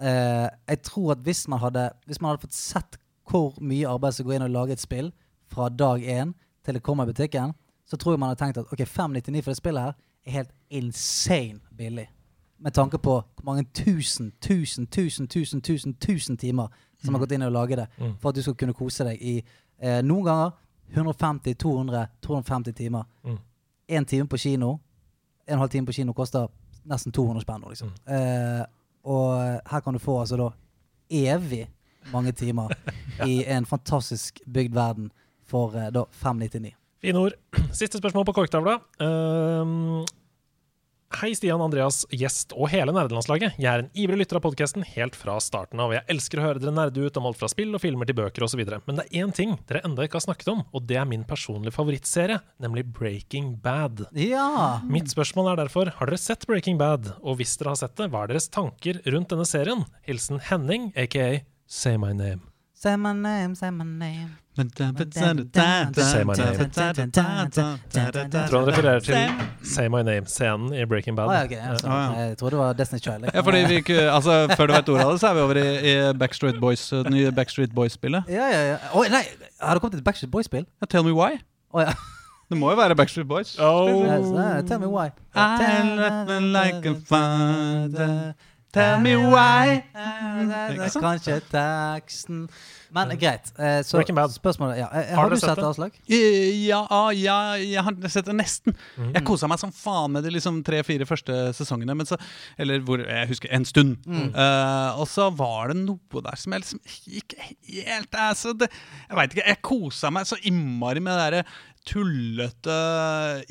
[0.01, 4.15] eh, Jeg tror at hvis man hadde Hvis man hadde fått sett hvor mye arbeid
[4.15, 5.09] som går inn og lage et spill
[5.51, 6.34] fra dag én
[6.64, 7.53] til det kommer i butikken,
[7.88, 9.95] så tror jeg man hadde tenkt at ok, 599 for det spillet her
[10.27, 12.07] er helt insane billig.
[12.59, 16.72] Med tanke på hvor mange tusen, tusen, tusen, tusen, tusen, tusen timer
[17.03, 18.15] som har gått inn i å lage det Mm.
[18.19, 19.43] for at du skal kunne kose deg i
[19.79, 20.51] eh, noen ganger
[20.93, 23.05] 150, 200, 250 timer.
[23.25, 24.05] Mm.
[24.07, 24.79] Time på kino,
[25.47, 26.47] en halv time på kino koster
[26.85, 27.91] nesten 200 spenn Liksom.
[28.07, 28.15] Mm.
[28.15, 28.65] Eh,
[29.03, 30.49] og her kan du få altså da
[31.09, 31.67] evig
[32.11, 32.71] mange timer
[33.27, 35.11] i en fantastisk bygd verden
[35.47, 36.73] for eh, da 599.
[37.01, 37.33] Fine ord.
[37.71, 38.79] Siste spørsmål på korktavla.
[38.99, 40.05] Ehm,
[41.15, 43.55] hei, Stian, Andreas, gjest og hele nerdelandslaget.
[43.61, 45.93] Jeg er en ivrig lytter av podkasten helt fra starten av.
[45.95, 48.45] Jeg elsker å høre dere nerde ut om alt fra spill og filmer til bøker
[48.45, 48.61] osv.
[48.85, 51.25] Men det er én ting dere enda ikke har snakket om, og det er min
[51.27, 54.05] personlige favorittserie, nemlig Breaking Bad.
[54.17, 54.81] Ja!
[54.88, 57.13] Mitt spørsmål er derfor, har dere sett Breaking Bad?
[57.23, 59.88] Og hvis dere har sett det, hva er deres tanker rundt denne serien?
[60.07, 62.45] Hilsen Henning, aka Say My Name.
[62.77, 64.38] Say my name, say my name.
[64.57, 66.57] Say my name.
[67.93, 69.15] Jeg tror han refererer til
[69.63, 71.27] Say My Name-scenen i Breaking Bad.
[71.29, 72.27] Ah, ja, okay, ja, ah, Ja.
[72.27, 73.29] Jeg tror det var Destiny's Child.
[73.34, 75.55] Ja, fordi vi ikke, altså, Før du vet ordet av det, så er vi over
[75.55, 78.23] i, i Backstreet Boys, uh, det nye Backstreet Boys-spillet.
[78.29, 78.77] Ja, ja, ja.
[78.93, 79.23] Oi, nei,
[79.61, 80.65] har det kommet et Backstreet Boys-spill?
[80.81, 81.38] Ja, tell me why.
[81.73, 81.93] Oh, ja.
[82.49, 83.59] Det må jo være Backstreet Boys.
[83.59, 84.05] Oh.
[84.05, 85.09] Yes, uh, tell me why.
[85.35, 88.34] I like a father.
[88.73, 89.84] Tell me why.
[91.01, 92.47] Kanskje teksten
[92.95, 93.51] Men greit.
[93.59, 93.99] eh, Så
[94.38, 94.88] spørsmålet ja.
[94.93, 95.68] eh, Har Har, du sett sett det?
[95.68, 95.99] Aslak?
[96.07, 98.76] Eh, Ja, ah, ja, jeg har sett det nesten.
[99.14, 101.95] Jeg kosa meg som faen med de liksom tre-fire første sesongene.
[101.97, 102.18] Men så,
[102.57, 103.97] eller hvor, jeg husker en stund.
[104.07, 106.81] Eh, og så var det noe der som jeg liksom
[107.19, 107.49] ikke
[107.88, 108.69] helt altså, det,
[109.09, 109.47] Jeg veit ikke.
[109.47, 111.43] Jeg kosa meg så innmari med det derre
[111.88, 112.77] tullete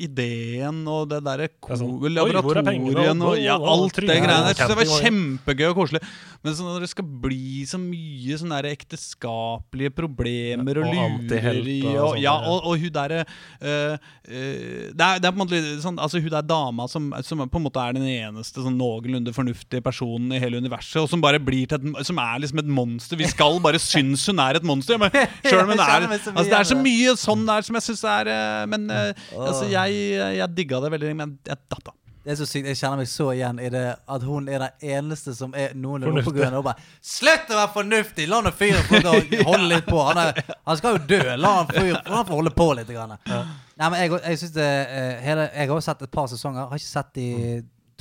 [0.03, 4.57] ideen og det derre er sånn, laboratorien og ja, alt det greiene der.
[4.57, 6.01] Det var kjempegøy og koselig.
[6.45, 12.13] Men så når det skal bli så mye sånne der ekteskapelige problemer og, lureri og
[12.13, 13.97] sånn, ja, og, og hun derre uh,
[14.27, 17.65] det, det er på en måte sånn Altså hun der dama som, som på en
[17.65, 21.69] måte er den eneste sånn noenlunde fornuftige personen i hele universet, og som bare blir
[21.69, 23.19] til et, Som er liksom et monster.
[23.19, 24.99] Vi skal bare synes hun er et monster.
[25.01, 25.13] Men
[25.47, 28.26] selv om hun er altså, Det er så mye sånn der som jeg syns er
[28.31, 30.01] øh, Men øh, altså, jeg,
[30.37, 31.95] jeg digga det veldig, men jeg datt av.
[32.27, 32.65] Det er så sykt.
[32.67, 33.81] Jeg kjenner meg så igjen i det
[34.11, 36.59] at hun er den eneste som er noenlunde oppegående.
[36.59, 38.25] Og bare Slutt å være fornuftig!
[38.27, 40.01] La nå fyren få gå- holde litt på.
[40.09, 41.21] Han, er, han skal jo dø.
[41.39, 42.91] La han fyre la han få holde på litt.
[42.91, 43.15] Grann.
[43.23, 46.67] Nei, men jeg, jeg synes det eh, hele, Jeg har også sett et par sesonger.
[46.67, 47.29] Har ikke sett de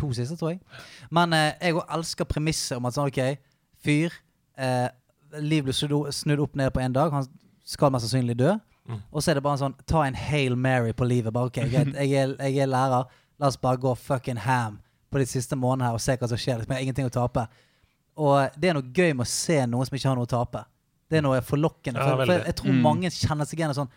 [0.03, 0.61] to siste, tror jeg.
[1.15, 3.23] Men eh, jeg òg elsker premisset om at sånn, OK,
[3.87, 4.11] fyr
[4.59, 4.89] eh,
[5.39, 7.15] Liv blir snudd snudd opp ned på en dag.
[7.15, 7.31] Han
[7.67, 8.57] skal mest sannsynlig dø.
[9.11, 11.33] Og så er det bare en sånn Ta en Hail Mary på livet.
[11.35, 13.07] Bare ok, greit, jeg er, jeg er lærer.
[13.41, 14.79] La oss bare gå fucking ham
[15.13, 16.61] på de siste månedene her og se hva som skjer.
[16.61, 17.47] Liksom, jeg har ingenting å tape.
[18.17, 20.65] Og det er noe gøy med å se noen som ikke har noe å tape.
[21.11, 22.03] Det er noe forlokkende.
[22.03, 23.95] For, for jeg tror mange kjenner seg igjen i sånn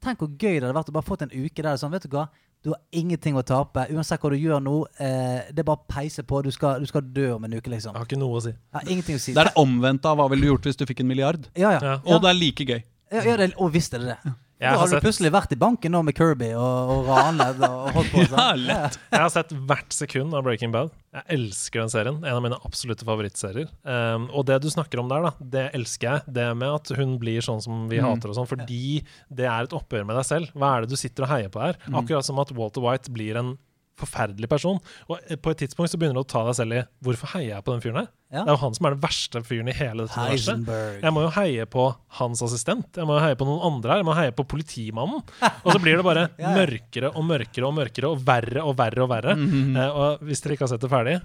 [0.00, 1.90] Tenk hvor gøy det hadde vært å bare fått en uke der det er sånn,
[1.92, 2.22] vet du hva.
[2.64, 3.82] Du har ingenting å tape.
[3.92, 6.40] Uansett hva du gjør nå, eh, det er bare å peise på.
[6.44, 7.92] Du skal, du skal dø om en uke, liksom.
[7.92, 8.52] Jeg har ikke noe å si.
[8.72, 9.34] Ja, ingenting å si.
[9.36, 11.50] Det er det omvendte av hva ville du gjort hvis du fikk en milliard.
[11.52, 11.80] Ja, ja.
[11.84, 11.94] Ja.
[11.98, 12.14] ja.
[12.14, 12.80] Og det er like gøy.
[13.10, 14.34] Ja, ja det, og visst er det det.
[14.60, 17.94] Jeg Da har du plutselig vært i banken nå med Kirby og, og ranet og
[17.96, 18.20] holdt på.
[18.26, 18.64] Ja, sånn.
[18.68, 18.98] lett.
[19.08, 20.90] Jeg har sett hvert sekund av Breaking Bad.
[21.16, 22.18] Jeg elsker den serien.
[22.20, 23.70] En av mine absolutte favorittserier.
[23.88, 26.34] Um, og det du snakker om der, da, det elsker jeg.
[26.36, 29.00] Det med at hun blir sånn som vi hater og sånn, fordi
[29.32, 30.52] det er et oppgjør med deg selv.
[30.52, 31.80] Hva er det du sitter og heier på her?
[31.88, 33.54] Akkurat som at Walter White blir en
[34.00, 34.78] forferdelig person.
[35.08, 37.54] Og eh, på et tidspunkt så begynner du å ta deg selv i Hvorfor heier
[37.56, 38.08] jeg på den fyren her?
[38.30, 38.44] Ja.
[38.46, 40.70] Det er jo han som er den verste fyren i hele dette universet.
[41.02, 41.86] Jeg må jo heie på
[42.20, 42.86] hans assistent.
[43.00, 44.02] Jeg må jo heie på noen andre her.
[44.04, 45.24] Jeg må heie på politimannen.
[45.64, 49.04] Og så blir det bare Ja, mørkere og mørkere og mørkere og verre og verre
[49.06, 49.34] og verre.
[49.36, 51.18] eh, og hvis dere ikke har sett det ferdig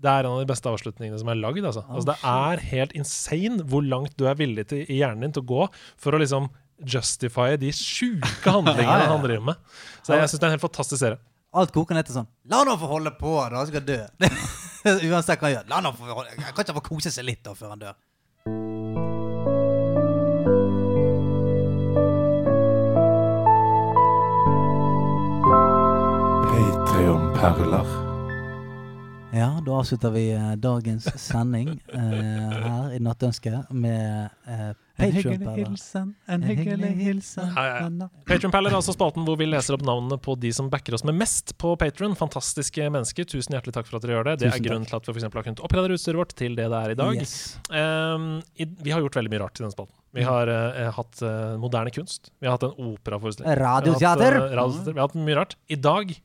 [0.00, 1.60] det er en av de beste avslutningene som er lagd.
[1.60, 1.82] Altså.
[1.84, 5.44] altså, det er helt insane hvor langt du er villig til, i hjernen din til
[5.44, 5.66] å gå
[6.00, 6.48] for å liksom
[6.88, 8.24] justify de sjuke
[8.54, 9.10] handlingene Ja, ja, ja.
[9.12, 9.60] han driver med.
[10.00, 11.20] Så jeg syns det er en helt fantastisk serie.
[11.52, 13.58] Alt koker ned til sånn La nå få holde på, da.
[13.58, 13.98] Han skal dø.
[15.10, 15.66] Uansett hva han gjør.
[15.72, 17.98] La nå få holde Han kan ikke få kose seg litt da før han dør.
[26.50, 28.09] Patreon-perler.
[29.32, 34.70] Ja, da avslutter vi eh, dagens sending eh, her i Nattønsket med eh,
[35.00, 36.08] Patreon-perler.
[36.26, 37.52] en hyggelig hilsen.
[37.54, 38.08] Ja, ja, ja.
[38.26, 41.16] Patreon-perler er altså spalten hvor vi leser opp navnene på de som backer oss med
[41.20, 42.18] mest på Patreon.
[42.18, 43.28] Fantastiske mennesker.
[43.30, 44.36] Tusen hjertelig takk for at dere gjør det.
[44.42, 46.68] Det er grunnen til at vi for eksempel har kunnet oppgradere utstyret vårt til det
[46.74, 47.22] det er i dag.
[47.22, 47.36] Yes.
[47.70, 49.96] Um, i, vi har gjort veldig mye rart i denne spalten.
[50.18, 52.32] Vi har uh, hatt uh, moderne kunst.
[52.42, 53.60] Vi har hatt en operaforestilling.
[53.62, 54.00] Radioteater.
[54.02, 54.92] Vi har hatt, eh, radioteater.
[54.92, 55.60] Vi har hatt mye rart.
[55.70, 56.16] I dag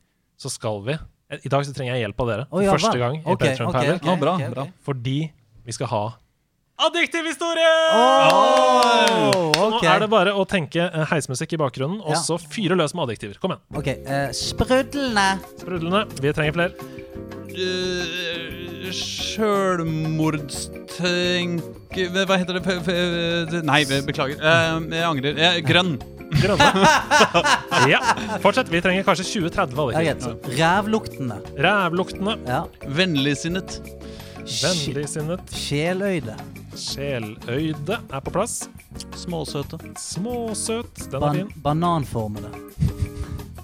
[0.42, 0.98] så skal vi
[1.34, 2.44] I dag så trenger jeg hjelp av dere.
[2.52, 4.66] For ja, første gang i okay, Patron okay, okay, ok, bra, bra.
[4.86, 5.32] Fordi
[5.66, 6.04] vi skal ha
[6.76, 7.64] Addiktiv historie!
[7.96, 9.56] Oh, okay.
[9.56, 12.20] Nå er det bare å tenke eh, heismusikk i bakgrunnen, og Ja.
[12.20, 13.40] så fyre løs med adjektiver.
[13.40, 13.64] Kom igjen.
[13.80, 15.40] Ok, uh, Sprudlende.
[15.56, 16.04] Sprudlende.
[16.20, 16.76] Vi trenger flere.
[17.56, 21.64] Uh, Sjølmordstenk...
[21.96, 23.64] Hva heter det?
[23.64, 24.36] Nei, beklager.
[24.44, 25.32] Uh, jeg angrer.
[25.40, 25.96] Eh, grønn.
[26.42, 26.68] Grønne.
[27.94, 28.02] ja.
[28.44, 28.70] Fortsett.
[28.74, 30.38] Vi trenger kanskje 20-30 av dem.
[30.60, 31.40] Rævluktende.
[31.66, 32.38] Rævluktende.
[32.48, 32.64] Ja.
[32.98, 33.80] Vennligsinnet.
[34.46, 35.56] Vennligsinnet.
[35.56, 36.36] Sjeløyde.
[36.78, 38.66] Sjeløyde er på plass.
[39.18, 39.80] Småsøte.
[40.00, 41.08] Småsøt.
[41.12, 41.52] Den er fin.
[41.64, 42.52] bananformede.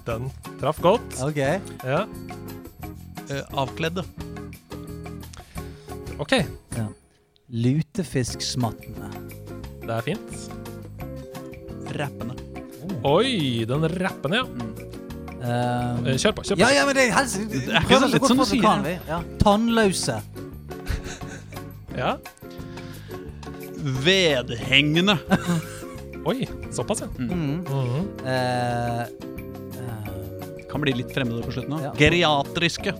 [0.06, 0.30] Den
[0.60, 1.20] traff godt.
[1.22, 1.38] Ok.
[1.38, 2.04] Ja.
[3.30, 4.04] Eh, avkledde.
[6.18, 6.32] OK.
[6.76, 6.86] Ja.
[7.48, 9.10] Lutefisksmattende.
[9.82, 10.50] Det er fint.
[11.98, 12.51] Rappende.
[13.04, 14.44] Oi, den rappen, ja.
[14.46, 14.72] Mm.
[15.42, 16.44] Eh, Kjør på.
[16.46, 16.60] kjør på.
[16.62, 18.94] ja, ja, men det er helst er ikke så lett som du sier kan, vi.
[19.10, 19.22] Ja.
[19.42, 20.20] Tannløse.
[21.92, 22.14] Ja.
[24.06, 25.18] Vedhengende.
[26.30, 27.08] Oi, såpass, ja.
[27.18, 27.64] Mm.
[27.66, 28.06] Mhm.
[28.24, 29.02] Eh,
[29.76, 31.74] uh, Kan bli litt fremmede på slutten.
[31.82, 31.90] Ja.
[31.90, 31.92] Ja.
[31.98, 32.94] Geriatriske.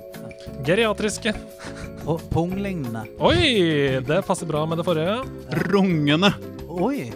[0.66, 1.32] Geriatriske.
[2.04, 3.04] og punglignende.
[3.22, 5.20] Oi, det passer bra med det forrige.
[5.70, 6.32] Rungende.
[6.68, 7.12] Oi.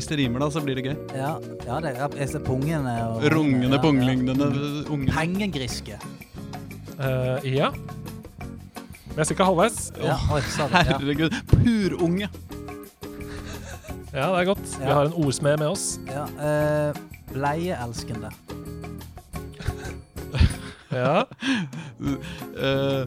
[0.00, 0.94] Hvis det rimer, da, så blir det gøy.
[1.12, 1.34] Ja,
[1.66, 4.46] ja det er jeg ser pungene og Rungende, ja, punglignende
[4.88, 5.12] unge.
[5.12, 5.98] Pengegriske.
[6.96, 7.68] Uh, ja.
[9.10, 9.90] Vi er ikke halvveis.
[10.00, 10.80] Ja, oi, sa det.
[10.88, 10.96] Ja.
[10.96, 11.36] Herregud.
[11.50, 12.30] Purunge.
[14.14, 14.72] Ja, det er godt.
[14.78, 15.84] Vi har en ordsmed med oss.
[16.08, 16.96] Ja, uh,
[17.34, 18.32] bleieelskende.
[20.90, 21.22] Ja.
[22.00, 23.04] uh,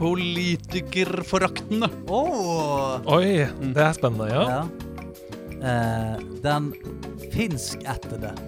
[0.00, 1.92] politikerforaktende.
[2.08, 2.96] Oh.
[3.12, 4.48] Oi, det er spennende, ja.
[4.56, 4.81] Ja.
[5.62, 6.72] Eh, den
[7.32, 8.32] finskættede.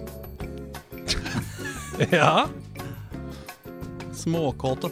[2.11, 2.47] Ja.
[4.13, 4.89] Småkåte.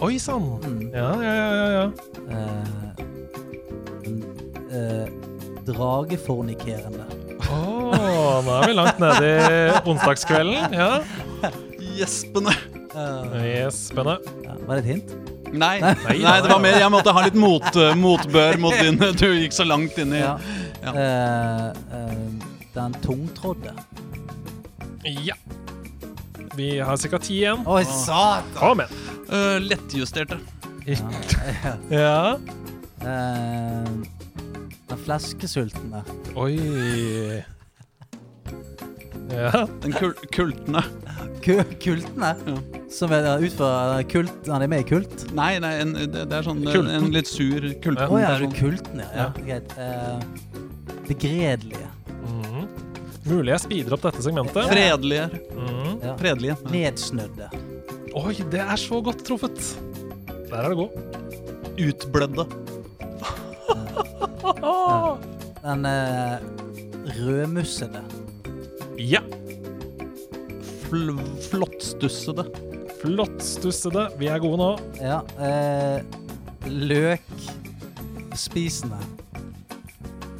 [0.00, 0.44] Oi sann.
[0.62, 0.90] Mm.
[0.94, 1.90] Ja, ja, ja, ja, ja.
[2.30, 2.68] Eh,
[4.70, 5.08] eh,
[5.66, 7.08] dragefornikerende.
[7.48, 7.58] Å,
[8.44, 10.78] nå er vi langt nede i onsdagskvelden.
[10.78, 11.00] Ja.
[11.98, 12.54] Gjespende.
[12.54, 13.34] Gjespende.
[13.42, 15.10] Yes, ja, var det et hint?
[15.48, 18.98] Nei, Nei, nei, det var mer Jeg måtte ha litt mot, eh, motbør mot din
[19.16, 20.34] Du gikk så langt inn i Ja.
[20.94, 20.94] Ja.
[20.94, 21.66] Eh,
[22.00, 22.18] eh,
[22.74, 23.74] den tungtrådde.
[25.04, 25.34] Ja.
[26.54, 27.18] Vi har ca.
[27.18, 27.66] ti igjen.
[27.66, 28.42] Oi, satan!
[28.54, 28.92] Kom igjen.
[29.30, 30.38] Eh, Lettjusterte.
[31.90, 32.38] Ja.
[32.98, 33.84] Eh,
[34.88, 36.00] den fleskesultne.
[36.34, 37.44] Oi.
[39.32, 39.66] Ja.
[39.82, 40.82] Den kul kultene.
[41.44, 41.52] Ku
[41.82, 42.30] kultene?
[42.46, 42.54] Ja.
[42.90, 45.26] Som er utfor kult Han er med i kult?
[45.36, 46.94] Nei, nei en, det, det er sånn eh, Kulten.
[46.96, 48.08] en litt sur kulten.
[48.08, 49.10] Å ja, er sånn- kulten, ja.
[49.18, 49.26] ja.
[49.44, 49.68] Greit.
[49.78, 50.18] Eh,
[51.08, 51.88] begredelige.
[52.24, 52.62] Mhm.
[53.28, 54.62] Mulig jeg speeder opp dette segmentet.
[54.72, 55.26] Fredelige.
[55.52, 55.92] Mm.
[56.00, 56.12] Ja.
[56.20, 56.54] Fredelige.
[56.56, 56.60] Ja.
[56.72, 57.46] Nedsnødde.
[58.16, 59.58] Oi, det er så godt truffet.
[60.48, 60.92] Der er det god.
[61.78, 62.44] Utblødde.
[65.68, 66.40] Den uh,
[67.18, 68.00] rødmussede.
[68.98, 69.20] Ja.
[70.88, 71.10] Fl
[71.50, 72.44] flottstussede.
[73.02, 74.08] Flottstussede.
[74.18, 74.78] Vi er gode nå.
[75.00, 75.20] Ja.
[75.38, 76.02] Eh,
[76.68, 78.96] løkspisende.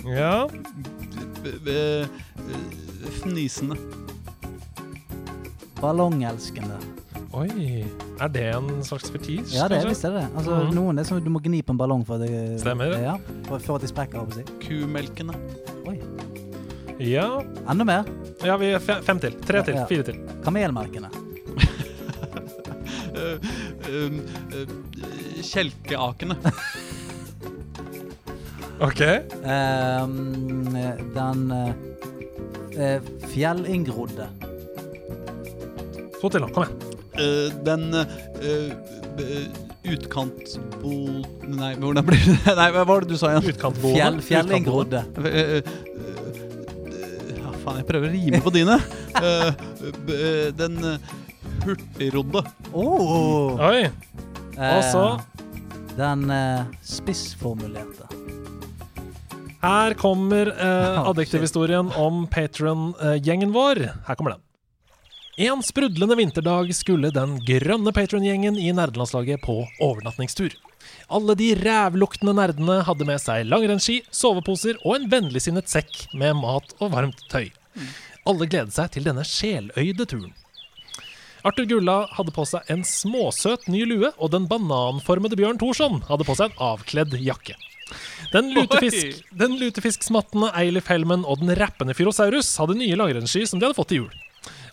[0.09, 0.47] Ja.
[1.45, 2.07] B- b-
[3.21, 3.77] Fnisende.
[5.81, 6.77] Ballongelskende.
[7.39, 7.49] Oi.
[8.19, 9.53] Er det en slags fetisj?
[9.55, 10.25] Ja, det er visst er det.
[10.35, 10.75] Altså, Mhm.
[10.75, 12.99] Noen er som du må gni på en ballong for at de, Stemmer.
[13.01, 13.17] Ja,
[13.47, 14.27] for, for at de sprekker.
[14.65, 15.35] Kumelkende.
[15.87, 15.99] Oi.
[16.99, 17.43] Ja.
[17.71, 18.05] Enda mer.
[18.43, 19.33] ja, vi er fem til.
[19.47, 19.75] Tre til.
[19.79, 19.87] Ja.
[19.87, 20.15] Fire til.
[20.45, 21.09] Kamelmelkende.
[23.19, 23.37] eh,
[23.93, 24.21] um,
[24.53, 24.69] eh,
[25.43, 26.37] Kjelkeakene.
[28.89, 29.01] OK.
[29.45, 30.65] Ehm,
[31.15, 31.71] den eh,
[32.79, 33.01] eh,
[33.31, 34.27] fjellinngrodde.
[36.21, 36.49] Så til da.
[36.55, 36.79] Kom igjen.
[37.19, 38.05] Eh, den eh,
[39.89, 40.93] utkantbo...
[41.49, 42.55] Nei, hvordan blir det?
[42.61, 43.49] Nei, hva var det du sa igjen?
[43.55, 43.99] Utkantboende.
[43.99, 45.01] Fjell, fjellinngrodde.
[47.69, 48.77] Eh, eh, eh, faen, jeg prøver å rime på dine.
[49.19, 49.51] uh,
[50.15, 50.99] eh, den eh,
[51.65, 52.45] hurtigrodde.
[52.73, 53.89] Oh, Oi.
[54.59, 55.05] Og så
[55.99, 58.07] Den eh, spissformulerte.
[59.63, 63.83] Her kommer eh, adjektivhistorien om Patron-gjengen vår.
[64.07, 64.45] Her kommer den.
[65.39, 70.55] En sprudlende vinterdag skulle den grønne Patron-gjengen i nerdelandslaget på overnatningstur.
[71.09, 76.75] Alle de rævluktende nerdene hadde med seg langrennsski, soveposer og en vennligsinnet sekk med mat
[76.79, 77.49] og varmt tøy.
[78.29, 80.35] Alle gledet seg til denne sjeløyde turen.
[81.47, 86.27] Arthur Gulla hadde på seg en småsøt ny lue, og den bananformede Bjørn Thorsson hadde
[86.27, 87.55] på seg en avkledd jakke.
[88.35, 93.69] Den, lutefisk, den lutefisksmattende Eilif Helmen og den rappende Fyrosaurus hadde nye langrennsski som de
[93.69, 94.17] hadde fått til jul.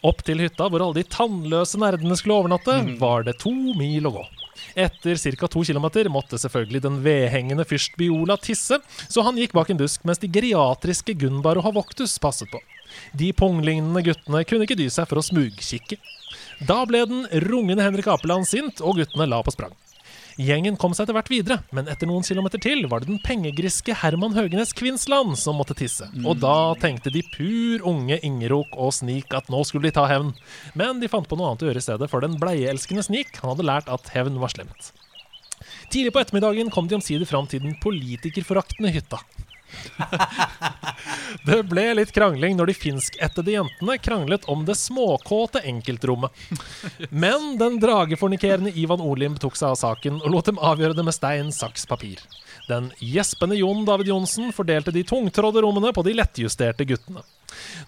[0.06, 4.18] Opp til hytta hvor alle de tannløse nerdene skulle overnatte, var det to mil å
[4.18, 4.26] gå.
[4.76, 5.48] Etter ca.
[5.48, 10.04] to kilometer måtte selvfølgelig den vedhengende fyrst Biola tisse, så han gikk bak en busk
[10.04, 12.60] mens de geriatriske Gunbar og Havoktus passet på.
[13.18, 15.98] De punglignende guttene kunne ikke dy seg for å smugkikke.
[16.68, 19.76] Da ble den rungende Henrik Apeland sint, og guttene la på sprang.
[20.36, 23.96] Gjengen kom seg etter hvert videre, men etter noen kilometer til var det den pengegriske
[24.02, 26.10] Herman Høgenes Kvinsland som måtte tisse.
[26.28, 30.34] Og da tenkte de pur unge Ingerok og Snik at nå skulle de ta hevn.
[30.76, 33.54] Men de fant på noe annet å gjøre i stedet, for den bleieelskende Snik han
[33.54, 34.92] hadde lært at hevn var slemt.
[35.88, 39.22] Tidlig på ettermiddagen kom de omsider fram til den politikerforaktende hytta.
[41.46, 46.32] Det ble litt krangling når de finskættede jentene kranglet om det småkåte enkeltrommet.
[47.10, 51.16] Men den dragefornikerende Ivan Olim tok seg av saken og lot dem avgjøre det med
[51.16, 52.24] stein, saks, papir.
[52.70, 57.22] Den gjespende Jon David Johnsen fordelte de tungtrådde rommene på de lettjusterte guttene.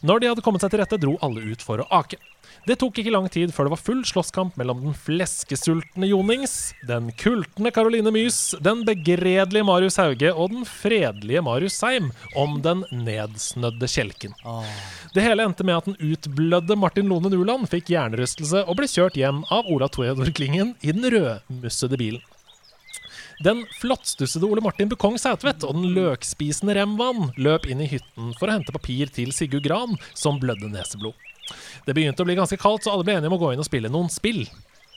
[0.06, 2.20] Når de hadde kommet seg til rette, dro alle ut for å ake.
[2.68, 7.10] Det tok ikke lang tid før det var full slåsskamp mellom den fleskesultne Jonings, den
[7.20, 13.88] kultne Caroline Mys, den begredelige Marius Hauge og den fredelige Marius Seim om den nedsnødde
[13.92, 14.36] kjelken.
[15.16, 19.20] Det hele endte med at den utblødde Martin Lone Nuland fikk hjernerystelse og ble kjørt
[19.20, 22.24] hjem av Ola Theodor Klingen i den rødmussede bilen.
[23.44, 28.50] Den flottstussede Ole Martin Bukong Sætvedt og den løkspisende Remvan løp inn i hytten for
[28.50, 31.14] å hente papir til Sigurd Gran, som blødde neseblod.
[31.86, 33.70] Det begynte å bli ganske kaldt, så alle ble enige om å gå inn og
[33.70, 34.42] spille noen spill.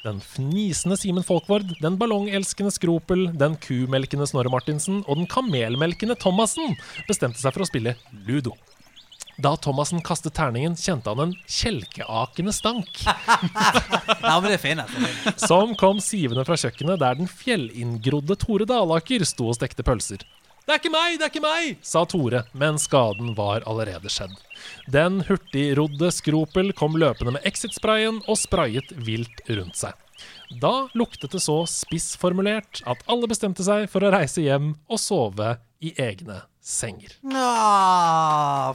[0.01, 6.79] Den fnisende Simen Folkvord, den ballongelskende Skropel, den kumelkende Snorre Martinsen og den kamelmelkende Thomassen
[7.11, 8.57] bestemte seg for å spille ludo.
[9.41, 13.05] Da Thomassen kastet terningen, kjente han en kjelkeakende stank.
[14.21, 14.83] Ja, men det er fint.
[14.83, 15.47] altså.
[15.47, 20.23] som kom sivende fra kjøkkenet der den fjellinngrodde Tore Dalaker sto og stekte pølser.
[20.67, 24.37] Det er ikke meg, det er ikke meg, sa Tore, men skaden var allerede skjedd.
[24.93, 29.97] Den hurtigrodde Skropel kom løpende med exit-sprayen og sprayet vilt rundt seg.
[30.61, 35.57] Da luktet det så spissformulert at alle bestemte seg for å reise hjem og sove
[35.81, 37.13] i egne senger.
[37.25, 37.45] Nå,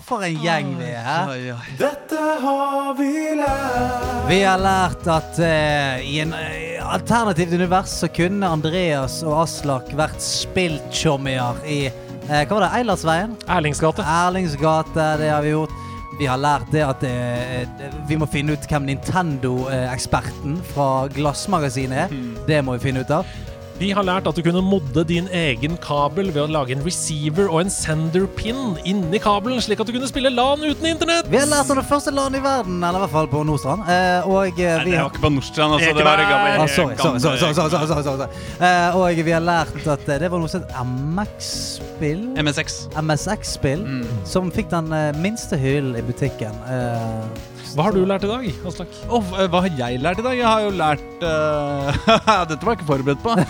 [0.06, 1.30] for en gjeng vi er.
[1.30, 1.76] Oi, oi.
[1.80, 4.12] Dette har vi lært.
[4.30, 9.94] Vi har lært at uh, i en eh, alternativt univers så kunne Andreas og Aslak
[9.98, 12.74] vært spilltjommier i uh, Hva var det?
[12.82, 13.38] Eilertsveien?
[13.46, 14.06] Erlingsgate.
[14.26, 15.82] Erlingsgate, det har vi gjort.
[16.16, 17.66] Vi har lært det at eh,
[18.08, 22.14] vi må finne ut hvem Nintendo-eksperten fra Glassmagasinet er.
[22.48, 23.28] Det må vi finne ut av.
[23.76, 27.50] Vi har lært at du kunne modde din egen kabel ved å lage en receiver
[27.52, 31.28] og en sender-pin inni kabelen, slik at du kunne spille LAN uten internett.
[31.28, 33.84] Vi har lært om det første LAN i verden, eller i hvert fall på Nordstrand.
[33.92, 35.92] Eh, og eh, Nei, det var ikke på Nordstrand, altså.
[36.00, 36.32] Det var i meg.
[36.32, 38.30] gamle, Ah, sorry, sorry, sorry, sorry, sorry, sorry, sorry, sorry.
[38.70, 40.80] Eh, Og vi har lært at eh, det var noe som het
[41.20, 42.24] MX-spill.
[42.48, 42.78] MSX.
[43.04, 43.84] MSX-spill.
[43.84, 44.08] Mm.
[44.24, 46.56] Som fikk den eh, minste hyllen i butikken.
[46.72, 47.28] Eh,
[47.76, 48.92] Hva har du lært i dag, Aslak?
[49.12, 49.20] Å,
[49.52, 50.36] hva har jeg lært i dag?
[50.40, 51.90] Jeg har jo lært uh,
[52.50, 53.36] Dette var jeg ikke forberedt på.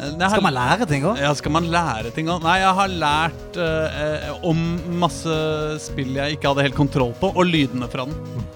[0.00, 1.18] Har- Skal man lære ting òg?
[1.20, 2.38] Ja, skal man lære ting òg?
[2.46, 4.62] Nei, jeg har lært uh, om
[5.02, 5.34] masse
[5.84, 8.46] spill jeg ikke hadde helt kontroll på, og lydene fra den.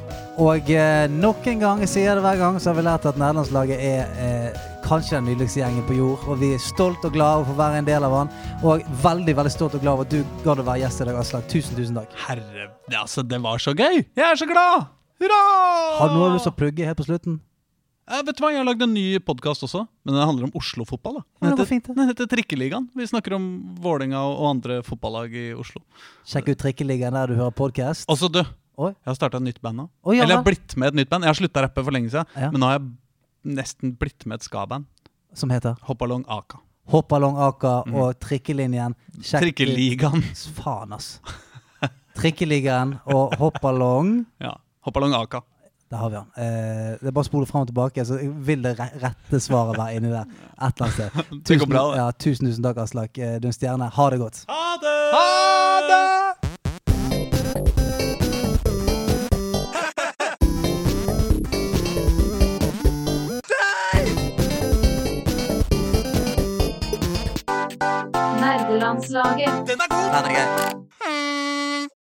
[0.40, 3.18] Og uh, nok en gang, jeg sier det hver gang, så har vi lært at
[3.20, 6.27] nederlandslaget er kanskje den nydeligste gjengen på jord.
[6.28, 8.32] Og vi er stolt og glad for å være en del av han.
[8.62, 11.19] Og veldig veldig stolt og glad over at du gadd å være gjest i dag,
[11.23, 11.48] Aslak.
[11.52, 12.12] Tusen, tusen takk.
[12.27, 12.69] Herre,
[13.01, 14.05] altså, det var så gøy!
[14.05, 14.86] Jeg er så glad!
[15.23, 15.43] Hurra!
[16.01, 17.40] Har du noe lyst til å plugge helt på slutten?
[18.05, 20.56] Eh, vet du hva, Jeg har lagd en ny podkast også, men den handler om
[20.61, 21.23] Oslo-fotball.
[21.40, 21.94] Den det heter, det.
[21.97, 22.90] den heter Trikkeligaen.
[22.93, 23.47] Vi snakker om
[23.81, 25.81] Vålerenga og og andre fotballag i Oslo.
[26.28, 28.05] Sjekk ut Trikkeligaen der du hører podkast.
[28.12, 28.43] Også du,
[28.77, 28.90] Oi.
[28.93, 29.86] jeg har starta et nytt band nå.
[30.05, 31.24] Oi, ja Eller jeg har blitt med et nytt band.
[31.24, 32.51] Jeg har slutta å rappe for lenge siden, Ja.
[32.51, 32.90] men nå har jeg
[33.44, 34.86] nesten blitt med et ska-band.
[35.34, 36.60] Som heter Hoppalong Aka.
[36.92, 38.94] Hoppalong Aka og Trikkelinjen.
[39.20, 40.22] Sjekk Trikkeligaen.
[40.58, 41.16] Faen, ass.
[42.14, 44.20] Trikkeligaen og Hoppalong.
[44.44, 44.54] Ja.
[44.86, 45.40] Hoppalong Aka.
[45.90, 46.28] Der har vi han.
[46.36, 48.16] Eh, det er bare å spole fram og tilbake, så
[48.46, 50.26] vil det rette svaret være inni der.
[50.58, 51.10] Et eller annet sted.
[51.44, 51.82] Det det.
[52.00, 53.18] ja, tusen, tusen takk, Aslak.
[53.18, 53.90] Eh, Du er en stjerne.
[53.94, 54.44] Ha det godt.
[54.48, 54.98] Ha det!
[55.14, 55.26] Ha
[55.90, 56.23] det!
[68.85, 69.69] Nederlandslaget.
[69.69, 70.09] Den er god!
[70.15, 71.64] Den er gøy.